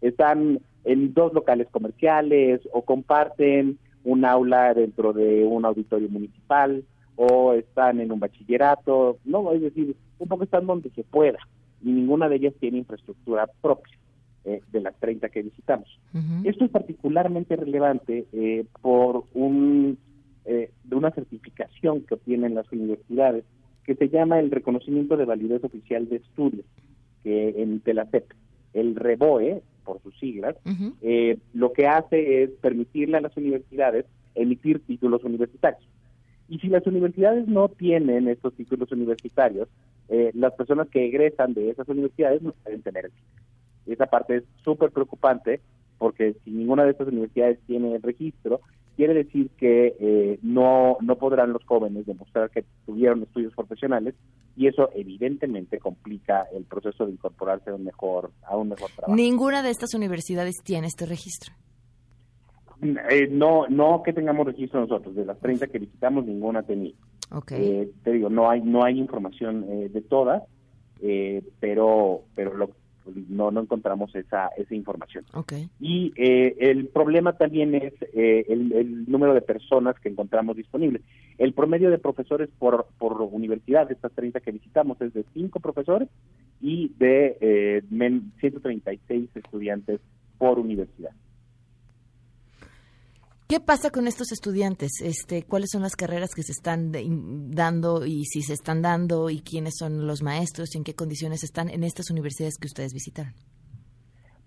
Están 0.00 0.60
en 0.84 1.14
dos 1.14 1.32
locales 1.32 1.68
comerciales 1.70 2.60
o 2.72 2.82
comparten 2.82 3.78
un 4.04 4.24
aula 4.24 4.72
dentro 4.72 5.12
de 5.12 5.44
un 5.44 5.64
auditorio 5.64 6.08
municipal 6.08 6.84
o 7.16 7.54
están 7.54 8.00
en 8.00 8.12
un 8.12 8.20
bachillerato, 8.20 9.18
no, 9.24 9.52
es 9.52 9.62
decir, 9.62 9.96
un 10.18 10.28
poco 10.28 10.44
están 10.44 10.66
donde 10.66 10.90
se 10.90 11.02
pueda. 11.02 11.38
Y 11.82 11.90
ninguna 11.90 12.28
de 12.28 12.36
ellas 12.36 12.54
tiene 12.60 12.78
infraestructura 12.78 13.48
propia 13.60 13.96
eh, 14.44 14.60
de 14.70 14.80
las 14.80 14.94
30 15.00 15.28
que 15.30 15.42
visitamos. 15.42 15.88
Esto 16.44 16.64
es 16.64 16.70
particularmente 16.70 17.56
relevante 17.56 18.26
eh, 18.32 18.64
por 18.80 19.24
un, 19.34 19.98
eh, 20.44 20.70
de 20.84 20.96
una 20.96 21.10
certificación 21.10 22.02
que 22.02 22.14
obtienen 22.14 22.54
las 22.54 22.70
universidades 22.70 23.44
que 23.84 23.94
se 23.96 24.08
llama 24.08 24.38
el 24.38 24.50
reconocimiento 24.50 25.16
de 25.16 25.24
validez 25.24 25.64
oficial 25.64 26.08
de 26.08 26.16
estudios, 26.16 26.64
que 27.22 27.60
en 27.62 27.80
TELACEP, 27.80 28.32
el 28.72 28.94
REBOE, 28.96 29.62
por 29.86 30.02
sus 30.02 30.18
siglas, 30.18 30.56
eh, 31.00 31.38
lo 31.54 31.72
que 31.72 31.86
hace 31.86 32.42
es 32.42 32.50
permitirle 32.60 33.16
a 33.16 33.20
las 33.22 33.36
universidades 33.36 34.04
emitir 34.34 34.80
títulos 34.80 35.24
universitarios. 35.24 35.88
Y 36.48 36.58
si 36.58 36.68
las 36.68 36.86
universidades 36.86 37.48
no 37.48 37.68
tienen 37.68 38.28
estos 38.28 38.52
títulos 38.54 38.92
universitarios, 38.92 39.68
eh, 40.08 40.30
las 40.34 40.52
personas 40.54 40.88
que 40.88 41.06
egresan 41.06 41.54
de 41.54 41.70
esas 41.70 41.88
universidades 41.88 42.42
no 42.42 42.52
pueden 42.52 42.82
tener 42.82 43.06
el 43.06 43.12
título. 43.12 43.42
Y 43.86 43.92
esa 43.92 44.06
parte 44.06 44.36
es 44.36 44.44
súper 44.62 44.90
preocupante 44.90 45.60
porque 45.98 46.34
si 46.44 46.50
ninguna 46.50 46.84
de 46.84 46.90
estas 46.90 47.08
universidades 47.08 47.58
tiene 47.66 47.94
el 47.94 48.02
registro, 48.02 48.60
quiere 48.96 49.14
decir 49.14 49.50
que 49.58 49.94
eh, 50.00 50.38
no, 50.42 50.96
no 51.00 51.16
podrán 51.16 51.52
los 51.52 51.64
jóvenes 51.64 52.06
demostrar 52.06 52.50
que 52.50 52.64
tuvieron 52.86 53.22
estudios 53.22 53.54
profesionales 53.54 54.14
y 54.56 54.66
eso 54.66 54.90
evidentemente 54.94 55.78
complica 55.78 56.46
el 56.54 56.64
proceso 56.64 57.06
de 57.06 57.12
incorporarse 57.12 57.70
a 57.70 57.74
un 57.74 57.84
mejor, 57.84 58.32
a 58.42 58.56
un 58.56 58.70
mejor 58.70 58.90
trabajo. 58.96 59.14
Ninguna 59.14 59.62
de 59.62 59.70
estas 59.70 59.94
universidades 59.94 60.56
tiene 60.64 60.86
este 60.86 61.06
registro. 61.06 61.54
Eh, 62.82 63.28
no, 63.30 63.66
no 63.68 64.02
que 64.02 64.12
tengamos 64.12 64.46
registro 64.46 64.80
nosotros, 64.80 65.14
de 65.14 65.24
las 65.24 65.38
30 65.40 65.66
que 65.68 65.78
visitamos 65.78 66.26
ninguna 66.26 66.62
tenía. 66.62 66.94
Ok. 67.32 67.52
Eh, 67.52 67.90
te 68.02 68.12
digo, 68.12 68.28
no 68.28 68.50
hay 68.50 68.60
no 68.60 68.84
hay 68.84 68.98
información 68.98 69.64
eh, 69.68 69.88
de 69.88 70.02
todas, 70.02 70.42
eh, 71.00 71.42
pero 71.58 72.22
pero 72.34 72.54
lo, 72.54 72.70
no 73.28 73.50
no 73.50 73.60
encontramos 73.62 74.14
esa 74.14 74.48
esa 74.56 74.74
información. 74.74 75.24
Y 75.80 76.12
eh, 76.16 76.56
el 76.58 76.88
problema 76.88 77.32
también 77.34 77.74
es 77.74 77.92
eh, 78.14 78.44
el, 78.48 78.72
el 78.72 79.10
número 79.10 79.34
de 79.34 79.40
personas 79.42 79.98
que 80.00 80.08
encontramos 80.08 80.56
disponibles. 80.56 81.02
El 81.38 81.52
promedio 81.52 81.90
de 81.90 81.98
profesores 81.98 82.48
por, 82.58 82.86
por 82.98 83.20
universidad, 83.20 83.88
de 83.88 83.94
estas 83.94 84.12
30 84.12 84.40
que 84.40 84.52
visitamos, 84.52 85.00
es 85.00 85.12
de 85.12 85.24
5 85.34 85.60
profesores 85.60 86.08
y 86.60 86.92
de 86.98 87.36
eh, 87.40 87.82
men- 87.90 88.32
136 88.40 89.28
estudiantes 89.34 90.00
por 90.38 90.58
universidad. 90.58 91.10
¿Qué 93.48 93.60
pasa 93.60 93.90
con 93.90 94.08
estos 94.08 94.32
estudiantes? 94.32 95.00
Este, 95.02 95.44
¿Cuáles 95.44 95.70
son 95.70 95.82
las 95.82 95.94
carreras 95.94 96.34
que 96.34 96.42
se 96.42 96.50
están 96.50 96.90
de- 96.90 97.06
dando 97.08 98.04
y 98.04 98.24
si 98.24 98.42
se 98.42 98.52
están 98.54 98.82
dando 98.82 99.30
y 99.30 99.40
quiénes 99.40 99.74
son 99.78 100.06
los 100.06 100.20
maestros 100.22 100.74
y 100.74 100.78
en 100.78 100.84
qué 100.84 100.94
condiciones 100.94 101.44
están 101.44 101.68
en 101.68 101.84
estas 101.84 102.10
universidades 102.10 102.58
que 102.58 102.66
ustedes 102.66 102.92
visitaron? 102.92 103.32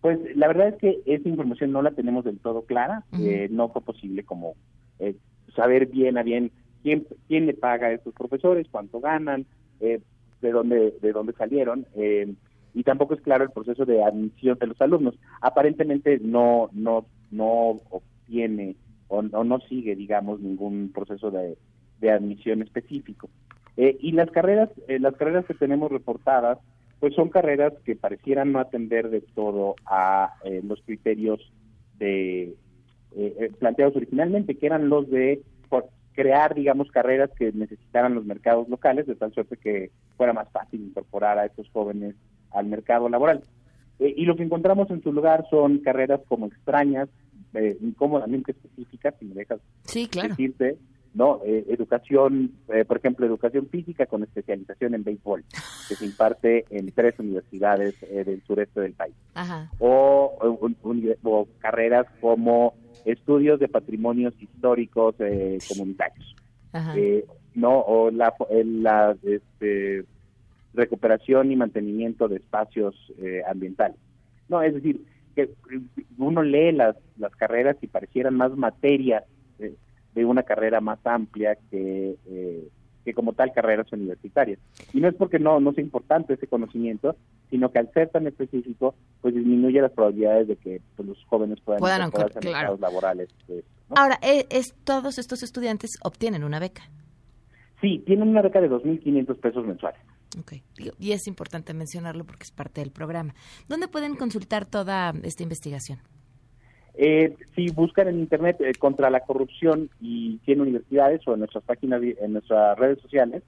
Pues 0.01 0.19
la 0.35 0.47
verdad 0.47 0.69
es 0.69 0.75
que 0.75 0.99
esa 1.05 1.29
información 1.29 1.71
no 1.71 1.81
la 1.81 1.91
tenemos 1.91 2.25
del 2.25 2.39
todo 2.39 2.63
clara. 2.63 3.05
Eh, 3.17 3.47
no 3.51 3.69
fue 3.69 3.81
posible 3.81 4.23
como 4.23 4.55
eh, 4.99 5.15
saber 5.55 5.85
bien 5.87 6.17
a 6.17 6.23
bien 6.23 6.51
quién, 6.83 7.07
quién 7.29 7.45
le 7.45 7.53
paga 7.53 7.87
a 7.87 7.93
estos 7.93 8.13
profesores, 8.13 8.67
cuánto 8.69 8.99
ganan, 8.99 9.45
eh, 9.79 10.01
de 10.41 10.51
dónde 10.51 10.93
de 11.01 11.11
dónde 11.13 11.33
salieron. 11.33 11.85
eh, 11.95 12.33
y 12.73 12.83
tampoco 12.83 13.15
es 13.15 13.21
claro 13.21 13.43
el 13.45 13.49
proceso 13.49 13.83
de 13.85 14.03
admisión 14.03 14.57
de 14.59 14.67
los 14.67 14.79
alumnos. 14.81 15.15
Aparentemente 15.41 16.19
no 16.19 16.69
no 16.73 17.05
no 17.31 17.79
obtiene 17.89 18.75
o, 19.10 19.22
no 19.22 19.60
sigue, 19.68 19.95
digamos, 19.95 20.39
ningún 20.39 20.91
proceso 20.93 21.32
de, 21.32 21.57
admisión 22.10 22.62
específico. 22.62 23.30
Eh, 23.76 23.97
y 23.99 24.14
las 24.14 24.32
carreras 24.32 24.70
eh, 24.88 24.99
las 24.99 25.16
carreras 25.16 25.45
que 25.45 25.53
tenemos 25.53 25.91
reportadas 25.91 26.57
pues 26.99 27.14
son 27.14 27.30
carreras 27.30 27.74
que 27.86 27.95
parecieran 27.95 28.51
no 28.51 28.60
atender 28.60 29.10
de 29.10 29.22
todo 29.22 29.76
a 29.86 30.34
eh, 30.43 30.62
los 30.64 30.82
criterios 30.82 31.39
de 31.97 32.55
eh, 33.16 33.36
eh, 33.39 33.51
planteados 33.57 33.95
originalmente, 33.95 34.55
que 34.55 34.68
eran 34.68 34.89
los 34.89 35.10
de 35.10 35.41
crear, 36.14 36.53
digamos, 36.53 36.91
carreras 36.91 37.30
que 37.38 37.53
necesitaran 37.53 38.14
los 38.14 38.26
mercados 38.26 38.68
locales, 38.68 39.07
de 39.07 39.16
tal 39.16 39.34
suerte 39.34 39.55
que 39.55 39.89
fuera 40.18 40.34
más 40.34 40.49
fácil 40.51 40.82
incorporar 40.82 41.39
a 41.39 41.45
estos 41.45 41.70
jóvenes 41.70 42.16
al 42.51 42.66
mercado 42.66 43.07
laboral. 43.07 43.41
Eh, 43.99 44.14
y 44.18 44.26
lo 44.26 44.36
que 44.36 44.43
encontramos 44.43 44.89
en 44.91 45.01
su 45.01 45.14
lugar 45.14 45.45
son 45.49 45.78
carreras 45.80 46.20
como 46.28 46.47
extrañas, 46.47 47.07
eh, 47.53 47.77
incómodamente 47.81 48.51
específicas, 48.51 49.13
si 49.19 49.25
me 49.25 49.35
dejas 49.35 49.59
Sí, 49.85 50.07
claro. 50.07 50.29
decirte, 50.29 50.77
¿no? 51.13 51.41
Eh, 51.45 51.65
educación, 51.69 52.51
eh, 52.73 52.85
por 52.85 52.97
ejemplo, 52.97 53.25
educación 53.25 53.67
física 53.69 54.05
con 54.05 54.23
especialización 54.23 54.93
en 54.93 55.03
béisbol, 55.03 55.43
que 55.87 55.95
se 55.95 56.05
imparte 56.05 56.65
en 56.69 56.91
tres 56.91 57.17
universidades 57.19 57.95
eh, 58.03 58.23
del 58.23 58.41
sureste 58.43 58.81
del 58.81 58.93
país. 58.93 59.15
Ajá. 59.33 59.69
O, 59.79 60.57
un- 60.83 61.15
o 61.23 61.47
carreras 61.59 62.05
como 62.21 62.73
estudios 63.05 63.59
de 63.59 63.67
patrimonios 63.67 64.33
históricos 64.39 65.15
eh, 65.19 65.57
comunitarios. 65.67 66.35
Ajá. 66.71 66.93
No 67.55 67.79
o 67.79 68.11
la, 68.11 68.33
este, 69.23 70.05
recuperación 70.73 71.51
y 71.51 71.55
mantenimiento 71.55 72.27
de 72.27 72.37
espacios 72.37 72.95
eh, 73.17 73.41
ambientales 73.49 73.97
no 74.47 74.61
es 74.61 74.73
decir 74.75 75.01
que 75.36 75.49
uno 76.17 76.43
lee 76.43 76.71
las 76.71 76.95
las 77.17 77.36
carreras 77.36 77.77
y 77.82 77.88
parecieran 77.88 78.36
más 78.36 78.55
materias 78.55 79.23
eh, 79.59 79.75
de 80.15 80.25
una 80.25 80.43
carrera 80.43 80.82
más 80.82 80.99
amplia 81.05 81.57
que 81.69 82.15
eh, 82.27 82.67
que 83.05 83.13
como 83.13 83.34
tal 83.34 83.51
carreras 83.53 83.91
universitarias 83.91 84.59
y 84.93 84.99
no 84.99 85.07
es 85.07 85.15
porque 85.15 85.39
no 85.39 85.59
no 85.59 85.73
sea 85.73 85.84
importante 85.84 86.34
ese 86.34 86.47
conocimiento 86.47 87.15
sino 87.49 87.71
que 87.71 87.80
al 87.80 87.91
ser 87.93 88.09
tan 88.09 88.27
específico 88.27 88.95
pues 89.21 89.34
disminuye 89.34 89.82
las 89.82 89.91
probabilidades 89.91 90.47
de 90.47 90.55
que 90.57 90.82
pues, 90.95 91.07
los 91.07 91.23
jóvenes 91.25 91.59
puedan, 91.61 91.80
claro. 91.82 92.11
mercados 92.41 92.80
laborales 92.80 93.30
pues, 93.47 93.63
¿no? 93.89 93.95
Ahora, 93.97 94.19
e- 94.21 94.47
es, 94.49 94.75
todos 94.84 95.17
estos 95.17 95.43
estudiantes 95.43 95.97
obtienen 96.03 96.43
una 96.43 96.59
beca. 96.59 96.84
Sí, 97.82 98.03
tienen 98.05 98.30
una 98.30 98.41
beca 98.41 98.61
de 98.61 98.69
2.500 98.69 99.39
pesos 99.39 99.65
mensuales. 99.65 99.99
Ok. 100.38 100.53
Digo, 100.77 100.93
Y 100.99 101.11
es 101.13 101.25
importante 101.27 101.73
mencionarlo 101.73 102.23
porque 102.25 102.43
es 102.43 102.51
parte 102.51 102.82
del 102.82 102.91
programa. 102.91 103.34
¿Dónde 103.67 103.88
pueden 103.88 104.15
consultar 104.15 104.65
toda 104.65 105.13
esta 105.23 105.43
investigación? 105.43 105.99
Eh, 106.95 107.36
si 107.55 107.67
buscan 107.71 108.09
en 108.09 108.19
internet 108.19 108.57
eh, 108.59 108.73
contra 108.77 109.09
la 109.09 109.21
corrupción 109.21 109.89
y 110.01 110.39
100 110.45 110.61
universidades 110.61 111.21
o 111.27 111.34
en 111.34 111.39
nuestras 111.39 111.63
páginas, 111.63 112.01
en 112.03 112.34
nuestras 112.34 112.77
redes 112.77 112.99
sociales, 113.01 113.41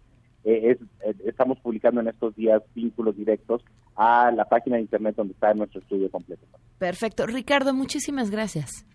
eh, 0.45 0.71
es- 0.71 0.82
eh, 1.05 1.13
estamos 1.25 1.59
publicando 1.59 1.99
en 2.01 2.07
estos 2.07 2.36
días 2.36 2.61
vínculos 2.73 3.15
directos 3.17 3.61
a 3.95 4.32
la 4.32 4.45
página 4.45 4.77
de 4.77 4.84
internet 4.84 5.15
donde 5.17 5.34
está 5.34 5.53
nuestro 5.53 5.82
estudio 5.82 6.09
completo. 6.09 6.45
Perfecto. 6.79 7.27
Ricardo, 7.27 7.73
muchísimas 7.73 8.32
gracias. 8.32 8.86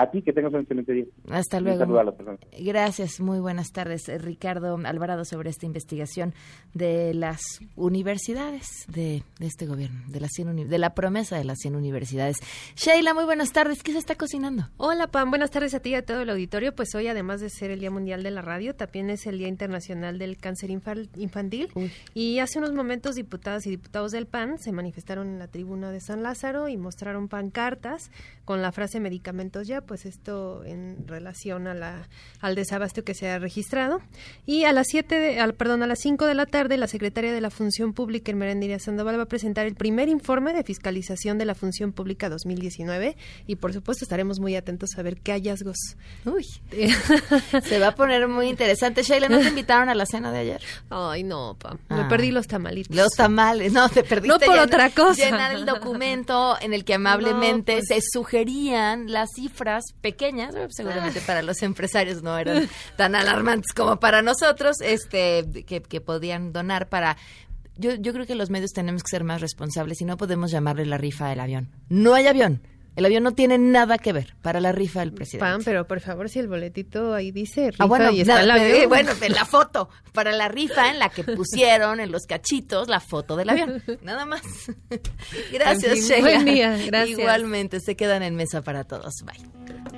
A 0.00 0.08
ti 0.12 0.22
que 0.22 0.32
tengas 0.32 0.52
un 0.52 0.60
excelente 0.60 0.92
día. 0.92 1.04
Hasta 1.28 1.56
Y 1.56 1.58
un 1.58 1.64
luego. 1.64 1.78
saludo 1.80 1.98
a 2.00 2.04
las 2.04 2.14
personas. 2.14 2.40
Gracias, 2.56 3.18
muy 3.20 3.40
buenas 3.40 3.72
tardes. 3.72 4.08
Eh, 4.08 4.18
Ricardo 4.18 4.76
Alvarado 4.84 5.24
sobre 5.24 5.50
esta 5.50 5.66
investigación 5.66 6.34
de 6.72 7.14
las 7.14 7.40
universidades 7.74 8.84
de, 8.86 9.24
de 9.40 9.46
este 9.46 9.66
gobierno, 9.66 10.00
de, 10.06 10.20
las 10.20 10.30
100 10.34 10.48
uni- 10.50 10.64
de 10.64 10.78
la 10.78 10.94
promesa 10.94 11.36
de 11.36 11.42
las 11.44 11.58
100 11.58 11.74
universidades. 11.74 12.36
Sheila, 12.76 13.12
muy 13.12 13.24
buenas 13.24 13.50
tardes. 13.52 13.82
¿Qué 13.82 13.90
se 13.92 13.98
está 13.98 14.14
cocinando? 14.14 14.68
Hola 14.76 15.08
Pam, 15.08 15.30
buenas 15.30 15.50
tardes 15.50 15.74
a 15.74 15.80
ti 15.80 15.90
y 15.90 15.94
a 15.94 16.04
todo 16.04 16.20
el 16.22 16.30
auditorio. 16.30 16.74
Pues 16.76 16.94
hoy, 16.94 17.08
además 17.08 17.40
de 17.40 17.50
ser 17.50 17.72
el 17.72 17.80
Día 17.80 17.90
Mundial 17.90 18.22
de 18.22 18.30
la 18.30 18.40
Radio, 18.42 18.76
también 18.76 19.10
es 19.10 19.26
el 19.26 19.38
Día 19.38 19.48
Internacional 19.48 20.18
del 20.20 20.36
Cáncer 20.36 20.70
Infal- 20.70 21.08
Infantil. 21.16 21.70
Y 22.14 22.38
hace 22.38 22.60
unos 22.60 22.72
momentos 22.72 23.16
diputadas 23.16 23.66
y 23.66 23.70
diputados 23.70 24.12
del 24.12 24.26
PAN 24.26 24.58
se 24.58 24.70
manifestaron 24.70 25.26
en 25.28 25.40
la 25.40 25.48
tribuna 25.48 25.90
de 25.90 26.00
San 26.00 26.22
Lázaro 26.22 26.68
y 26.68 26.76
mostraron 26.76 27.26
pancartas 27.26 28.12
con 28.44 28.62
la 28.62 28.70
frase 28.70 29.00
medicamentos 29.00 29.66
ya, 29.66 29.80
pues 29.88 30.06
esto 30.06 30.62
en 30.64 31.08
relación 31.08 31.66
a 31.66 31.74
la, 31.74 32.06
al 32.40 32.54
desabasto 32.54 33.02
que 33.02 33.14
se 33.14 33.28
ha 33.28 33.40
registrado. 33.40 34.00
Y 34.46 34.62
a 34.64 34.72
las 34.72 34.86
siete, 34.88 35.18
de- 35.18 35.40
al, 35.40 35.54
perdón, 35.54 35.82
a 35.82 35.88
las 35.88 35.98
5 35.98 36.26
de 36.26 36.34
la 36.34 36.46
tarde, 36.46 36.76
la 36.76 36.86
secretaria 36.86 37.32
de 37.32 37.40
la 37.40 37.50
Función 37.50 37.92
Pública, 37.92 38.32
Merendira 38.32 38.78
Sandoval, 38.78 39.18
va 39.18 39.24
a 39.24 39.26
presentar 39.26 39.66
el 39.66 39.74
primer 39.74 40.08
informe 40.08 40.52
de 40.52 40.62
fiscalización 40.62 41.38
de 41.38 41.46
la 41.46 41.56
Función 41.56 41.92
Pública 41.92 42.28
2019 42.28 43.16
y 43.48 43.56
por 43.56 43.72
supuesto 43.72 44.04
estaremos 44.04 44.38
muy 44.38 44.54
atentos 44.54 44.90
a 44.96 45.02
ver 45.02 45.16
qué 45.20 45.32
hallazgos. 45.32 45.78
Uy, 46.24 46.44
se 47.64 47.78
va 47.78 47.88
a 47.88 47.94
poner 47.94 48.28
muy 48.28 48.48
interesante. 48.48 49.02
Sheila, 49.02 49.28
¿no 49.28 49.38
te 49.40 49.48
invitaron 49.48 49.88
a 49.88 49.94
la 49.94 50.06
cena 50.06 50.30
de 50.30 50.38
ayer? 50.38 50.60
Ay, 50.90 51.22
no, 51.24 51.56
Pam. 51.58 51.78
Ah. 51.88 51.96
Me 52.02 52.04
perdí 52.08 52.30
los 52.30 52.46
tamalitos. 52.46 52.94
Los 52.94 53.12
tamales, 53.12 53.72
no, 53.72 53.88
te 53.88 54.02
perdiste. 54.04 54.28
No 54.28 54.38
por 54.38 54.54
llenar- 54.56 54.66
otra 54.66 54.90
cosa. 54.90 55.24
Llenar 55.24 55.52
el 55.54 55.64
documento 55.66 56.56
en 56.60 56.74
el 56.74 56.84
que 56.84 56.94
amablemente 56.94 57.48
No, 57.78 57.78
pues. 57.86 57.86
se 57.88 58.00
sugerían 58.12 59.10
las 59.10 59.30
cifras 59.34 59.77
pequeñas, 60.00 60.54
seguramente 60.70 61.20
para 61.20 61.42
los 61.42 61.62
empresarios 61.62 62.22
no 62.22 62.38
eran 62.38 62.68
tan 62.96 63.14
alarmantes 63.14 63.72
como 63.72 63.98
para 64.00 64.22
nosotros, 64.22 64.76
este, 64.80 65.44
que, 65.66 65.82
que 65.82 66.00
podían 66.00 66.52
donar 66.52 66.88
para. 66.88 67.16
Yo, 67.76 67.94
yo 67.94 68.12
creo 68.12 68.26
que 68.26 68.34
los 68.34 68.50
medios 68.50 68.72
tenemos 68.72 69.02
que 69.02 69.10
ser 69.10 69.24
más 69.24 69.40
responsables 69.40 70.00
y 70.00 70.04
no 70.04 70.16
podemos 70.16 70.50
llamarle 70.50 70.84
la 70.84 70.98
rifa 70.98 71.28
del 71.28 71.40
avión. 71.40 71.68
No 71.88 72.14
hay 72.14 72.26
avión. 72.26 72.60
El 72.98 73.04
avión 73.04 73.22
no 73.22 73.32
tiene 73.32 73.58
nada 73.58 73.96
que 73.96 74.12
ver 74.12 74.34
para 74.42 74.60
la 74.60 74.72
rifa 74.72 75.00
del 75.00 75.12
presidente. 75.12 75.38
Pam, 75.50 75.62
pero 75.64 75.86
por 75.86 76.00
favor, 76.00 76.28
si 76.28 76.40
el 76.40 76.48
boletito 76.48 77.14
ahí 77.14 77.30
dice 77.30 77.70
rifa 77.70 77.84
Ah, 77.84 77.86
bueno, 77.86 78.10
y 78.10 78.20
está 78.22 78.32
nada, 78.34 78.42
el 78.44 78.50
avión. 78.50 78.76
eh, 78.82 78.86
bueno, 78.86 79.12
en 79.20 79.32
la 79.34 79.44
foto, 79.46 79.88
para 80.12 80.32
la 80.32 80.48
rifa 80.48 80.90
en 80.90 80.98
la 80.98 81.08
que 81.08 81.22
pusieron 81.24 82.00
en 82.00 82.10
los 82.10 82.26
cachitos 82.26 82.88
la 82.88 82.98
foto 83.00 83.36
del 83.36 83.50
avión. 83.50 83.82
Nada 84.02 84.26
más. 84.26 84.42
Gracias, 85.52 85.92
En 85.92 85.98
fin, 85.98 86.04
Sheila. 86.08 86.20
buen 86.20 86.44
día, 86.44 86.76
gracias. 86.86 87.18
Igualmente, 87.20 87.80
se 87.80 87.94
quedan 87.96 88.22
en 88.22 88.34
mesa 88.34 88.62
para 88.62 88.84
todos. 88.84 89.14
Bye. 89.24 89.97